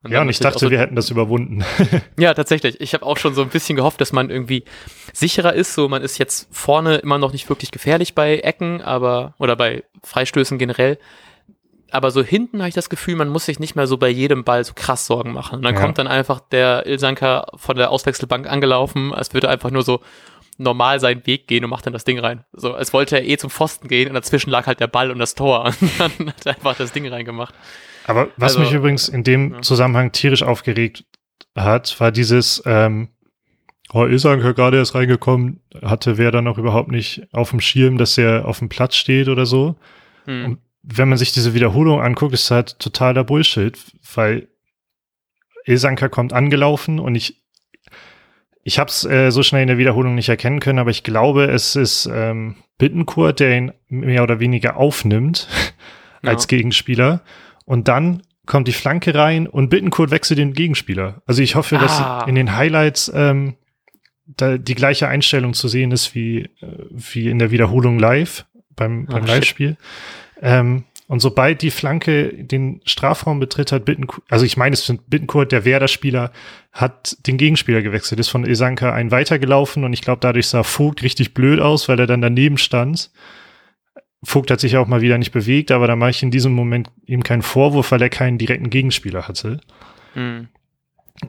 Und 0.04 0.12
ja, 0.12 0.22
und 0.22 0.28
ich 0.28 0.39
dachte, 0.39 0.60
so, 0.60 0.70
wir 0.70 0.80
hätten 0.80 0.98
das 0.98 1.10
überwunden. 1.10 1.63
ja, 2.20 2.34
tatsächlich. 2.34 2.82
Ich 2.82 2.94
habe 2.94 3.06
auch 3.06 3.18
schon 3.18 3.34
so 3.34 3.42
ein 3.42 3.50
bisschen 3.50 3.78
gehofft, 3.78 4.02
dass 4.02 4.12
man 4.12 4.30
irgendwie 4.30 4.66
sicherer 5.13 5.54
ist. 5.54 5.74
So, 5.74 5.88
man 5.88 6.02
ist 6.02 6.18
jetzt 6.18 6.50
vorne 6.52 6.98
immer 6.98 7.18
noch 7.18 7.32
nicht 7.32 7.48
wirklich 7.48 7.72
gefährlich 7.72 8.13
bei 8.13 8.39
Ecken, 8.39 8.82
aber 8.82 9.34
oder 9.39 9.56
bei 9.56 9.84
Freistößen 10.04 10.58
generell. 10.58 11.00
Aber 11.89 12.12
so 12.12 12.22
hinten 12.22 12.60
habe 12.60 12.70
ich 12.70 12.76
das 12.76 12.89
Gefühl, 12.89 13.16
man 13.16 13.30
muss 13.30 13.46
sich 13.46 13.60
nicht 13.60 13.76
mehr 13.76 13.88
so 13.88 13.98
bei 13.98 14.10
jedem 14.10 14.44
Ball 14.44 14.66
so 14.66 14.74
krass 14.76 15.06
Sorgen 15.06 15.32
machen. 15.32 15.58
Und 15.58 15.62
dann 15.63 15.76
ja. 15.76 15.80
kommt 15.80 15.98
dann 15.98 16.08
einfach 16.08 16.42
der 16.42 16.86
Ilsanker 16.86 17.46
von 17.56 17.78
der 17.78 17.92
Auswechselbank 17.92 18.50
angelaufen, 18.50 19.13
als 19.13 19.34
würde 19.34 19.48
einfach 19.48 19.72
nur 19.72 19.84
so 19.84 20.02
normal 20.58 21.00
seinen 21.00 21.26
Weg 21.26 21.48
gehen 21.48 21.63
und 21.63 21.70
macht 21.70 21.86
dann 21.86 21.94
das 21.94 22.04
Ding 22.04 22.20
rein. 22.20 22.44
So, 22.52 22.74
als 22.74 22.92
wollte 22.94 23.18
er 23.18 23.26
eh 23.26 23.38
zum 23.38 23.50
Pfosten 23.50 23.88
gehen 23.88 24.10
und 24.10 24.16
dazwischen 24.16 24.50
lag 24.50 24.68
halt 24.68 24.80
der 24.80 24.88
Ball 24.88 25.12
und 25.12 25.20
das 25.20 25.36
Tor 25.36 25.66
und 25.82 26.00
dann 26.00 26.30
hat 26.30 26.46
er 26.46 26.56
einfach 26.56 26.76
das 26.76 26.92
Ding 26.92 27.08
reingemacht. 27.08 27.54
Aber 28.06 28.30
was 28.38 28.56
also, 28.56 28.60
mich 28.62 28.74
übrigens 28.74 29.10
in 29.10 29.24
dem 29.24 29.54
ja. 29.54 29.62
Zusammenhang 29.62 30.12
tierisch 30.12 30.44
aufgeregt 30.44 31.06
hat, 31.56 32.00
war 32.00 32.12
dieses, 32.12 32.62
ähm, 32.66 33.10
oh, 33.94 34.06
Ilsanker 34.06 34.54
gerade 34.54 34.78
erst 34.78 34.96
reingekommen, 34.96 35.62
hatte 35.82 36.18
wer 36.18 36.32
dann 36.32 36.48
auch 36.48 36.58
überhaupt 36.58 36.92
nicht 36.92 37.28
auf 37.32 37.52
dem 37.52 37.62
Schirm, 37.62 37.98
dass 37.98 38.18
er 38.18 38.46
auf 38.46 38.60
dem 38.60 38.70
Platz 38.70 38.96
steht 38.96 39.28
oder 39.30 39.46
so. 39.46 39.76
Hm. 40.26 40.46
Und 40.46 40.58
wenn 40.82 41.10
man 41.10 41.18
sich 41.18 41.32
diese 41.32 41.54
Wiederholung 41.54 42.02
anguckt, 42.02 42.34
ist 42.34 42.52
halt 42.52 42.80
totaler 42.80 43.24
Bullshit, 43.24 43.78
weil 44.16 44.48
Ilsanker 45.66 46.10
kommt 46.10 46.34
angelaufen 46.34 47.00
und 47.00 47.16
ich 47.16 47.42
ich 48.66 48.80
habe 48.80 48.89
es 48.89 49.04
äh, 49.04 49.30
so 49.30 49.44
schnell 49.44 49.63
in 49.63 49.68
der 49.68 49.78
Wiederholung 49.78 50.16
nicht 50.16 50.30
erkennen 50.30 50.62
können, 50.62 50.80
aber 50.80 50.89
ich 50.89 51.04
glaube, 51.04 51.46
es 51.46 51.76
ist 51.76 52.10
ähm, 52.12 52.56
Bittenkurt, 52.78 53.42
der 53.42 53.58
ihn 53.58 53.74
mehr 53.89 54.24
oder 54.24 54.39
weniger 54.39 54.78
aufnimmt 54.78 55.50
ja. 56.24 56.30
als 56.30 56.48
Gegenspieler. 56.48 57.22
Und 57.65 57.88
dann 57.88 58.21
kommt 58.45 58.67
die 58.67 58.73
Flanke 58.73 59.15
rein 59.15 59.47
und 59.47 59.69
Bittenkurt 59.69 60.12
wechselt 60.12 60.39
den 60.39 60.54
Gegenspieler. 60.54 61.21
Also 61.26 61.41
ich 61.41 61.56
hoffe, 61.56 61.78
dass 61.78 61.99
ah. 61.99 62.26
in 62.28 62.36
den 62.36 62.56
Highlights 62.56 63.12
ähm, 63.13 63.56
da 64.26 64.58
die 64.58 64.76
gleiche 64.76 65.08
Einstellung 65.08 65.54
zu 65.54 65.67
sehen 65.67 65.91
ist 65.91 66.15
wie, 66.15 66.41
äh, 66.62 66.67
wie 66.91 67.30
in 67.30 67.39
der 67.39 67.52
Wiederholung 67.52 67.99
live 67.99 68.45
beim, 68.76 69.06
beim 69.06 69.26
Live-Spiel. 69.26 69.78
Ähm, 70.41 70.86
und 71.08 71.19
sobald 71.19 71.62
die 71.62 71.71
Flanke 71.71 72.34
den 72.43 72.82
Strafraum 72.86 73.39
betritt, 73.39 73.71
hat 73.71 73.86
Bittenkurt, 73.86 74.23
also 74.30 74.45
ich 74.45 74.58
meine, 74.58 74.73
es 74.73 74.86
sind 74.86 75.10
Bittenkurt, 75.10 75.52
der 75.52 75.65
Werder-Spieler, 75.65 76.32
hat 76.71 77.17
den 77.28 77.38
Gegenspieler 77.38 77.82
gewechselt, 77.82 78.19
ist 78.19 78.30
von 78.30 78.45
Isanka 78.45 78.91
ein 78.91 79.12
weitergelaufen 79.12 79.84
und 79.84 79.93
ich 79.93 80.02
glaube, 80.02 80.21
dadurch 80.21 80.47
sah 80.47 80.63
Vogt 80.63 81.04
richtig 81.04 81.34
blöd 81.34 81.60
aus, 81.60 81.88
weil 81.88 81.99
er 81.99 82.08
dann 82.08 82.21
daneben 82.21 82.58
stand. 82.58 83.12
Vogt 84.24 84.52
hat 84.52 84.60
sich 84.60 84.78
auch 84.78 84.88
mal 84.88 85.02
wieder 85.02 85.18
nicht 85.18 85.32
bewegt, 85.32 85.72
aber 85.72 85.88
da 85.88 85.96
mache 85.96 86.12
ich 86.12 86.24
in 86.24 86.32
diesem 86.32 86.54
Moment 86.54 86.90
ihm 87.06 87.24
keinen 87.24 87.42
Vorwurf, 87.42 87.92
weil 87.92 88.02
er 88.02 88.10
keinen 88.10 88.38
direkten 88.38 88.70
Gegenspieler 88.70 89.28
hatte. 89.28 89.60
Mhm. 90.16 90.48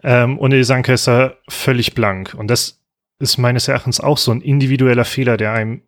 Ähm, 0.03 0.39
und 0.39 0.53
Isanka 0.53 0.93
ist 0.93 1.09
da 1.09 1.35
völlig 1.49 1.95
blank. 1.95 2.35
Und 2.35 2.49
das 2.49 2.81
ist 3.19 3.39
meines 3.39 3.69
Erachtens 3.69 4.01
auch 4.01 4.19
so 4.19 4.33
ein 4.33 4.41
individueller 4.41 5.05
Fehler, 5.05 5.37
der 5.37 5.53
einem 5.53 5.83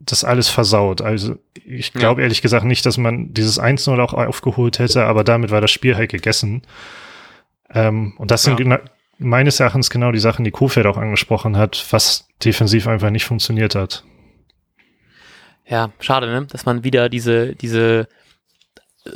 das 0.00 0.24
alles 0.24 0.48
versaut. 0.48 1.00
Also 1.00 1.36
ich 1.64 1.92
glaube 1.92 2.20
ja. 2.20 2.24
ehrlich 2.24 2.42
gesagt 2.42 2.64
nicht, 2.64 2.84
dass 2.86 2.98
man 2.98 3.32
dieses 3.34 3.60
1-0 3.60 4.00
auch 4.00 4.14
aufgeholt 4.14 4.78
hätte, 4.78 5.04
aber 5.04 5.22
damit 5.24 5.50
war 5.50 5.60
das 5.60 5.70
Spiel 5.70 5.96
halt 5.96 6.10
gegessen. 6.10 6.62
Ähm, 7.72 8.14
und 8.18 8.30
das 8.30 8.46
ja. 8.46 8.56
sind 8.56 8.80
meines 9.18 9.60
Erachtens 9.60 9.90
genau 9.90 10.10
die 10.10 10.18
Sachen, 10.18 10.44
die 10.44 10.50
Kofeld 10.50 10.86
auch 10.86 10.96
angesprochen 10.96 11.56
hat, 11.56 11.86
was 11.90 12.28
defensiv 12.44 12.88
einfach 12.88 13.10
nicht 13.10 13.24
funktioniert 13.24 13.74
hat. 13.74 14.04
Ja, 15.72 15.90
schade, 16.00 16.26
ne? 16.26 16.46
dass 16.50 16.66
man 16.66 16.84
wieder 16.84 17.08
diese, 17.08 17.56
diese 17.56 18.06
äh, 19.06 19.10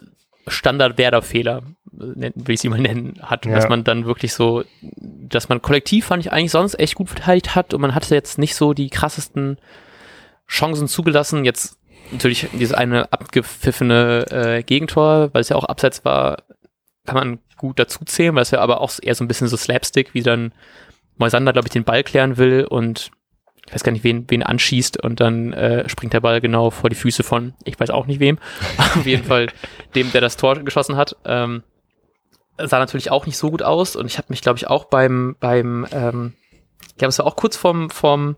Standard-Werder-Fehler, 0.47 1.59
äh, 1.59 2.31
will 2.35 2.55
ich 2.55 2.61
sie 2.61 2.71
mal 2.71 2.81
nennen, 2.81 3.21
hat. 3.21 3.45
Ja. 3.45 3.55
Dass 3.55 3.69
man 3.69 3.85
dann 3.85 4.07
wirklich 4.07 4.33
so, 4.33 4.65
dass 4.97 5.51
man 5.51 5.61
kollektiv, 5.61 6.07
fand 6.07 6.25
ich 6.25 6.33
eigentlich 6.33 6.53
sonst 6.53 6.81
echt 6.81 6.95
gut 6.95 7.11
verteidigt 7.11 7.55
hat 7.55 7.75
und 7.75 7.83
man 7.83 7.95
hatte 7.95 8.15
jetzt 8.15 8.39
nicht 8.39 8.55
so 8.55 8.73
die 8.73 8.89
krassesten 8.89 9.59
Chancen 10.49 10.89
zugelassen. 10.89 11.45
Jetzt 11.45 11.77
natürlich 12.11 12.49
dieses 12.55 12.73
eine 12.73 13.13
abgepfiffene 13.13 14.27
äh, 14.31 14.63
Gegentor, 14.63 15.35
weil 15.35 15.43
es 15.43 15.51
ja 15.51 15.57
auch 15.57 15.65
abseits 15.65 16.07
war, 16.07 16.39
kann 17.05 17.17
man 17.17 17.39
gut 17.59 17.79
dazu 17.79 18.03
zählen, 18.07 18.35
weil 18.35 18.43
es 18.45 18.51
ja 18.51 18.61
aber 18.61 18.81
auch 18.81 18.93
eher 19.03 19.15
so 19.15 19.23
ein 19.23 19.29
bisschen 19.29 19.49
so 19.49 19.59
Slapstick, 19.59 20.15
wie 20.15 20.23
dann 20.23 20.55
Moisander, 21.19 21.53
glaube 21.53 21.69
ich, 21.69 21.73
den 21.73 21.85
Ball 21.85 22.03
klären 22.03 22.39
will 22.39 22.65
und 22.65 23.11
ich 23.67 23.75
weiß 23.75 23.83
gar 23.83 23.93
nicht, 23.93 24.05
wen, 24.05 24.25
wen 24.29 24.43
anschießt 24.43 25.03
und 25.03 25.21
dann 25.21 25.53
äh, 25.53 25.89
springt 25.89 26.13
der 26.13 26.21
Ball 26.21 26.41
genau 26.41 26.71
vor 26.71 26.89
die 26.89 26.97
Füße 26.97 27.23
von, 27.23 27.55
ich 27.65 27.79
weiß 27.79 27.91
auch 27.91 28.07
nicht 28.07 28.21
wem, 28.21 28.39
auf 28.79 29.07
jeden 29.07 29.25
Fall 29.25 29.49
dem, 29.95 30.13
der 30.13 30.21
das 30.21 30.37
Tor 30.37 30.57
geschossen 30.61 30.97
hat. 30.97 31.17
Ähm, 31.25 31.63
sah 32.59 32.79
natürlich 32.79 33.11
auch 33.11 33.27
nicht 33.27 33.37
so 33.37 33.51
gut 33.51 33.63
aus 33.63 33.97
und 33.97 34.07
ich 34.07 34.19
habe 34.19 34.29
mich, 34.31 34.41
glaube 34.41 34.59
ich, 34.59 34.69
auch 34.69 34.87
beim, 34.87 35.37
beim, 35.41 35.87
ähm, 35.91 36.35
ich 36.89 36.97
glaube, 36.97 37.11
es 37.11 37.19
war 37.19 37.27
auch 37.27 37.37
kurz 37.37 37.57
vorm, 37.57 37.91
vorm 37.91 38.37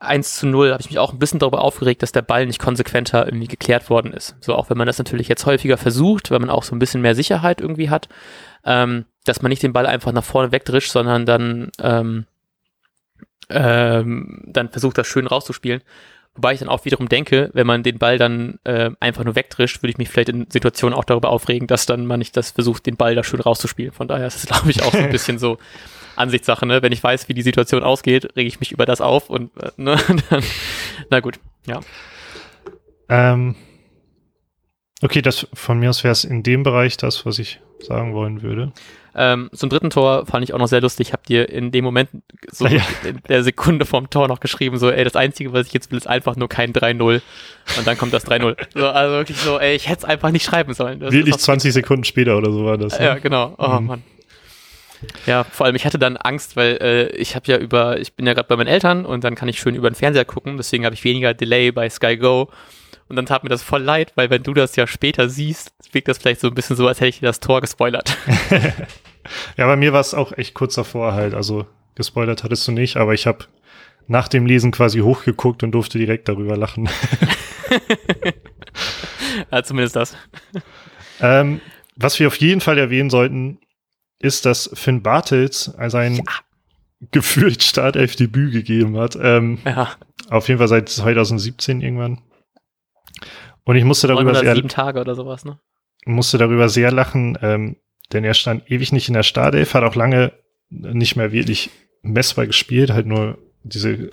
1 0.00 0.36
zu 0.36 0.46
0 0.46 0.72
habe 0.72 0.80
ich 0.80 0.90
mich 0.90 0.98
auch 0.98 1.12
ein 1.12 1.18
bisschen 1.18 1.40
darüber 1.40 1.62
aufgeregt, 1.62 2.02
dass 2.02 2.12
der 2.12 2.22
Ball 2.22 2.46
nicht 2.46 2.60
konsequenter 2.60 3.26
irgendwie 3.26 3.48
geklärt 3.48 3.90
worden 3.90 4.12
ist. 4.12 4.36
So, 4.40 4.54
auch 4.54 4.70
wenn 4.70 4.78
man 4.78 4.86
das 4.86 4.98
natürlich 4.98 5.28
jetzt 5.28 5.44
häufiger 5.44 5.76
versucht, 5.76 6.30
weil 6.30 6.38
man 6.38 6.50
auch 6.50 6.62
so 6.62 6.74
ein 6.74 6.78
bisschen 6.78 7.00
mehr 7.00 7.16
Sicherheit 7.16 7.60
irgendwie 7.60 7.90
hat, 7.90 8.08
ähm, 8.64 9.06
dass 9.24 9.42
man 9.42 9.50
nicht 9.50 9.62
den 9.62 9.72
Ball 9.72 9.86
einfach 9.86 10.12
nach 10.12 10.24
vorne 10.24 10.52
wegdrischt, 10.52 10.90
sondern 10.90 11.26
dann, 11.26 11.70
ähm, 11.80 12.26
ähm, 13.50 14.42
dann 14.46 14.68
versucht, 14.70 14.98
das 14.98 15.06
schön 15.06 15.26
rauszuspielen. 15.26 15.82
Wobei 16.34 16.52
ich 16.52 16.60
dann 16.60 16.68
auch 16.68 16.84
wiederum 16.84 17.08
denke, 17.08 17.50
wenn 17.52 17.66
man 17.66 17.82
den 17.82 17.98
Ball 17.98 18.16
dann 18.16 18.60
äh, 18.62 18.90
einfach 19.00 19.24
nur 19.24 19.34
wegdrischt, 19.34 19.82
würde 19.82 19.90
ich 19.90 19.98
mich 19.98 20.08
vielleicht 20.08 20.28
in 20.28 20.48
Situationen 20.48 20.96
auch 20.96 21.04
darüber 21.04 21.30
aufregen, 21.30 21.66
dass 21.66 21.84
dann 21.84 22.06
man 22.06 22.20
nicht 22.20 22.36
das 22.36 22.52
versucht, 22.52 22.86
den 22.86 22.96
Ball 22.96 23.16
da 23.16 23.24
schön 23.24 23.40
rauszuspielen. 23.40 23.90
Von 23.90 24.06
daher 24.06 24.28
ist 24.28 24.36
es, 24.36 24.46
glaube 24.46 24.70
ich, 24.70 24.82
auch 24.82 24.92
so 24.92 24.98
ein 24.98 25.10
bisschen 25.10 25.40
so 25.40 25.58
Ansichtssache, 26.14 26.64
ne? 26.64 26.80
Wenn 26.80 26.92
ich 26.92 27.02
weiß, 27.02 27.28
wie 27.28 27.34
die 27.34 27.42
Situation 27.42 27.82
ausgeht, 27.82 28.36
rege 28.36 28.46
ich 28.46 28.60
mich 28.60 28.70
über 28.70 28.86
das 28.86 29.00
auf 29.00 29.30
und 29.30 29.50
äh, 29.60 29.70
ne? 29.76 29.96
Dann, 30.30 30.44
na 31.10 31.20
gut, 31.20 31.40
ja. 31.66 31.80
Ähm, 33.08 33.56
okay, 35.02 35.22
das 35.22 35.48
von 35.54 35.80
mir 35.80 35.90
aus 35.90 36.04
wäre 36.04 36.12
es 36.12 36.22
in 36.22 36.44
dem 36.44 36.62
Bereich 36.62 36.96
das, 36.96 37.26
was 37.26 37.40
ich 37.40 37.60
sagen 37.80 38.14
wollen 38.14 38.42
würde. 38.42 38.72
Ähm, 39.20 39.50
zum 39.52 39.68
dritten 39.68 39.90
Tor 39.90 40.26
fand 40.26 40.44
ich 40.44 40.54
auch 40.54 40.58
noch 40.58 40.68
sehr 40.68 40.80
lustig. 40.80 41.08
Ich 41.08 41.12
habe 41.12 41.22
dir 41.26 41.48
in 41.48 41.72
dem 41.72 41.84
Moment 41.84 42.08
so 42.52 42.68
ja. 42.68 42.80
in 43.04 43.20
der 43.28 43.42
Sekunde 43.42 43.84
vom 43.84 44.08
Tor 44.10 44.28
noch 44.28 44.38
geschrieben, 44.38 44.78
so, 44.78 44.90
ey, 44.90 45.02
das 45.02 45.16
Einzige, 45.16 45.52
was 45.52 45.66
ich 45.66 45.72
jetzt 45.72 45.90
will, 45.90 45.98
ist 45.98 46.06
einfach 46.06 46.36
nur 46.36 46.48
kein 46.48 46.72
3-0. 46.72 47.20
Und 47.76 47.86
dann 47.86 47.98
kommt 47.98 48.12
das 48.12 48.24
3-0. 48.28 48.56
So, 48.74 48.86
also 48.86 49.14
wirklich 49.16 49.38
so, 49.38 49.58
ey, 49.58 49.74
ich 49.74 49.88
hätte 49.88 49.98
es 49.98 50.04
einfach 50.04 50.30
nicht 50.30 50.44
schreiben 50.44 50.72
sollen. 50.72 51.00
Das 51.00 51.12
wirklich 51.12 51.36
20 51.36 51.72
Sekunden 51.72 52.04
später 52.04 52.38
oder 52.38 52.52
so 52.52 52.64
war 52.64 52.78
das. 52.78 52.96
Ne? 52.96 53.06
Ja, 53.06 53.14
genau. 53.16 53.56
Oh 53.58 53.80
mhm. 53.80 53.86
Mann. 53.86 54.02
Ja, 55.26 55.42
vor 55.42 55.66
allem 55.66 55.74
ich 55.74 55.84
hatte 55.84 55.98
dann 55.98 56.16
Angst, 56.16 56.54
weil 56.54 56.78
äh, 56.80 57.08
ich 57.16 57.34
habe 57.34 57.50
ja 57.50 57.58
über, 57.58 57.98
ich 57.98 58.14
bin 58.14 58.24
ja 58.24 58.34
gerade 58.34 58.46
bei 58.46 58.56
meinen 58.56 58.68
Eltern 58.68 59.04
und 59.04 59.24
dann 59.24 59.34
kann 59.34 59.48
ich 59.48 59.58
schön 59.58 59.74
über 59.74 59.90
den 59.90 59.96
Fernseher 59.96 60.24
gucken, 60.24 60.56
deswegen 60.56 60.84
habe 60.84 60.94
ich 60.94 61.02
weniger 61.02 61.34
Delay 61.34 61.72
bei 61.72 61.90
Sky 61.90 62.16
Go. 62.16 62.50
Und 63.08 63.16
dann 63.16 63.26
tat 63.26 63.42
mir 63.42 63.48
das 63.48 63.62
voll 63.62 63.82
leid, 63.82 64.12
weil 64.16 64.30
wenn 64.30 64.42
du 64.42 64.52
das 64.54 64.76
ja 64.76 64.86
später 64.86 65.28
siehst, 65.28 65.72
wirkt 65.92 66.08
das 66.08 66.18
vielleicht 66.18 66.40
so 66.40 66.48
ein 66.48 66.54
bisschen 66.54 66.76
so, 66.76 66.86
als 66.86 67.00
hätte 67.00 67.08
ich 67.08 67.20
dir 67.20 67.26
das 67.26 67.40
Tor 67.40 67.60
gespoilert. 67.60 68.16
ja, 69.56 69.66
bei 69.66 69.76
mir 69.76 69.92
war 69.92 70.00
es 70.00 70.14
auch 70.14 70.32
echt 70.32 70.54
kurz 70.54 70.74
davor 70.74 71.12
halt. 71.12 71.34
Also 71.34 71.66
gespoilert 71.94 72.44
hattest 72.44 72.66
du 72.68 72.72
nicht, 72.72 72.96
aber 72.96 73.14
ich 73.14 73.26
habe 73.26 73.46
nach 74.06 74.28
dem 74.28 74.46
Lesen 74.46 74.70
quasi 74.70 75.00
hochgeguckt 75.00 75.62
und 75.62 75.72
durfte 75.72 75.98
direkt 75.98 76.28
darüber 76.28 76.56
lachen. 76.56 76.88
ja, 79.52 79.62
zumindest 79.62 79.96
das. 79.96 80.16
Ähm, 81.20 81.60
was 81.96 82.18
wir 82.18 82.26
auf 82.26 82.36
jeden 82.36 82.60
Fall 82.60 82.78
erwähnen 82.78 83.10
sollten, 83.10 83.58
ist, 84.18 84.46
dass 84.46 84.70
Finn 84.72 85.02
Bartels 85.02 85.72
sein 85.88 86.16
ja. 86.16 86.22
gefühlt 87.10 87.62
Startelf-Debüt 87.62 88.52
gegeben 88.52 88.96
hat. 88.96 89.16
Ähm, 89.20 89.58
ja. 89.64 89.90
Auf 90.30 90.48
jeden 90.48 90.58
Fall 90.58 90.68
seit 90.68 90.88
2017 90.88 91.80
irgendwann. 91.80 92.22
Und 93.64 93.76
ich 93.76 93.84
musste 93.84 94.06
darüber 94.06 94.34
sehr 94.34 94.54
Tage 94.68 95.00
oder 95.00 95.14
sowas, 95.14 95.44
ne? 95.44 95.58
Musste 96.06 96.38
darüber 96.38 96.68
sehr 96.68 96.90
lachen, 96.90 97.36
ähm, 97.42 97.76
denn 98.12 98.24
er 98.24 98.34
stand 98.34 98.70
ewig 98.70 98.92
nicht 98.92 99.08
in 99.08 99.14
der 99.14 99.22
Startelf, 99.22 99.74
hat 99.74 99.84
auch 99.84 99.94
lange 99.94 100.32
nicht 100.70 101.16
mehr 101.16 101.32
wirklich 101.32 101.70
messbar 102.02 102.46
gespielt, 102.46 102.90
halt 102.90 103.06
nur 103.06 103.38
diese 103.62 104.10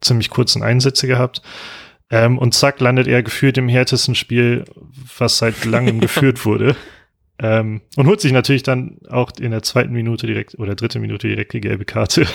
ziemlich 0.00 0.30
kurzen 0.30 0.62
Einsätze 0.62 1.06
gehabt. 1.06 1.42
Ähm, 2.10 2.38
und 2.38 2.54
zack, 2.54 2.80
landet 2.80 3.06
er 3.06 3.22
gefühlt 3.22 3.58
im 3.58 3.68
härtesten 3.68 4.14
Spiel, 4.14 4.64
was 5.18 5.38
seit 5.38 5.64
langem 5.64 6.00
geführt 6.00 6.44
wurde. 6.44 6.76
Ähm, 7.40 7.82
und 7.96 8.06
holt 8.06 8.20
sich 8.20 8.32
natürlich 8.32 8.62
dann 8.62 8.98
auch 9.08 9.30
in 9.38 9.50
der 9.50 9.62
zweiten 9.62 9.92
Minute 9.92 10.26
direkt 10.26 10.58
oder 10.58 10.74
dritte 10.74 10.98
Minute 10.98 11.28
direkt 11.28 11.52
die 11.52 11.60
gelbe 11.60 11.84
Karte. 11.84 12.26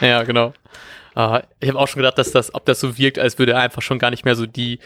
Ja, 0.00 0.22
genau. 0.22 0.54
Uh, 1.16 1.40
ich 1.58 1.68
habe 1.68 1.78
auch 1.78 1.88
schon 1.88 2.00
gedacht, 2.00 2.18
dass 2.18 2.30
das, 2.30 2.54
ob 2.54 2.64
das 2.64 2.78
so 2.78 2.96
wirkt, 2.96 3.18
als 3.18 3.38
würde 3.38 3.52
er 3.52 3.60
einfach 3.60 3.82
schon 3.82 3.98
gar 3.98 4.10
nicht 4.10 4.24
mehr 4.24 4.36
so 4.36 4.46
die 4.46 4.78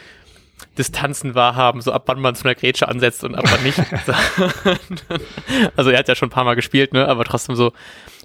Distanzen 0.77 1.35
wahrhaben, 1.35 1.81
so 1.81 1.91
ab 1.91 2.03
wann 2.07 2.19
man 2.19 2.35
zu 2.35 2.45
einer 2.45 2.55
Grätsche 2.55 2.87
ansetzt 2.87 3.23
und 3.23 3.35
ab 3.35 3.45
wann 3.49 3.63
nicht. 3.63 3.79
also 5.75 5.89
er 5.89 5.99
hat 5.99 6.07
ja 6.07 6.15
schon 6.15 6.27
ein 6.27 6.31
paar 6.31 6.43
Mal 6.43 6.55
gespielt, 6.55 6.93
ne? 6.93 7.07
aber 7.07 7.23
trotzdem 7.23 7.55
so, 7.55 7.73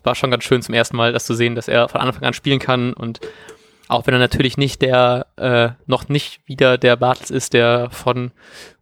war 0.02 0.14
schon 0.14 0.30
ganz 0.30 0.44
schön 0.44 0.62
zum 0.62 0.74
ersten 0.74 0.96
Mal, 0.96 1.12
das 1.12 1.26
zu 1.26 1.34
sehen, 1.34 1.54
dass 1.54 1.68
er 1.68 1.88
von 1.88 2.00
Anfang 2.00 2.24
an 2.24 2.34
spielen 2.34 2.58
kann 2.58 2.92
und 2.92 3.20
auch 3.88 4.06
wenn 4.06 4.14
er 4.14 4.20
natürlich 4.20 4.56
nicht 4.56 4.82
der, 4.82 5.26
äh, 5.36 5.70
noch 5.86 6.08
nicht 6.08 6.40
wieder 6.46 6.78
der 6.78 6.94
Bartels 6.94 7.30
ist, 7.30 7.54
der 7.54 7.90
von 7.90 8.30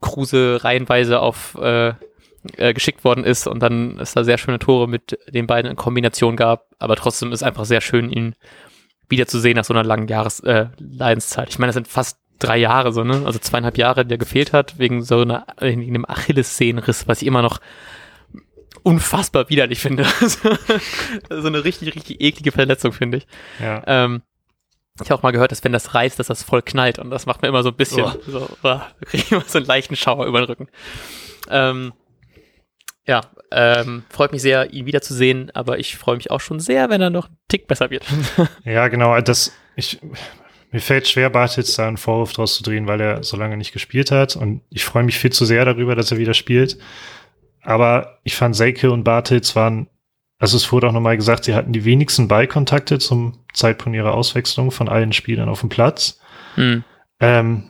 Kruse 0.03 0.61
reihenweise 0.63 1.21
auf 1.21 1.55
äh, 1.55 1.95
äh, 2.57 2.75
geschickt 2.75 3.05
worden 3.05 3.25
ist 3.25 3.47
und 3.47 3.61
dann 3.61 3.99
es 3.99 4.13
da 4.13 4.23
sehr 4.23 4.39
schöne 4.39 4.59
Tore 4.59 4.87
mit 4.87 5.19
den 5.29 5.47
beiden 5.47 5.71
in 5.71 5.77
Kombination 5.77 6.37
gab. 6.37 6.67
Aber 6.79 6.97
trotzdem 6.97 7.33
ist 7.33 7.43
einfach 7.43 7.65
sehr 7.65 7.81
schön, 7.81 8.11
ihn 8.11 8.35
wiederzusehen 9.09 9.57
nach 9.57 9.65
so 9.65 9.73
einer 9.73 9.85
langen 9.85 10.09
Jahres 10.09 10.41
äh, 10.41 10.67
Leidenszeit. 10.79 11.49
Ich 11.49 11.59
meine, 11.59 11.69
das 11.69 11.75
sind 11.75 11.89
fast 11.89 12.19
drei 12.39 12.59
Jahre 12.59 12.93
so, 12.93 13.05
ne? 13.05 13.23
Also 13.25 13.39
zweieinhalb 13.39 13.79
Jahre, 13.79 14.05
die 14.05 14.15
er 14.15 14.19
gefehlt 14.19 14.53
hat, 14.53 14.79
wegen 14.79 15.03
so 15.03 15.21
einer, 15.21 15.47
wegen 15.61 15.83
einem 15.83 16.05
Achillessehnenriss, 16.07 17.09
was 17.09 17.23
ich 17.23 17.29
immer 17.29 17.43
noch 17.43 17.61
unfassbar 18.83 19.49
widerlich 19.51 19.81
finde. 19.81 20.05
so 21.31 21.47
eine 21.47 21.65
richtig, 21.65 21.95
richtig 21.95 22.21
eklige 22.21 22.53
Verletzung, 22.53 22.93
finde 22.93 23.19
ich. 23.19 23.27
Ja. 23.61 23.83
Ähm, 23.87 24.23
ich 25.03 25.11
habe 25.11 25.19
auch 25.19 25.23
mal 25.23 25.31
gehört, 25.31 25.53
dass 25.53 25.63
wenn 25.63 25.73
das 25.73 25.95
reißt, 25.95 26.19
dass 26.19 26.27
das 26.27 26.43
voll 26.43 26.63
knallt 26.63 26.99
und 26.99 27.11
das 27.11 27.27
macht 27.27 27.43
mir 27.43 27.49
immer 27.49 27.63
so 27.63 27.69
ein 27.71 27.77
bisschen, 27.77 28.05
Oh. 28.05 28.13
so, 28.27 28.49
oh, 28.63 28.81
kriege 29.07 29.23
ich 29.25 29.33
immer 29.33 29.45
so 29.47 29.59
einen 29.59 29.67
leichten 29.67 29.97
Schauer 29.97 30.27
über 30.27 30.41
den 30.41 30.47
Rücken. 30.47 30.69
Ähm, 31.49 31.93
ja, 33.07 33.23
ähm, 33.51 34.05
freut 34.11 34.33
mich 34.33 34.43
sehr, 34.43 34.73
ihn 34.73 34.87
wiederzusehen, 34.87 35.51
aber 35.55 35.79
ich 35.79 35.97
freue 35.97 36.17
mich 36.17 36.31
auch 36.31 36.41
schon 36.41 36.61
sehr, 36.61 36.91
wenn 36.91 37.01
er 37.01 37.11
noch 37.11 37.27
einen 37.29 37.39
Tick 37.49 37.67
besser 37.67 37.91
wird. 37.91 38.05
Ja, 38.65 38.89
genau. 38.89 39.19
Das, 39.21 39.53
ich, 39.77 39.99
mir 40.71 40.81
fällt 40.81 41.09
schwer, 41.09 41.31
Bartels 41.31 41.75
da 41.75 41.89
einen 41.89 41.97
Vorwurf 41.97 42.33
draus 42.33 42.57
zu 42.57 42.63
drehen, 42.63 42.87
weil 42.87 43.01
er 43.01 43.23
so 43.23 43.37
lange 43.37 43.57
nicht 43.57 43.73
gespielt 43.73 44.11
hat. 44.11 44.37
Und 44.37 44.63
ich 44.71 44.85
freue 44.85 45.05
mich 45.05 45.19
viel 45.19 45.33
zu 45.33 45.45
sehr 45.45 45.65
darüber, 45.65 45.95
dass 45.95 46.11
er 46.11 46.19
wieder 46.19 46.35
spielt. 46.35 46.79
Aber 47.63 48.19
ich 48.25 48.37
fand 48.37 48.55
Seike 48.55 48.91
und 48.91 49.05
Bartels 49.05 49.57
waren, 49.57 49.89
also 50.39 50.57
es 50.57 50.71
wurde 50.71 50.89
auch 50.89 50.93
nochmal 50.93 51.17
gesagt, 51.17 51.45
sie 51.45 51.55
hatten 51.55 51.73
die 51.73 51.85
wenigsten 51.85 52.29
Ballkontakte 52.29 52.99
zum 52.99 53.45
Zeitpunkt 53.55 53.97
ihrer 53.97 54.15
Auswechslung 54.15 54.71
von 54.71 54.89
allen 54.89 55.13
Spielern 55.13 55.49
auf 55.49 55.61
dem 55.61 55.69
Platz. 55.69 56.21
Hm. 56.55 56.85
Ähm, 57.21 57.65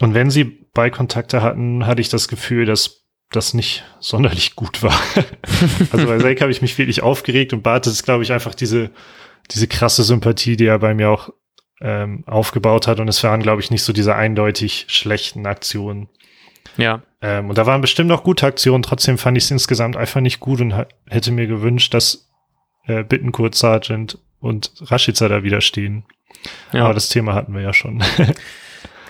und 0.00 0.14
wenn 0.14 0.30
sie 0.30 0.44
Ballkontakte 0.44 1.42
hatten, 1.42 1.86
hatte 1.86 2.00
ich 2.00 2.08
das 2.08 2.28
Gefühl, 2.28 2.66
dass 2.66 3.02
das 3.30 3.54
nicht 3.54 3.84
sonderlich 4.00 4.56
gut 4.56 4.82
war. 4.82 4.98
also 5.92 6.06
bei 6.06 6.18
Seike 6.18 6.42
habe 6.42 6.52
ich 6.52 6.62
mich 6.62 6.78
wirklich 6.78 7.02
aufgeregt 7.02 7.52
und 7.52 7.62
Bartels 7.62 7.96
ist, 7.96 8.02
glaube 8.04 8.22
ich, 8.22 8.32
einfach 8.32 8.54
diese, 8.54 8.90
diese 9.50 9.68
krasse 9.68 10.02
Sympathie, 10.02 10.56
die 10.56 10.66
er 10.66 10.78
bei 10.78 10.94
mir 10.94 11.10
auch 11.10 11.30
ähm, 11.82 12.24
aufgebaut 12.26 12.86
hat. 12.86 13.00
Und 13.00 13.08
es 13.08 13.22
waren, 13.24 13.42
glaube 13.42 13.60
ich, 13.60 13.70
nicht 13.70 13.82
so 13.82 13.92
diese 13.92 14.14
eindeutig 14.14 14.86
schlechten 14.88 15.46
Aktionen. 15.46 16.08
Ja, 16.76 17.02
Ähm, 17.20 17.50
und 17.50 17.58
da 17.58 17.66
waren 17.66 17.80
bestimmt 17.80 18.08
noch 18.08 18.24
gute 18.24 18.46
Aktionen. 18.46 18.82
Trotzdem 18.82 19.18
fand 19.18 19.36
ich 19.36 19.44
es 19.44 19.50
insgesamt 19.50 19.96
einfach 19.96 20.20
nicht 20.20 20.40
gut 20.40 20.60
und 20.60 20.74
hätte 21.08 21.30
mir 21.32 21.46
gewünscht, 21.46 21.92
dass 21.92 22.30
äh, 22.86 23.04
Bittenkurt, 23.04 23.54
Sargent 23.54 24.18
und 24.40 24.72
Rashica 24.80 25.28
da 25.28 25.42
wieder 25.42 25.60
stehen. 25.60 26.04
ja. 26.72 26.84
Aber 26.84 26.94
das 26.94 27.08
Thema 27.10 27.34
hatten 27.34 27.54
wir 27.54 27.60
ja 27.60 27.72
schon. 27.72 28.02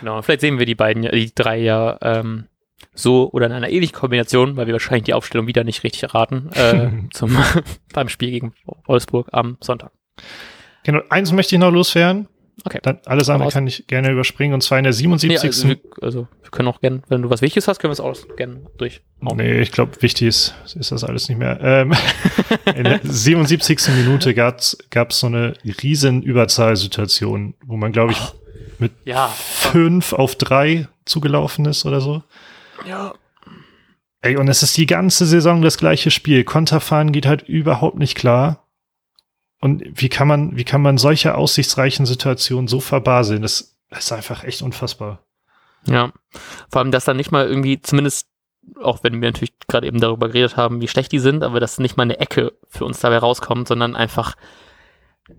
Genau, 0.03 0.21
vielleicht 0.21 0.41
sehen 0.41 0.59
wir 0.59 0.67
die 0.67 0.75
beiden, 0.75 1.03
die 1.03 1.33
drei 1.33 1.59
ja 1.59 1.97
ähm, 2.03 2.49
so 2.93 3.31
oder 3.31 3.47
in 3.47 3.53
einer 3.53 3.71
ähnlichen 3.71 3.95
Kombination, 3.95 4.57
weil 4.57 4.67
wir 4.67 4.73
wahrscheinlich 4.73 5.05
die 5.05 5.15
Aufstellung 5.15 5.47
wieder 5.47 5.63
nicht 5.63 5.85
richtig 5.85 6.03
erraten, 6.03 6.51
äh, 6.55 6.91
zum, 7.13 7.39
beim 7.95 8.09
Spiel 8.09 8.33
gegen 8.33 8.53
Wolfsburg 8.87 9.29
am 9.31 9.59
Sonntag. 9.61 9.93
genau, 10.83 11.03
eins 11.09 11.31
möchte 11.31 11.55
ich 11.55 11.61
noch 11.61 11.71
loswerden. 11.71 12.27
Okay. 12.65 12.79
Dann 12.83 12.99
alles 13.07 13.29
andere 13.29 13.51
kann 13.51 13.67
ich 13.67 13.87
gerne 13.87 14.11
überspringen. 14.11 14.55
Und 14.55 14.63
zwar 14.63 14.79
in 14.79 14.85
der 14.85 14.93
Nee, 14.93 14.99
77. 14.99 15.47
also, 15.49 15.69
wir, 15.69 15.79
also 16.01 16.29
wir 16.43 16.51
können 16.51 16.69
auch 16.69 16.81
gerne, 16.81 17.03
wenn 17.09 17.23
du 17.23 17.31
was 17.31 17.43
Wichtiges 17.43 17.67
hast, 17.67 17.79
können 17.81 17.91
wir 17.91 17.95
es 17.95 18.01
auch 18.01 18.37
gerne 18.37 18.61
durch. 18.79 19.01
Nee, 19.21 19.61
ich 19.61 19.73
glaube, 19.73 20.01
wichtig 20.01 20.29
ist, 20.29 20.55
ist 20.79 20.93
das 20.93 21.03
alles 21.03 21.29
nicht 21.29 21.39
mehr. 21.39 21.59
Ähm, 21.63 21.93
in 22.77 22.85
der 22.85 23.01
77. 23.03 23.79
Minute 23.97 24.35
gab's 24.35 24.77
gab's 24.91 25.21
so 25.21 25.27
eine 25.29 25.55
riesen 25.83 26.23
Überzahlsituation, 26.23 27.55
wo 27.65 27.77
man, 27.77 27.93
glaube 27.93 28.13
ich, 28.13 28.21
mit 28.79 28.93
Ja. 29.05 29.29
fünf 29.29 30.13
auf 30.13 30.37
drei 30.37 30.89
zugelaufen 31.05 31.65
ist 31.67 31.85
oder 31.87 32.01
so. 32.01 32.23
Ja. 32.87 33.15
Ey, 34.21 34.37
und 34.37 34.47
es 34.49 34.63
ist 34.63 34.77
die 34.77 34.87
ganze 34.87 35.27
Saison 35.27 35.63
das 35.63 35.79
gleiche 35.79 36.11
Spiel. 36.11 36.45
Konterfahren 36.45 37.11
geht 37.13 37.27
halt 37.27 37.43
überhaupt 37.43 37.99
nicht 37.99 38.15
klar. 38.15 38.62
Und 39.63 39.85
wie 39.95 40.09
kann 40.09 40.27
man, 40.27 40.57
wie 40.57 40.65
kann 40.65 40.83
man 40.83 40.99
solche 40.99 41.37
aussichtsreichen 41.37 42.05
Situationen 42.05 42.67
so 42.67 42.81
verbaseln? 42.81 43.43
Das 43.43 43.77
ist 43.91 44.11
einfach 44.11 44.43
echt 44.43 44.61
unfassbar. 44.61 45.21
Ja. 45.87 46.13
Vor 46.69 46.81
allem, 46.81 46.91
dass 46.91 47.05
dann 47.05 47.17
nicht 47.17 47.31
mal 47.31 47.47
irgendwie, 47.47 47.81
zumindest, 47.81 48.27
auch 48.81 49.05
wenn 49.05 49.21
wir 49.23 49.29
natürlich 49.29 49.55
gerade 49.69 49.87
eben 49.87 50.01
darüber 50.01 50.27
geredet 50.27 50.57
haben, 50.57 50.81
wie 50.81 50.89
schlecht 50.89 51.13
die 51.13 51.21
sind, 51.21 51.45
aber 51.45 51.61
dass 51.61 51.79
nicht 51.79 51.97
mal 51.97 52.03
eine 52.03 52.19
Ecke 52.19 52.55
für 52.69 52.85
uns 52.85 52.99
dabei 52.99 53.19
rauskommt, 53.19 53.69
sondern 53.69 53.95
einfach, 53.95 54.35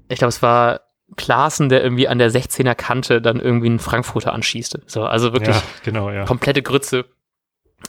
ich 0.07 0.19
glaube, 0.19 0.29
es 0.29 0.41
war 0.41 0.79
Klaassen, 1.17 1.67
der 1.67 1.83
irgendwie 1.83 2.07
an 2.07 2.17
der 2.17 2.31
16er 2.31 2.75
Kante 2.75 3.21
dann 3.21 3.41
irgendwie 3.41 3.67
einen 3.67 3.79
Frankfurter 3.79 4.31
anschießt. 4.31 4.79
So, 4.87 5.03
also 5.03 5.33
wirklich 5.33 5.53
Ja, 5.53 5.63
genau, 5.83 6.09
ja. 6.11 6.23
komplette 6.23 6.61
Grütze. 6.61 7.03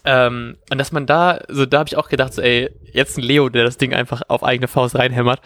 Ähm, 0.06 0.58
und 0.70 0.78
dass 0.78 0.92
man 0.92 1.06
da, 1.06 1.40
so 1.48 1.64
da 1.64 1.78
habe 1.78 1.88
ich 1.88 1.96
auch 1.96 2.10
gedacht, 2.10 2.34
so, 2.34 2.42
ey, 2.42 2.70
jetzt 2.92 3.16
ein 3.16 3.22
Leo, 3.22 3.48
der 3.48 3.64
das 3.64 3.78
Ding 3.78 3.94
einfach 3.94 4.22
auf 4.28 4.44
eigene 4.44 4.68
Faust 4.68 4.96
reinhämmert. 4.96 5.40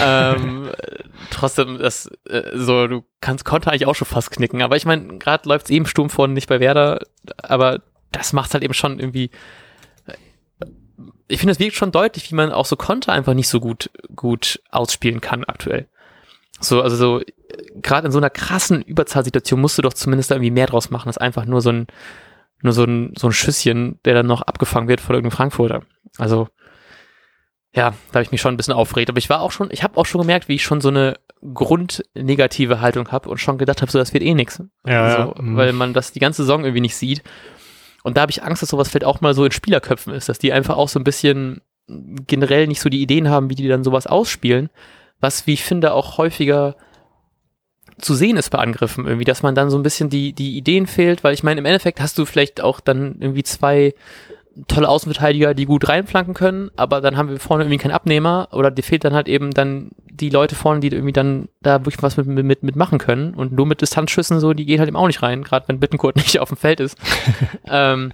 ähm, 0.00 0.68
äh, 0.68 1.04
trotzdem, 1.30 1.78
das, 1.78 2.10
äh, 2.28 2.50
so, 2.54 2.86
du 2.86 3.04
kannst 3.20 3.44
Konter 3.46 3.70
eigentlich 3.70 3.86
auch 3.86 3.94
schon 3.94 4.06
fast 4.06 4.30
knicken. 4.30 4.60
Aber 4.60 4.76
ich 4.76 4.84
meine, 4.84 5.18
gerade 5.18 5.48
läuft 5.48 5.66
es 5.66 5.70
eben 5.70 5.86
Sturm 5.86 6.10
vorne 6.10 6.34
nicht 6.34 6.48
bei 6.48 6.60
Werder, 6.60 7.00
aber 7.38 7.80
das 8.12 8.34
macht 8.34 8.52
halt 8.52 8.62
eben 8.62 8.74
schon 8.74 8.98
irgendwie. 8.98 9.30
Ich 11.28 11.38
finde, 11.38 11.52
es 11.52 11.58
wirkt 11.58 11.76
schon 11.76 11.92
deutlich, 11.92 12.30
wie 12.30 12.34
man 12.34 12.52
auch 12.52 12.66
so 12.66 12.76
Konter 12.76 13.12
einfach 13.12 13.32
nicht 13.32 13.48
so 13.48 13.58
gut, 13.58 13.90
gut 14.14 14.60
ausspielen 14.70 15.22
kann 15.22 15.44
aktuell. 15.44 15.88
So, 16.60 16.82
also 16.82 16.96
so, 16.96 17.22
gerade 17.76 18.06
in 18.06 18.12
so 18.12 18.18
einer 18.18 18.28
krassen 18.28 18.82
Überzahlsituation 18.82 19.58
musst 19.58 19.78
du 19.78 19.82
doch 19.82 19.94
zumindest 19.94 20.30
da 20.30 20.34
irgendwie 20.34 20.50
mehr 20.50 20.66
draus 20.66 20.90
machen, 20.90 21.08
als 21.08 21.16
einfach 21.16 21.46
nur 21.46 21.62
so 21.62 21.70
ein, 21.70 21.86
nur 22.62 22.72
so 22.72 22.84
ein, 22.84 23.12
so 23.16 23.28
ein 23.28 23.32
Schüsschen, 23.32 23.98
der 24.04 24.14
dann 24.14 24.26
noch 24.26 24.42
abgefangen 24.42 24.88
wird 24.88 25.00
von 25.00 25.14
irgendeinem 25.14 25.36
Frankfurter. 25.36 25.82
Also, 26.18 26.48
ja, 27.74 27.94
da 28.10 28.14
habe 28.14 28.22
ich 28.22 28.32
mich 28.32 28.40
schon 28.40 28.54
ein 28.54 28.56
bisschen 28.56 28.74
aufgeregt. 28.74 29.10
Aber 29.10 29.18
ich 29.18 29.30
war 29.30 29.40
auch 29.40 29.50
schon, 29.50 29.70
ich 29.70 29.82
habe 29.82 29.96
auch 29.96 30.06
schon 30.06 30.20
gemerkt, 30.20 30.48
wie 30.48 30.54
ich 30.54 30.62
schon 30.62 30.80
so 30.80 30.88
eine 30.88 31.18
grundnegative 31.54 32.80
Haltung 32.80 33.10
habe 33.10 33.28
und 33.28 33.38
schon 33.38 33.58
gedacht 33.58 33.82
habe, 33.82 33.90
so, 33.90 33.98
das 33.98 34.12
wird 34.12 34.22
eh 34.22 34.34
nix. 34.34 34.62
Ja, 34.86 35.10
so, 35.10 35.18
ja, 35.18 35.42
mhm. 35.42 35.56
weil 35.56 35.72
man 35.72 35.92
das 35.92 36.12
die 36.12 36.20
ganze 36.20 36.42
Saison 36.42 36.64
irgendwie 36.64 36.82
nicht 36.82 36.96
sieht. 36.96 37.22
Und 38.04 38.16
da 38.16 38.22
habe 38.22 38.30
ich 38.30 38.42
Angst, 38.42 38.62
dass 38.62 38.70
sowas 38.70 38.88
vielleicht 38.88 39.04
auch 39.04 39.20
mal 39.20 39.34
so 39.34 39.44
in 39.44 39.52
Spielerköpfen 39.52 40.12
ist, 40.12 40.28
dass 40.28 40.38
die 40.38 40.52
einfach 40.52 40.76
auch 40.76 40.88
so 40.88 41.00
ein 41.00 41.04
bisschen 41.04 41.62
generell 41.86 42.66
nicht 42.66 42.80
so 42.80 42.88
die 42.88 43.02
Ideen 43.02 43.28
haben, 43.28 43.50
wie 43.50 43.54
die 43.54 43.68
dann 43.68 43.84
sowas 43.84 44.06
ausspielen. 44.06 44.70
Was, 45.20 45.46
wie 45.46 45.52
ich 45.52 45.64
finde, 45.64 45.94
auch 45.94 46.18
häufiger 46.18 46.76
zu 47.98 48.14
sehen 48.14 48.36
ist 48.36 48.50
bei 48.50 48.58
Angriffen 48.58 49.06
irgendwie, 49.06 49.24
dass 49.24 49.42
man 49.42 49.54
dann 49.54 49.70
so 49.70 49.78
ein 49.78 49.82
bisschen 49.82 50.10
die, 50.10 50.32
die 50.32 50.56
Ideen 50.56 50.86
fehlt, 50.86 51.24
weil 51.24 51.34
ich 51.34 51.42
meine, 51.42 51.60
im 51.60 51.66
Endeffekt 51.66 52.00
hast 52.00 52.18
du 52.18 52.24
vielleicht 52.24 52.60
auch 52.60 52.80
dann 52.80 53.16
irgendwie 53.20 53.42
zwei 53.42 53.94
tolle 54.68 54.88
Außenverteidiger, 54.88 55.54
die 55.54 55.64
gut 55.64 55.88
reinflanken 55.88 56.34
können, 56.34 56.70
aber 56.76 57.00
dann 57.00 57.16
haben 57.16 57.30
wir 57.30 57.40
vorne 57.40 57.64
irgendwie 57.64 57.78
keinen 57.78 57.92
Abnehmer 57.92 58.48
oder 58.52 58.70
dir 58.70 58.82
fehlt 58.82 59.04
dann 59.04 59.14
halt 59.14 59.28
eben 59.28 59.50
dann 59.52 59.90
die 60.10 60.28
Leute 60.28 60.54
vorne, 60.54 60.80
die 60.80 60.88
irgendwie 60.88 61.12
dann 61.12 61.48
da 61.62 61.80
wirklich 61.80 62.02
was 62.02 62.16
mit, 62.18 62.26
mit, 62.26 62.62
mit 62.62 62.76
machen 62.76 62.98
können 62.98 63.34
und 63.34 63.52
nur 63.52 63.66
mit 63.66 63.80
Distanzschüssen 63.80 64.40
so, 64.40 64.52
die 64.52 64.66
gehen 64.66 64.78
halt 64.78 64.88
eben 64.88 64.96
auch 64.96 65.06
nicht 65.06 65.22
rein, 65.22 65.42
gerade 65.42 65.68
wenn 65.68 65.80
Bittenkurt 65.80 66.16
nicht 66.16 66.38
auf 66.38 66.48
dem 66.48 66.58
Feld 66.58 66.80
ist. 66.80 66.98
ähm, 67.66 68.12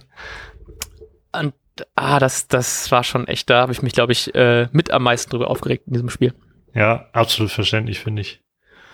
und 1.33 1.53
ah, 1.95 2.19
das, 2.19 2.47
das 2.47 2.89
war 2.91 3.03
schon 3.03 3.27
echt, 3.27 3.49
da 3.49 3.61
habe 3.61 3.73
ich 3.73 3.81
mich, 3.81 3.93
glaube 3.93 4.13
ich, 4.13 4.33
äh, 4.33 4.67
mit 4.71 4.91
am 4.91 5.03
meisten 5.03 5.29
drüber 5.31 5.49
aufgeregt 5.49 5.87
in 5.87 5.93
diesem 5.93 6.09
Spiel. 6.09 6.33
Ja, 6.73 7.07
absolut 7.11 7.51
verständlich, 7.51 7.99
finde 7.99 8.21
ich. 8.21 8.41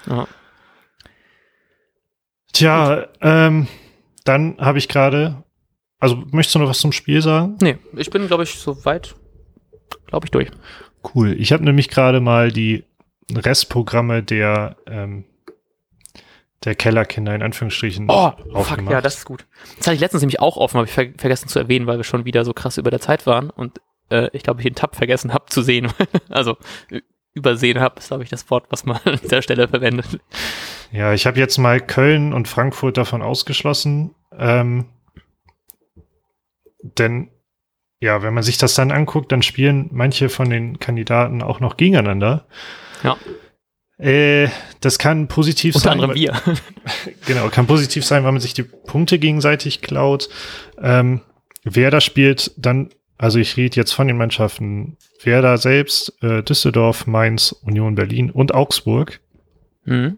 Ja. 0.07 0.27
Tja, 2.55 3.07
ähm, 3.19 3.67
dann 4.23 4.55
habe 4.59 4.77
ich 4.77 4.87
gerade, 4.87 5.43
also 5.99 6.23
möchtest 6.31 6.55
du 6.55 6.59
noch 6.59 6.69
was 6.69 6.79
zum 6.79 6.93
Spiel 6.93 7.21
sagen? 7.21 7.57
Nee, 7.61 7.77
ich 7.97 8.09
bin, 8.09 8.27
glaube 8.27 8.43
ich, 8.43 8.55
so 8.55 8.85
weit, 8.85 9.13
glaube 10.07 10.25
ich, 10.25 10.31
durch. 10.31 10.49
Cool. 11.13 11.33
Ich 11.37 11.51
habe 11.51 11.65
nämlich 11.65 11.89
gerade 11.89 12.21
mal 12.21 12.53
die 12.53 12.85
Restprogramme 13.29 14.23
der, 14.23 14.77
ähm, 14.87 15.25
der 16.63 16.75
Kellerkinder 16.75 17.35
in 17.35 17.43
Anführungsstrichen 17.43 18.07
Oh, 18.09 18.31
fuck, 18.31 18.55
aufgemacht. 18.55 18.91
ja, 18.93 19.01
das 19.01 19.17
ist 19.17 19.25
gut. 19.25 19.45
Das 19.77 19.87
hatte 19.87 19.95
ich 19.95 19.99
letztens 20.01 20.21
nämlich 20.21 20.39
auch 20.39 20.55
offen, 20.55 20.77
habe 20.77 20.87
ich 20.87 20.93
ver 20.93 21.07
vergessen 21.17 21.49
zu 21.49 21.59
erwähnen, 21.59 21.87
weil 21.87 21.97
wir 21.97 22.03
schon 22.05 22.23
wieder 22.25 22.45
so 22.45 22.53
krass 22.53 22.77
über 22.77 22.89
der 22.89 23.01
Zeit 23.01 23.27
waren 23.27 23.49
und 23.49 23.81
äh, 24.09 24.29
ich 24.31 24.43
glaube, 24.43 24.61
ich 24.61 24.65
den 24.65 24.75
Tab 24.75 24.95
vergessen 24.95 25.33
habe 25.33 25.45
zu 25.47 25.61
sehen. 25.61 25.91
also 26.29 26.55
übersehen 27.35 27.79
habe, 27.79 27.99
ist, 27.99 28.07
glaube 28.07 28.23
ich, 28.23 28.29
das 28.29 28.49
Wort, 28.49 28.65
was 28.69 28.85
man 28.85 28.99
an 29.05 29.19
dieser 29.21 29.41
Stelle 29.41 29.67
verwendet. 29.67 30.19
Ja, 30.91 31.13
ich 31.13 31.27
habe 31.27 31.39
jetzt 31.39 31.57
mal 31.57 31.79
Köln 31.79 32.33
und 32.33 32.47
Frankfurt 32.47 32.97
davon 32.97 33.21
ausgeschlossen. 33.21 34.15
Ähm, 34.37 34.85
denn 36.81 37.29
ja, 37.99 38.21
wenn 38.23 38.33
man 38.33 38.43
sich 38.43 38.57
das 38.57 38.73
dann 38.75 38.91
anguckt, 38.91 39.31
dann 39.31 39.41
spielen 39.41 39.89
manche 39.91 40.29
von 40.29 40.49
den 40.49 40.79
Kandidaten 40.79 41.41
auch 41.41 41.59
noch 41.59 41.77
gegeneinander. 41.77 42.45
Ja. 43.03 43.17
Äh, 43.97 44.49
das 44.81 44.99
kann 44.99 45.27
positiv 45.27 45.75
Unter 45.75 45.89
sein. 45.89 45.93
anderem 45.93 46.15
wir. 46.15 46.33
Genau, 47.25 47.47
kann 47.49 47.67
positiv 47.67 48.05
sein, 48.05 48.23
weil 48.23 48.31
man 48.31 48.41
sich 48.41 48.53
die 48.53 48.63
Punkte 48.63 49.19
gegenseitig 49.19 49.81
klaut. 49.81 50.29
Ähm, 50.81 51.21
Werder 51.63 52.01
spielt 52.01 52.51
dann, 52.57 52.89
also 53.17 53.39
ich 53.39 53.55
rede 53.57 53.77
jetzt 53.77 53.93
von 53.93 54.07
den 54.07 54.17
Mannschaften 54.17 54.97
Werder 55.23 55.57
selbst, 55.57 56.21
äh, 56.21 56.43
Düsseldorf, 56.43 57.07
Mainz, 57.07 57.51
Union 57.51 57.95
Berlin 57.95 58.29
und 58.29 58.53
Augsburg. 58.53 59.21
Mhm. 59.85 60.17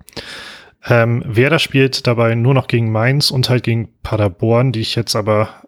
Ähm, 0.86 1.24
Werder 1.26 1.60
spielt 1.60 2.08
dabei 2.08 2.34
nur 2.36 2.54
noch 2.54 2.68
gegen 2.68 2.92
Mainz 2.92 3.30
und 3.30 3.50
halt 3.50 3.64
gegen 3.64 3.90
Paderborn, 4.02 4.72
die 4.72 4.82
ich 4.82 4.96
jetzt 4.96 5.16
aber, 5.16 5.64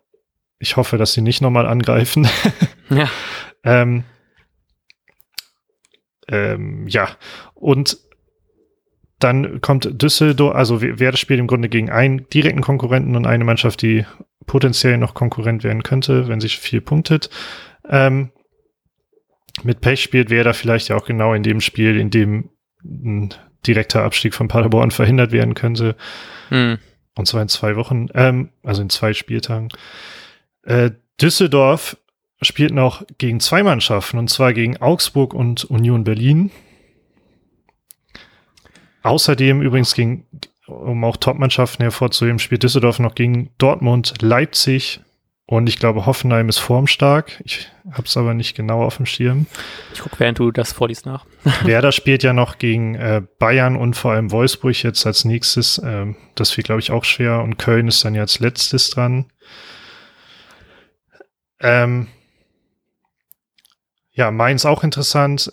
ich 0.60 0.78
hoffe, 0.78 0.98
dass 0.98 1.14
sie 1.14 1.22
nicht 1.22 1.42
nochmal 1.42 1.68
angreifen. 1.68 2.28
Ja. 2.92 3.08
ähm, 3.64 4.04
ähm, 6.28 6.88
ja, 6.88 7.10
und 7.54 8.00
dann 9.20 9.62
kommt 9.62 10.02
Düsseldorf, 10.02 10.56
also 10.56 10.82
Werder 10.82 11.18
spielt 11.18 11.40
im 11.40 11.48
Grunde 11.48 11.70
gegen 11.70 11.90
einen 11.90 12.28
direkten 12.30 12.62
Konkurrenten 12.62 13.16
und 13.16 13.28
eine 13.28 13.44
Mannschaft, 13.44 13.82
die 13.82 14.06
potenziell 14.46 14.98
noch 14.98 15.14
Konkurrent 15.14 15.64
werden 15.64 15.84
könnte, 15.84 16.28
wenn 16.28 16.40
sie 16.40 16.50
viel 16.50 16.82
punktet. 16.82 17.30
Ähm, 17.88 18.32
mit 19.64 19.82
Pech 19.82 20.02
spielt 20.02 20.30
Werder 20.30 20.54
vielleicht 20.54 20.88
ja 20.88 20.96
auch 20.96 21.06
genau 21.06 21.34
in 21.34 21.44
dem 21.44 21.60
Spiel, 21.60 22.00
in 22.00 22.10
dem 22.10 22.50
ein 22.84 23.34
direkter 23.68 24.04
Abstieg 24.04 24.34
von 24.34 24.48
Paderborn 24.48 24.92
verhindert 24.92 25.32
werden 25.32 25.54
könnte. 25.54 25.96
Mhm. 26.50 26.80
Und 27.16 27.28
zwar 27.28 27.42
in 27.42 27.50
zwei 27.50 27.76
Wochen, 27.76 28.08
ähm, 28.14 28.50
also 28.64 28.82
in 28.82 28.90
zwei 28.90 29.14
Spieltagen. 29.14 29.70
Äh, 30.64 30.92
Düsseldorf 31.22 31.98
spielt 32.42 32.74
noch 32.74 33.04
gegen 33.18 33.42
zwei 33.42 33.64
Mannschaften, 33.64 34.18
und 34.18 34.30
zwar 34.30 34.54
gegen 34.54 34.78
Augsburg 34.78 35.34
und 35.34 35.66
Union 35.66 36.06
Berlin. 36.06 36.52
Außerdem 39.04 39.62
übrigens 39.62 39.94
gegen, 39.94 40.26
um 40.68 41.04
auch 41.04 41.18
Top-Mannschaften 41.18 41.84
hervorzuheben, 41.84 42.40
spielt 42.40 42.64
Düsseldorf 42.64 43.00
noch 43.00 43.16
gegen 43.16 43.50
Dortmund, 43.58 44.16
Leipzig 44.22 45.02
und 45.50 45.68
ich 45.68 45.80
glaube 45.80 46.06
Hoffenheim 46.06 46.48
ist 46.48 46.60
formstark. 46.60 47.42
Ich 47.44 47.72
habe 47.92 48.04
es 48.04 48.16
aber 48.16 48.36
nicht 48.36 48.56
genau 48.56 48.84
auf 48.84 48.98
dem 48.98 49.08
Schirm. 49.08 49.48
Ich 49.94 50.00
gucke, 50.00 50.20
während 50.20 50.38
du 50.38 50.52
das 50.52 50.74
vorliest 50.74 51.08
nach. 51.08 51.26
Werder 51.64 51.92
spielt 51.92 52.22
ja 52.22 52.34
noch 52.34 52.60
gegen 52.60 52.94
äh, 52.94 53.24
Bayern 53.40 53.76
und 53.76 53.96
vor 53.96 54.12
allem 54.12 54.30
Wolfsburg 54.30 54.84
jetzt 54.84 55.08
als 55.08 55.26
nächstes. 55.26 55.82
Ähm, 55.84 56.18
das 56.36 56.56
wird, 56.56 56.66
glaube 56.66 56.82
ich, 56.82 56.92
auch 56.92 57.04
schwer. 57.04 57.42
Und 57.42 57.58
Köln 57.58 57.88
ist 57.88 58.06
dann 58.06 58.14
ja 58.14 58.22
als 58.22 58.40
letztes 58.40 58.92
dran. 58.92 59.26
Ähm, 61.60 62.10
ja, 64.12 64.30
Mainz 64.30 64.66
auch 64.66 64.84
interessant. 64.84 65.52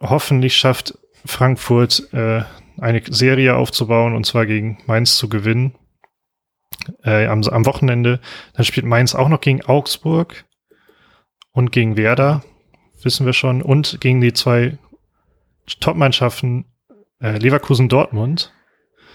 Hoffentlich 0.00 0.56
schafft 0.56 0.98
Frankfurt 1.24 2.12
äh, 2.12 2.42
eine 2.80 3.02
Serie 3.08 3.56
aufzubauen 3.56 4.14
und 4.14 4.24
zwar 4.24 4.46
gegen 4.46 4.78
Mainz 4.86 5.16
zu 5.16 5.28
gewinnen. 5.28 5.74
Äh, 7.02 7.26
am, 7.26 7.42
am 7.42 7.66
Wochenende. 7.66 8.20
Dann 8.54 8.64
spielt 8.64 8.86
Mainz 8.86 9.14
auch 9.14 9.28
noch 9.28 9.40
gegen 9.40 9.64
Augsburg 9.64 10.44
und 11.52 11.72
gegen 11.72 11.96
Werder, 11.96 12.42
wissen 13.02 13.26
wir 13.26 13.32
schon, 13.32 13.62
und 13.62 14.00
gegen 14.00 14.20
die 14.20 14.32
zwei 14.32 14.78
Top-Mannschaften 15.80 16.64
äh, 17.20 17.36
Leverkusen-Dortmund. 17.38 18.52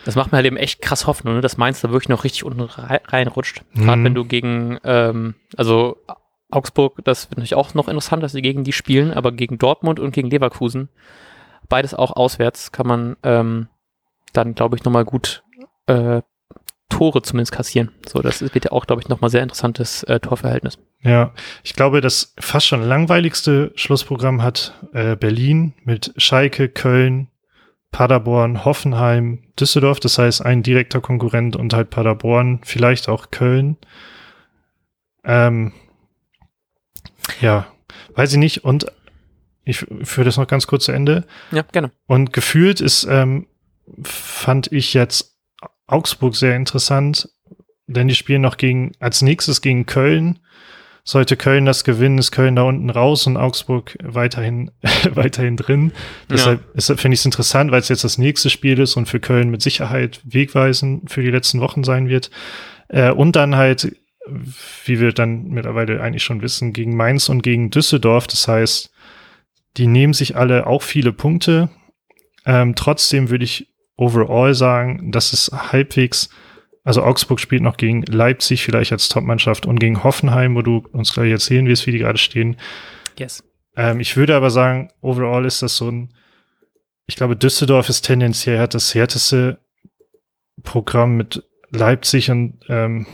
Das 0.06 0.16
macht 0.16 0.32
mir 0.32 0.38
halt 0.38 0.46
eben 0.46 0.58
echt 0.58 0.82
krass 0.82 1.08
Hoffnung, 1.08 1.36
ne, 1.36 1.42
dass 1.42 1.58
Mainz 1.58 1.80
da 1.82 1.90
wirklich 1.90 2.10
noch 2.10 2.26
richtig 2.26 2.44
unten 2.44 2.62
rei- 2.62 3.02
reinrutscht. 3.06 3.64
Gerade 3.74 4.02
Mhm. 4.02 4.06
wenn 4.06 4.16
du 4.16 4.26
gegen, 4.26 4.78
ähm, 4.84 5.36
also 5.56 5.98
Augsburg, 6.52 7.00
das 7.06 7.30
wird 7.30 7.38
natürlich 7.38 7.56
auch 7.56 7.74
noch 7.74 7.88
interessant, 7.88 8.22
dass 8.22 8.34
sie 8.34 8.42
gegen 8.42 8.64
die 8.64 8.74
spielen, 8.74 9.12
aber 9.14 9.32
gegen 9.32 9.58
Dortmund 9.58 10.00
und 10.00 10.12
gegen 10.14 10.30
Leverkusen, 10.30 10.90
beides 11.74 11.96
auch 11.96 12.16
auswärts, 12.16 12.72
kann 12.72 12.86
man 12.86 13.18
ähm, 13.24 13.68
dann, 14.32 14.54
glaube 14.54 14.76
ich, 14.76 14.84
nochmal 14.84 15.06
gut 15.06 15.44
äh, 15.88 16.22
Tore 16.88 17.24
zumindest 17.24 17.52
kassieren. 17.52 17.92
So, 18.08 18.22
das 18.22 18.42
wird 18.42 18.66
ja 18.66 18.72
auch, 18.72 18.86
glaube 18.86 19.02
ich, 19.02 19.10
nochmal 19.10 19.32
sehr 19.32 19.42
interessantes 19.42 20.04
äh, 20.04 20.20
Torverhältnis. 20.20 20.78
Ja, 21.02 21.34
ich 21.64 21.74
glaube, 21.74 22.02
das 22.02 22.36
fast 22.38 22.68
schon 22.68 22.84
langweiligste 22.84 23.72
Schlussprogramm 23.74 24.44
hat 24.44 24.76
äh, 24.94 25.16
Berlin 25.16 25.74
mit 25.84 26.14
Schalke, 26.18 26.70
Köln, 26.70 27.30
Paderborn, 27.92 28.66
Hoffenheim, 28.66 29.40
Düsseldorf. 29.60 30.00
Das 30.00 30.20
heißt, 30.20 30.46
ein 30.46 30.62
direkter 30.62 31.02
Konkurrent 31.02 31.56
und 31.56 31.74
halt 31.74 31.90
Paderborn, 31.90 32.60
vielleicht 32.64 33.10
auch 33.10 33.32
Köln. 33.32 33.78
Ähm, 35.24 35.72
ja, 37.42 37.66
weiß 38.14 38.34
ich 38.34 38.38
nicht. 38.38 38.64
Und 38.64 38.86
ich 39.66 39.86
führe 40.04 40.26
das 40.26 40.38
noch 40.38 40.48
ganz 40.48 40.68
kurz 40.68 40.86
zu 40.86 40.92
Ende. 40.92 41.26
Ja, 41.52 41.62
gerne. 41.72 41.92
Und 42.08 42.34
gefühlt 42.34 42.82
ist, 42.82 43.08
ähm, 43.10 43.48
fand 44.04 44.72
ich 44.72 44.94
jetzt 44.94 45.36
Augsburg 45.88 46.36
sehr 46.36 46.56
interessant, 46.56 47.30
denn 47.88 48.08
die 48.08 48.16
spielen 48.16 48.42
noch 48.42 48.58
gegen, 48.58 48.94
als 49.00 49.22
nächstes 49.22 49.62
gegen 49.62 49.86
Köln. 49.86 50.40
Sollte 51.06 51.36
Köln 51.36 51.66
das 51.66 51.84
gewinnen, 51.84 52.18
ist 52.18 52.32
Köln 52.32 52.56
da 52.56 52.62
unten 52.62 52.90
raus 52.90 53.28
und 53.28 53.36
Augsburg 53.36 53.98
weiterhin, 54.02 54.72
weiterhin 55.12 55.58
drin. 55.58 55.92
Deshalb 56.30 56.62
ist- 56.76 56.88
finde 56.88 57.14
ich 57.14 57.20
es 57.20 57.26
interessant, 57.26 57.72
weil 57.72 57.82
es 57.82 57.90
jetzt 57.90 58.06
das 58.06 58.18
nächste 58.18 58.50
Spiel 58.50 58.80
ist 58.80 58.96
und 58.96 59.08
für 59.10 59.20
Köln 59.20 59.50
mit 59.50 59.62
Sicherheit 59.62 60.22
wegweisend 60.24 61.12
für 61.12 61.22
die 61.22 61.30
letzten 61.32 61.60
Wochen 61.60 61.84
sein 61.84 62.08
wird. 62.08 62.32
Äh, 62.88 63.12
und 63.12 63.36
dann 63.36 63.58
halt, 63.58 63.98
wie 64.86 65.02
wir 65.02 65.12
dann 65.12 65.50
mittlerweile 65.50 66.02
eigentlich 66.02 66.24
schon 66.24 66.42
wissen, 66.42 66.72
gegen 66.72 66.96
Mainz 66.96 67.28
und 67.28 67.42
gegen 67.44 67.70
Düsseldorf. 67.70 68.28
Das 68.28 68.48
heißt, 68.48 68.90
die 69.78 69.88
nehmen 69.88 70.14
sich 70.14 70.36
alle 70.36 70.68
auch 70.68 70.82
viele 70.82 71.14
Punkte. 71.14 71.70
Ähm, 72.46 72.76
trotzdem 72.76 73.30
würde 73.30 73.46
ich 73.46 73.74
overall 73.96 74.54
sagen, 74.54 75.12
dass 75.12 75.34
es 75.34 75.52
halbwegs, 75.54 76.30
also 76.84 77.04
Augsburg 77.04 77.40
spielt 77.40 77.62
noch 77.62 77.78
gegen 77.78 78.04
Leipzig 78.04 78.64
vielleicht 78.64 78.92
als 78.92 79.10
Topmannschaft 79.10 79.66
und 79.66 79.80
gegen 79.80 80.04
Hoffenheim, 80.04 80.56
wo 80.56 80.62
du 80.62 80.84
uns 80.92 81.14
gleich 81.14 81.32
erzählen 81.32 81.68
wirst, 81.68 81.88
wie 81.88 81.92
die 81.92 82.00
gerade 82.00 82.18
stehen. 82.18 82.58
Yes. 83.18 83.44
Ähm, 83.76 84.00
ich 84.00 84.18
würde 84.18 84.36
aber 84.36 84.50
sagen, 84.50 84.90
overall 85.02 85.46
ist 85.46 85.62
das 85.62 85.78
so 85.78 85.90
ein, 85.90 86.14
ich 87.06 87.16
glaube, 87.16 87.36
Düsseldorf 87.36 87.90
ist 87.90 88.04
tendenziell 88.04 88.60
hat 88.60 88.74
das 88.74 88.94
härteste 88.94 89.60
Programm 90.64 91.18
mit 91.18 91.44
Leipzig 91.70 92.30
und, 92.30 92.60
ähm, 92.70 93.08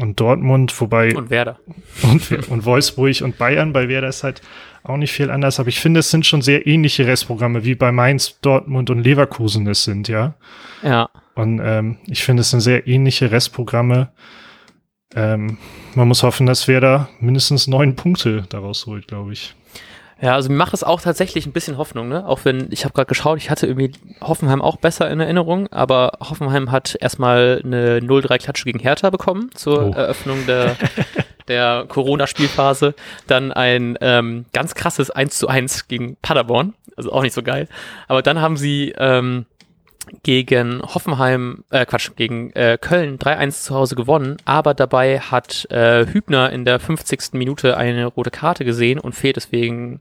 und 0.00 0.18
Dortmund, 0.20 0.78
wobei 0.80 1.14
Und 1.14 1.30
Werder. 1.30 1.58
und, 2.02 2.48
und 2.48 2.64
Wolfsburg 2.64 3.20
und 3.22 3.38
Bayern. 3.38 3.72
Bei 3.72 3.88
Werder 3.88 4.08
ist 4.08 4.24
halt 4.24 4.42
auch 4.82 4.96
nicht 4.96 5.12
viel 5.12 5.30
anders, 5.30 5.60
aber 5.60 5.68
ich 5.68 5.80
finde, 5.80 6.00
es 6.00 6.10
sind 6.10 6.26
schon 6.26 6.42
sehr 6.42 6.66
ähnliche 6.66 7.06
Restprogramme, 7.06 7.64
wie 7.64 7.74
bei 7.74 7.92
Mainz, 7.92 8.38
Dortmund 8.40 8.90
und 8.90 9.00
Leverkusen 9.02 9.66
es 9.66 9.84
sind, 9.84 10.08
ja. 10.08 10.34
Ja. 10.82 11.10
Und 11.34 11.60
ähm, 11.62 11.98
ich 12.06 12.24
finde, 12.24 12.40
es 12.40 12.50
sind 12.50 12.60
sehr 12.60 12.86
ähnliche 12.86 13.30
Restprogramme. 13.30 14.10
Ähm, 15.14 15.58
man 15.94 16.08
muss 16.08 16.22
hoffen, 16.22 16.46
dass 16.46 16.68
Werder 16.68 17.08
mindestens 17.20 17.66
neun 17.66 17.96
Punkte 17.96 18.44
daraus 18.48 18.86
holt, 18.86 19.08
glaube 19.08 19.32
ich. 19.32 19.54
Ja, 20.22 20.34
also 20.34 20.50
mir 20.50 20.56
macht 20.56 20.74
es 20.74 20.84
auch 20.84 21.00
tatsächlich 21.00 21.46
ein 21.46 21.52
bisschen 21.52 21.78
Hoffnung, 21.78 22.08
ne? 22.08 22.26
Auch 22.26 22.44
wenn, 22.44 22.68
ich 22.70 22.84
habe 22.84 22.92
gerade 22.92 23.06
geschaut, 23.08 23.38
ich 23.38 23.48
hatte 23.50 23.66
irgendwie 23.66 23.92
Hoffenheim 24.20 24.60
auch 24.60 24.76
besser 24.76 25.10
in 25.10 25.18
Erinnerung, 25.18 25.66
aber 25.72 26.12
Hoffenheim 26.20 26.70
hat 26.70 26.96
erstmal 27.00 27.62
eine 27.64 28.00
0-3-Klatsche 28.00 28.64
gegen 28.64 28.80
Hertha 28.80 29.08
bekommen 29.10 29.50
zur 29.54 29.86
Oh. 29.86 29.92
Eröffnung 29.92 30.44
der, 30.46 30.76
der 31.48 31.86
Corona-Spielphase. 31.88 32.94
Dann 33.28 33.50
ein 33.50 33.96
ähm, 34.02 34.44
ganz 34.52 34.74
krasses 34.74 35.10
1 35.10 35.38
zu 35.38 35.48
1 35.48 35.88
gegen 35.88 36.16
Paderborn, 36.20 36.74
also 36.96 37.12
auch 37.12 37.22
nicht 37.22 37.32
so 37.34 37.42
geil. 37.42 37.66
Aber 38.06 38.20
dann 38.20 38.42
haben 38.42 38.58
sie 38.58 38.92
ähm, 38.98 39.46
gegen 40.22 40.82
Hoffenheim, 40.82 41.64
äh, 41.70 41.86
Quatsch, 41.86 42.10
gegen 42.16 42.52
äh, 42.52 42.76
Köln 42.78 43.18
3-1 43.18 43.62
zu 43.62 43.74
Hause 43.74 43.94
gewonnen, 43.96 44.36
aber 44.44 44.74
dabei 44.74 45.20
hat 45.20 45.66
äh, 45.70 46.04
Hübner 46.06 46.50
in 46.50 46.64
der 46.66 46.78
50. 46.78 47.32
Minute 47.32 47.76
eine 47.78 48.04
rote 48.06 48.30
Karte 48.30 48.66
gesehen 48.66 48.98
und 48.98 49.14
fehlt 49.14 49.36
deswegen. 49.36 50.00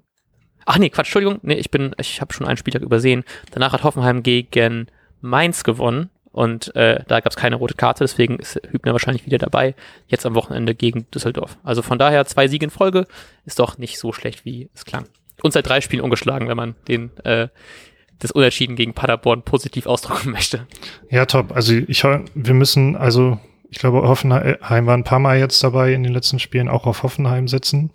Ach 0.72 0.78
nee, 0.78 0.92
Quatsch, 0.92 1.08
Entschuldigung, 1.08 1.40
nee, 1.42 1.56
ich 1.56 1.72
bin, 1.72 1.96
ich 1.98 2.22
habe 2.22 2.32
schon 2.32 2.46
einen 2.46 2.58
Spieltag 2.58 2.84
übersehen. 2.84 3.24
Danach 3.50 3.74
hat 3.74 3.84
Hoffenheim 3.84 4.22
gegen 4.22 4.86
Mainz 5.20 5.64
gewonnen 5.64 6.12
und 6.32 6.76
äh, 6.76 7.04
da 7.08 7.22
gab 7.22 7.32
es 7.32 7.36
keine 7.36 7.56
rote 7.56 7.74
Karte, 7.74 8.04
deswegen 8.04 8.38
ist 8.38 8.62
Hübner 8.70 8.92
wahrscheinlich 8.92 9.26
wieder 9.26 9.40
dabei, 9.40 9.74
jetzt 10.10 10.28
am 10.28 10.36
Wochenende 10.36 10.76
gegen 10.76 11.10
Düsseldorf. 11.10 11.58
Also 11.64 11.82
von 11.82 11.98
daher 11.98 12.24
zwei 12.28 12.48
Siege 12.48 12.66
in 12.66 12.70
Folge 12.70 13.08
ist 13.48 13.58
doch 13.58 13.80
nicht 13.80 13.98
so 13.98 14.14
schlecht, 14.14 14.46
wie 14.46 14.70
es 14.76 14.86
klang. 14.86 15.06
Und 15.42 15.54
seit 15.54 15.68
drei 15.68 15.82
Spielen 15.82 16.04
ungeschlagen, 16.04 16.48
wenn 16.48 16.58
man 16.58 16.76
den 16.88 17.18
äh, 17.24 17.48
das 18.20 18.30
Unentschieden 18.30 18.76
gegen 18.76 18.94
Paderborn 18.94 19.42
positiv 19.42 19.88
ausdrücken 19.88 20.30
möchte. 20.30 20.68
Ja, 21.10 21.26
top. 21.26 21.52
Also 21.52 21.74
ich, 21.74 22.04
wir 22.04 22.54
müssen, 22.54 22.96
also 22.96 23.40
ich 23.72 23.80
glaube, 23.80 24.08
Hoffenheim 24.08 24.86
war 24.86 24.96
ein 24.96 25.04
paar 25.04 25.18
Mal 25.18 25.40
jetzt 25.40 25.64
dabei 25.64 25.94
in 25.94 26.04
den 26.04 26.14
letzten 26.14 26.38
Spielen 26.38 26.70
auch 26.70 26.86
auf 26.86 27.02
Hoffenheim 27.02 27.48
setzen. 27.48 27.90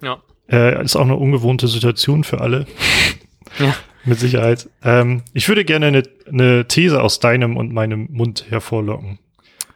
Ja. 0.00 0.22
Äh, 0.50 0.82
ist 0.82 0.96
auch 0.96 1.02
eine 1.02 1.16
ungewohnte 1.16 1.68
Situation 1.68 2.24
für 2.24 2.40
alle. 2.40 2.66
Ja. 3.58 3.74
Mit 4.04 4.20
Sicherheit. 4.20 4.68
Ähm, 4.84 5.22
ich 5.32 5.48
würde 5.48 5.64
gerne 5.64 5.86
eine, 5.86 6.02
eine 6.30 6.68
These 6.68 7.02
aus 7.02 7.18
deinem 7.18 7.56
und 7.56 7.72
meinem 7.72 8.06
Mund 8.10 8.44
hervorlocken. 8.50 9.18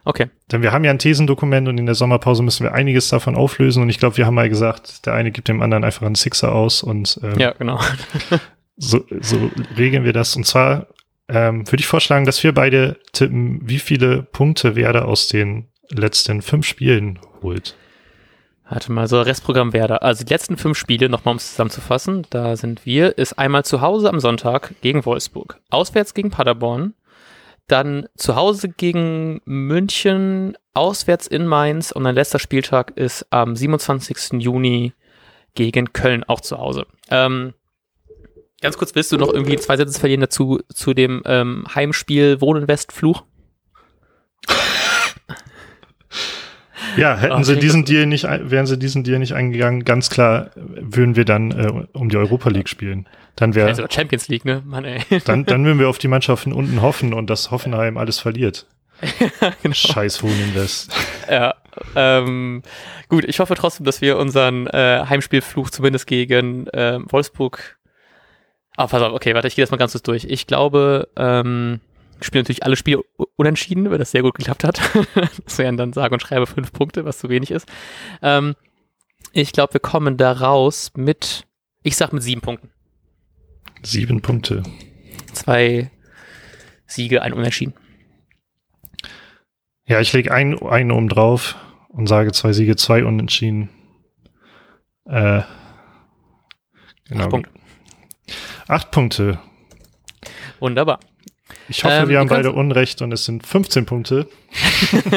Okay. 0.05 0.27
Denn 0.51 0.61
wir 0.61 0.71
haben 0.71 0.83
ja 0.83 0.91
ein 0.91 0.99
Thesendokument 0.99 1.67
und 1.67 1.77
in 1.77 1.85
der 1.85 1.95
Sommerpause 1.95 2.43
müssen 2.43 2.63
wir 2.63 2.73
einiges 2.73 3.09
davon 3.09 3.35
auflösen. 3.35 3.81
Und 3.81 3.89
ich 3.89 3.99
glaube, 3.99 4.17
wir 4.17 4.25
haben 4.25 4.35
mal 4.35 4.49
gesagt, 4.49 5.05
der 5.05 5.13
eine 5.13 5.31
gibt 5.31 5.47
dem 5.47 5.61
anderen 5.61 5.83
einfach 5.83 6.05
einen 6.05 6.15
Sixer 6.15 6.53
aus. 6.53 6.83
Und 6.83 7.19
ähm, 7.23 7.39
Ja, 7.39 7.51
genau. 7.51 7.79
So, 8.75 9.05
so 9.19 9.51
regeln 9.77 10.03
wir 10.03 10.13
das. 10.13 10.35
Und 10.35 10.47
zwar 10.47 10.87
ähm, 11.29 11.67
würde 11.67 11.81
ich 11.81 11.85
vorschlagen, 11.85 12.25
dass 12.25 12.43
wir 12.43 12.53
beide 12.53 12.97
tippen, 13.11 13.61
wie 13.63 13.77
viele 13.77 14.23
Punkte 14.23 14.75
Werder 14.75 15.07
aus 15.07 15.27
den 15.27 15.67
letzten 15.89 16.41
fünf 16.41 16.65
Spielen 16.65 17.19
holt. 17.43 17.75
Warte 18.69 18.91
mal, 18.91 19.07
so 19.07 19.21
Restprogramm 19.21 19.73
Werder. 19.73 20.03
Also 20.03 20.23
die 20.23 20.33
letzten 20.33 20.57
fünf 20.57 20.77
Spiele, 20.77 21.09
nochmal 21.09 21.33
um 21.33 21.37
es 21.37 21.51
zusammenzufassen, 21.51 22.25
da 22.29 22.55
sind 22.55 22.85
wir, 22.85 23.17
ist 23.17 23.33
einmal 23.33 23.65
zu 23.65 23.81
Hause 23.81 24.09
am 24.09 24.19
Sonntag 24.19 24.73
gegen 24.81 25.05
Wolfsburg, 25.05 25.59
auswärts 25.69 26.13
gegen 26.13 26.31
Paderborn, 26.31 26.93
dann 27.67 28.07
zu 28.15 28.35
Hause 28.35 28.69
gegen 28.69 29.41
München, 29.45 30.57
auswärts 30.73 31.27
in 31.27 31.45
Mainz 31.45 31.91
und 31.91 32.05
ein 32.05 32.15
letzter 32.15 32.39
Spieltag 32.39 32.91
ist 32.95 33.27
am 33.31 33.55
27. 33.55 34.41
Juni 34.41 34.93
gegen 35.55 35.91
Köln, 35.93 36.23
auch 36.23 36.41
zu 36.41 36.57
Hause. 36.57 36.85
Ähm, 37.09 37.53
ganz 38.61 38.77
kurz, 38.77 38.95
willst 38.95 39.11
du 39.11 39.17
noch 39.17 39.31
irgendwie 39.31 39.57
zwei 39.57 39.77
Sätze 39.77 39.99
verlieren 39.99 40.21
dazu, 40.21 40.61
zu 40.73 40.93
dem 40.93 41.21
ähm, 41.25 41.65
Heimspiel 41.73 42.39
Wohninvest-Fluch? 42.39 43.23
Ja, 46.97 47.17
hätten 47.17 47.39
oh, 47.39 47.43
sie 47.43 47.57
diesen 47.57 47.85
Deal 47.85 48.05
nicht, 48.05 48.23
wären 48.23 48.65
sie 48.65 48.77
diesen 48.77 49.03
Deal 49.03 49.19
nicht 49.19 49.33
eingegangen, 49.33 49.83
ganz 49.83 50.09
klar 50.09 50.51
würden 50.55 51.15
wir 51.15 51.25
dann 51.25 51.51
äh, 51.51 51.97
um 51.97 52.09
die 52.09 52.17
Europa 52.17 52.49
League 52.49 52.69
spielen. 52.69 53.07
Dann 53.35 53.55
wäre 53.55 53.67
also 53.67 53.85
Champions 53.89 54.27
League, 54.27 54.45
ne? 54.45 54.61
Mann, 54.65 54.85
ey. 54.85 55.01
Dann, 55.25 55.45
dann 55.45 55.65
würden 55.65 55.79
wir 55.79 55.89
auf 55.89 55.97
die 55.97 56.07
Mannschaften 56.07 56.53
unten 56.53 56.81
hoffen 56.81 57.13
und 57.13 57.29
dass 57.29 57.51
Hoffenheim 57.51 57.97
alles 57.97 58.19
verliert. 58.19 58.67
genau. 59.61 59.73
Scheiß 59.73 60.23
Wohninvest. 60.23 60.93
Ja, 61.29 61.55
ähm, 61.95 62.61
gut, 63.09 63.25
ich 63.25 63.39
hoffe 63.39 63.55
trotzdem, 63.55 63.85
dass 63.85 64.01
wir 64.01 64.17
unseren 64.17 64.67
äh, 64.67 65.05
Heimspielfluch 65.07 65.69
zumindest 65.69 66.07
gegen 66.07 66.67
äh, 66.67 66.99
Wolfsburg. 67.09 67.77
Ah, 68.75 68.87
pass 68.87 69.01
auf, 69.01 69.13
okay, 69.13 69.33
warte, 69.33 69.47
ich 69.47 69.55
gehe 69.55 69.63
das 69.63 69.71
mal 69.71 69.77
ganz 69.77 69.91
kurz 69.91 70.03
durch. 70.03 70.25
Ich 70.25 70.47
glaube, 70.47 71.09
ähm, 71.15 71.79
spielen 72.21 72.43
natürlich 72.43 72.63
alle 72.63 72.75
Spiele 72.75 73.03
unentschieden, 73.35 73.89
weil 73.89 73.97
das 73.97 74.11
sehr 74.11 74.21
gut 74.21 74.35
geklappt 74.35 74.63
hat. 74.63 74.81
das 75.45 75.57
wären 75.57 75.77
dann 75.77 75.93
sage 75.93 76.13
und 76.13 76.21
schreibe 76.21 76.47
fünf 76.47 76.71
Punkte, 76.71 77.05
was 77.05 77.19
zu 77.19 77.29
wenig 77.29 77.51
ist. 77.51 77.67
Ähm, 78.21 78.55
ich 79.31 79.51
glaube, 79.51 79.73
wir 79.73 79.79
kommen 79.79 80.17
da 80.17 80.31
raus 80.31 80.91
mit, 80.95 81.45
ich 81.81 81.95
sag 81.95 82.13
mit 82.13 82.23
sieben 82.23 82.41
Punkten. 82.41 82.69
Sieben 83.81 84.21
Punkte. 84.21 84.63
Zwei 85.33 85.91
Siege, 86.85 87.21
ein 87.21 87.33
Unentschieden. 87.33 87.73
Ja, 89.85 89.99
ich 89.99 90.13
lege 90.13 90.31
einen, 90.31 90.61
einen 90.61 90.91
oben 90.91 91.09
drauf 91.09 91.55
und 91.89 92.07
sage 92.07 92.31
zwei 92.31 92.53
Siege, 92.53 92.75
zwei 92.75 93.03
Unentschieden. 93.03 93.69
Äh, 95.05 95.41
genau. 97.05 97.23
Acht 97.23 97.29
Punkte. 97.29 97.51
Acht 98.67 98.91
Punkte. 98.91 99.39
Wunderbar. 100.59 100.99
Ich 101.69 101.83
hoffe, 101.83 101.95
ähm, 101.95 102.09
wir 102.09 102.19
haben 102.19 102.29
beide 102.29 102.51
Unrecht 102.51 103.01
und 103.01 103.11
es 103.11 103.25
sind 103.25 103.45
15 103.45 103.85
Punkte. 103.85 104.27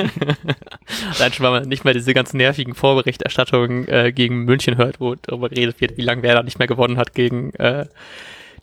Allein 1.18 1.32
schon, 1.32 1.44
weil 1.44 1.60
man 1.60 1.68
nicht 1.68 1.84
mehr 1.84 1.94
diese 1.94 2.14
ganzen 2.14 2.36
nervigen 2.36 2.74
Vorberichterstattungen 2.74 3.88
äh, 3.88 4.12
gegen 4.12 4.44
München 4.44 4.76
hört, 4.76 5.00
wo 5.00 5.14
darüber 5.14 5.48
geredet 5.48 5.80
wird, 5.80 5.96
wie 5.96 6.02
lange 6.02 6.22
wer 6.22 6.34
da 6.34 6.42
nicht 6.42 6.58
mehr 6.58 6.68
gewonnen 6.68 6.98
hat 6.98 7.14
gegen 7.14 7.52
äh, 7.54 7.86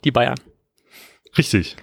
die 0.04 0.10
Bayern. 0.10 0.38
Richtig. 1.36 1.76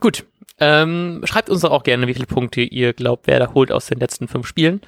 Gut. 0.00 0.24
Ähm, 0.60 1.22
schreibt 1.24 1.50
uns 1.50 1.60
doch 1.60 1.70
auch 1.70 1.84
gerne, 1.84 2.08
wie 2.08 2.14
viele 2.14 2.26
Punkte 2.26 2.62
ihr 2.62 2.92
glaubt, 2.92 3.26
wer 3.26 3.38
da 3.38 3.54
holt 3.54 3.70
aus 3.70 3.86
den 3.86 4.00
letzten 4.00 4.26
fünf 4.26 4.46
Spielen. 4.46 4.80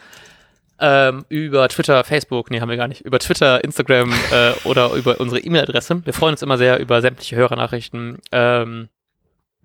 Ähm, 0.80 1.26
über 1.28 1.68
Twitter, 1.68 2.03
Facebook, 2.05 2.51
nee, 2.51 2.61
haben 2.61 2.70
wir 2.70 2.78
gar 2.78 2.88
nicht, 2.88 3.03
über 3.03 3.18
Twitter, 3.18 3.62
Instagram 3.62 4.12
äh, 4.32 4.53
oder 4.64 4.93
über 4.95 5.20
unsere 5.20 5.41
E-Mail-Adresse. 5.41 6.05
Wir 6.05 6.14
freuen 6.14 6.32
uns 6.32 6.43
immer 6.43 6.57
sehr 6.57 6.80
über 6.80 7.03
sämtliche 7.03 7.36
Hörernachrichten. 7.36 8.18
Ähm, 8.32 8.88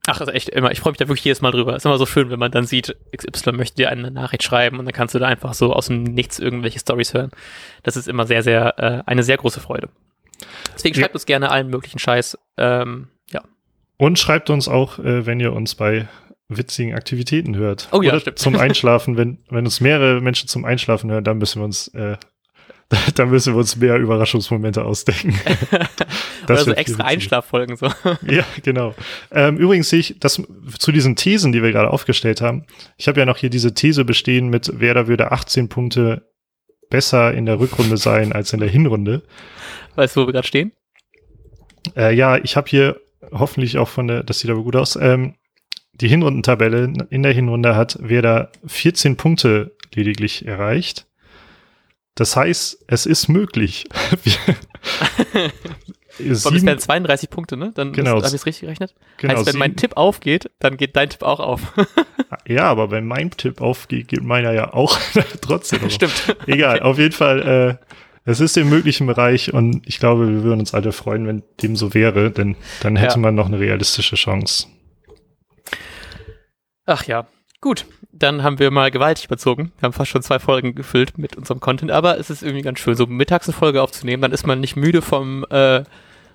Ach, 0.08 0.20
also 0.20 0.32
echt 0.32 0.50
immer. 0.50 0.72
Ich 0.72 0.80
freue 0.80 0.92
mich 0.92 0.98
da 0.98 1.08
wirklich 1.08 1.26
jedes 1.26 1.42
Mal 1.42 1.52
drüber. 1.52 1.76
Ist 1.76 1.86
immer 1.86 1.98
so 1.98 2.06
schön, 2.06 2.30
wenn 2.30 2.40
man 2.40 2.52
dann 2.52 2.66
sieht, 2.66 2.96
XY 3.16 3.54
möchte 3.54 3.78
dir 3.78 3.90
eine 3.90 4.12
Nachricht 4.12 4.44
schreiben 4.44 4.80
und 4.80 4.86
dann 4.86 4.94
kannst 4.94 5.16
du 5.16 5.20
da 5.20 5.28
einfach 5.28 5.54
so 5.54 5.74
aus 5.74 5.88
dem 5.88 6.04
Nichts 6.04 6.40
irgendwelche 6.40 6.80
Stories 6.80 7.14
hören. 7.14 7.32
Das 7.84 7.98
ist 7.98 8.08
immer 8.08 8.28
sehr, 8.28 8.44
sehr, 8.44 8.78
äh, 8.78 9.04
eine 9.06 9.24
sehr 9.24 9.38
große 9.38 9.60
Freude. 9.60 9.90
Deswegen 10.76 10.96
schreibt 10.96 11.12
ja. 11.12 11.16
uns 11.16 11.26
gerne 11.26 11.50
allen 11.50 11.70
möglichen 11.70 12.00
Scheiß. 12.00 12.38
Ähm, 12.58 13.08
ja. 13.32 13.42
Und 13.98 14.20
schreibt 14.20 14.50
uns 14.50 14.68
auch, 14.68 15.00
äh, 15.00 15.26
wenn 15.26 15.40
ihr 15.40 15.54
uns 15.54 15.76
bei 15.76 16.08
witzigen 16.48 16.94
Aktivitäten 16.94 17.56
hört. 17.56 17.88
Oh 17.92 18.02
ja, 18.02 18.12
Oder 18.12 18.20
stimmt. 18.20 18.40
Zum 18.40 18.56
Einschlafen, 18.60 19.18
wenn, 19.18 19.40
wenn 19.50 19.66
uns 19.66 19.82
mehrere 19.82 20.22
Menschen 20.22 20.48
zum 20.48 20.66
Einschlafen 20.66 21.10
hören, 21.10 21.24
dann 21.24 21.38
müssen 21.38 21.62
wir 21.62 21.66
uns 21.66 21.88
äh, 21.90 22.18
da 23.16 23.26
müssen 23.26 23.54
wir 23.54 23.60
uns 23.60 23.76
mehr 23.76 23.98
Überraschungsmomente 23.98 24.84
ausdenken. 24.86 25.34
Oder 26.44 26.58
so 26.58 26.72
extra 26.72 27.04
Einschlaffolgen 27.04 27.78
so. 27.78 27.88
ja, 28.28 28.46
genau. 28.64 28.94
Ähm, 29.32 29.58
übrigens 29.58 29.90
sehe 29.90 30.00
ich, 30.00 30.20
dass 30.20 30.42
zu 30.78 30.92
diesen 30.92 31.16
Thesen, 31.16 31.52
die 31.52 31.64
wir 31.64 31.72
gerade 31.72 31.90
aufgestellt 31.90 32.42
haben, 32.42 32.66
ich 32.98 33.08
habe 33.08 33.20
ja 33.20 33.26
noch 33.26 33.38
hier 33.38 33.50
diese 33.50 33.74
These 33.74 34.06
bestehen 34.06 34.50
mit, 34.50 34.80
Werder 34.80 35.08
würde 35.08 35.32
18 35.32 35.70
Punkte 35.70 36.30
besser 36.90 37.34
in 37.34 37.46
der 37.46 37.60
Rückrunde 37.60 37.98
sein 37.98 38.32
als 38.32 38.54
in 38.54 38.60
der 38.60 38.70
Hinrunde. 38.70 39.24
Weißt 39.96 40.16
du, 40.16 40.22
wo 40.22 40.28
wir 40.28 40.34
gerade 40.34 40.48
stehen? 40.48 40.72
Äh, 41.96 42.16
ja, 42.16 42.38
ich 42.38 42.56
habe 42.56 42.70
hier 42.70 43.02
hoffentlich 43.32 43.78
auch 43.78 43.90
von 43.90 44.08
der, 44.08 44.24
das 44.24 44.40
sieht 44.40 44.52
aber 44.52 44.64
gut 44.64 44.76
aus, 44.76 44.96
ähm, 44.96 45.36
die 45.94 46.08
Hinrundentabelle 46.08 46.94
in 47.10 47.24
der 47.24 47.32
Hinrunde 47.32 47.76
hat 47.76 47.98
Werder 48.02 48.52
14 48.66 49.16
Punkte 49.16 49.76
lediglich 49.94 50.46
erreicht. 50.46 51.08
Das 52.16 52.36
heißt, 52.38 52.86
es 52.88 53.06
ist 53.06 53.28
möglich. 53.28 53.86
das 56.18 56.46
wären 56.46 56.80
32 56.80 57.30
Punkte, 57.30 57.58
ne? 57.58 57.74
Dann 57.76 57.92
genau. 57.92 58.12
habe 58.12 58.26
ich 58.26 58.34
es 58.34 58.46
richtig 58.46 58.62
gerechnet. 58.62 58.96
Genau, 59.18 59.36
heißt, 59.36 59.46
wenn 59.46 59.58
mein 59.58 59.76
Tipp 59.76 59.98
aufgeht, 59.98 60.50
dann 60.60 60.78
geht 60.78 60.96
dein 60.96 61.10
Tipp 61.10 61.24
auch 61.24 61.42
auf. 61.42 61.74
ja, 62.48 62.64
aber 62.64 62.90
wenn 62.90 63.06
mein 63.06 63.32
Tipp 63.32 63.60
aufgeht, 63.60 64.08
geht 64.08 64.24
meiner 64.24 64.54
ja 64.54 64.74
auch 64.74 64.98
trotzdem 65.42 65.84
auf. 65.84 65.92
Stimmt. 65.92 66.38
Egal, 66.48 66.80
auf 66.80 66.98
jeden 66.98 67.12
Fall, 67.12 67.80
äh, 67.82 67.86
es 68.24 68.40
ist 68.40 68.56
im 68.56 68.70
möglichen 68.70 69.08
Bereich 69.08 69.54
und 69.54 69.86
ich 69.86 70.00
glaube, 70.00 70.30
wir 70.30 70.42
würden 70.44 70.62
uns 70.62 70.74
alle 70.74 70.94
freuen, 70.94 71.28
wenn 71.28 71.44
dem 71.62 71.76
so 71.76 71.94
wäre, 71.94 72.32
denn 72.32 72.56
dann 72.80 72.96
hätte 72.96 73.16
ja. 73.16 73.20
man 73.20 73.36
noch 73.36 73.48
eine 73.48 73.60
realistische 73.60 74.16
Chance. 74.16 74.68
Ach 76.86 77.04
ja, 77.06 77.28
gut 77.66 77.86
dann 78.18 78.44
haben 78.44 78.60
wir 78.60 78.72
mal 78.72 78.92
gewaltig 78.92 79.26
überzogen. 79.26 79.74
Wir 79.78 79.88
haben 79.88 79.94
fast 79.94 80.10
schon 80.10 80.22
zwei 80.22 80.40
Folgen 80.40 80.74
gefüllt 80.74 81.18
mit 81.18 81.36
unserem 81.36 81.60
Content, 81.60 81.92
aber 81.92 82.18
es 82.18 82.30
ist 82.30 82.44
irgendwie 82.44 82.64
ganz 82.64 82.80
schön, 82.80 82.96
so 82.96 83.06
mittags 83.06 83.48
eine 83.48 83.58
Folge 83.58 83.82
aufzunehmen, 83.82 84.22
dann 84.22 84.32
ist 84.32 84.48
man 84.48 84.62
nicht 84.62 84.76
müde 84.76 85.02
vom 85.02 85.46
äh, 85.50 85.84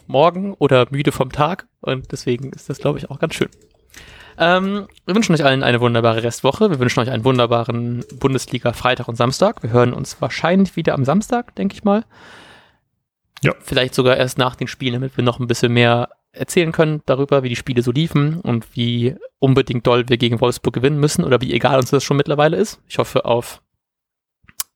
Morgen 0.07 0.55
oder 0.55 0.87
müde 0.91 1.11
vom 1.11 1.33
Tag 1.33 1.67
und 1.81 2.13
deswegen 2.13 2.53
ist 2.53 2.69
das, 2.69 2.79
glaube 2.79 2.99
ich, 2.99 3.11
auch 3.11 3.19
ganz 3.19 3.35
schön. 3.35 3.49
Ähm, 4.39 4.89
wir 5.07 5.15
wünschen 5.15 5.35
euch 5.35 5.45
allen 5.45 5.63
eine 5.63 5.81
wunderbare 5.81 6.23
Restwoche. 6.23 6.71
Wir 6.71 6.79
wünschen 6.79 7.01
euch 7.01 7.11
einen 7.11 7.25
wunderbaren 7.25 8.05
Bundesliga-Freitag 8.19 9.07
und 9.07 9.17
Samstag. 9.17 9.63
Wir 9.63 9.71
hören 9.71 9.93
uns 9.93 10.21
wahrscheinlich 10.21 10.77
wieder 10.77 10.95
am 10.95 11.05
Samstag, 11.05 11.55
denke 11.57 11.75
ich 11.75 11.85
mal. 11.85 12.05
Ja. 13.43 13.53
Vielleicht 13.61 13.95
sogar 13.95 14.17
erst 14.17 14.39
nach 14.39 14.57
den 14.57 14.67
Spielen, 14.67 14.95
damit 14.95 15.17
wir 15.17 15.25
noch 15.25 15.41
ein 15.41 15.47
bisschen 15.47 15.73
mehr 15.73 16.09
erzählen 16.33 16.73
können 16.73 17.03
darüber, 17.07 17.43
wie 17.43 17.49
die 17.49 17.57
Spiele 17.57 17.83
so 17.83 17.91
liefen 17.91 18.41
und 18.41 18.77
wie 18.77 19.17
unbedingt 19.39 19.87
doll 19.87 20.09
wir 20.09 20.17
gegen 20.17 20.41
Wolfsburg 20.41 20.75
gewinnen 20.75 21.01
müssen 21.01 21.25
oder 21.25 21.41
wie 21.41 21.53
egal 21.53 21.79
uns 21.79 21.91
das 21.91 22.05
schon 22.05 22.17
mittlerweile 22.17 22.57
ist. 22.57 22.81
Ich 22.87 22.99
hoffe 22.99 23.25
auf 23.25 23.63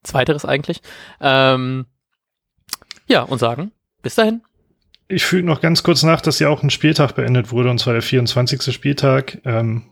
Zweiteres 0.02 0.44
eigentlich. 0.44 0.80
Ähm, 1.20 1.86
ja, 3.06 3.22
und 3.22 3.38
sagen, 3.38 3.72
bis 4.02 4.14
dahin. 4.14 4.42
Ich 5.08 5.24
fühle 5.24 5.44
noch 5.44 5.60
ganz 5.60 5.82
kurz 5.82 6.02
nach, 6.02 6.20
dass 6.20 6.38
ja 6.38 6.48
auch 6.48 6.62
ein 6.62 6.70
Spieltag 6.70 7.14
beendet 7.14 7.52
wurde, 7.52 7.70
und 7.70 7.78
zwar 7.78 7.92
der 7.92 8.02
24. 8.02 8.74
Spieltag. 8.74 9.40
Ähm, 9.44 9.84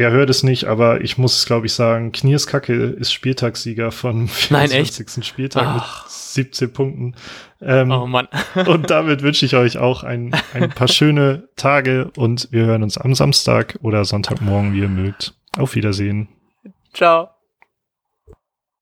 er 0.00 0.10
hört 0.12 0.30
es 0.30 0.42
nicht, 0.42 0.64
aber 0.64 1.02
ich 1.02 1.18
muss, 1.18 1.44
glaube 1.44 1.66
ich, 1.66 1.74
sagen, 1.74 2.10
Knierskacke 2.12 2.72
ist 2.72 3.12
Spieltagssieger 3.12 3.92
von 3.92 4.28
24. 4.28 5.06
Nein, 5.16 5.22
Spieltag 5.22 5.66
Ach. 5.66 6.04
mit 6.04 6.10
17 6.10 6.72
Punkten. 6.72 7.14
Ähm, 7.60 7.90
oh 7.90 8.06
Mann. 8.06 8.28
und 8.66 8.90
damit 8.90 9.22
wünsche 9.22 9.44
ich 9.44 9.54
euch 9.56 9.76
auch 9.76 10.02
ein, 10.02 10.34
ein 10.54 10.70
paar 10.70 10.88
schöne 10.88 11.48
Tage 11.56 12.10
und 12.16 12.48
wir 12.50 12.64
hören 12.64 12.82
uns 12.82 12.96
am 12.96 13.14
Samstag 13.14 13.78
oder 13.82 14.04
Sonntagmorgen, 14.04 14.72
wie 14.72 14.80
ihr 14.80 14.88
mögt. 14.88 15.34
Auf 15.58 15.74
Wiedersehen. 15.74 16.28
Ciao. 16.94 17.28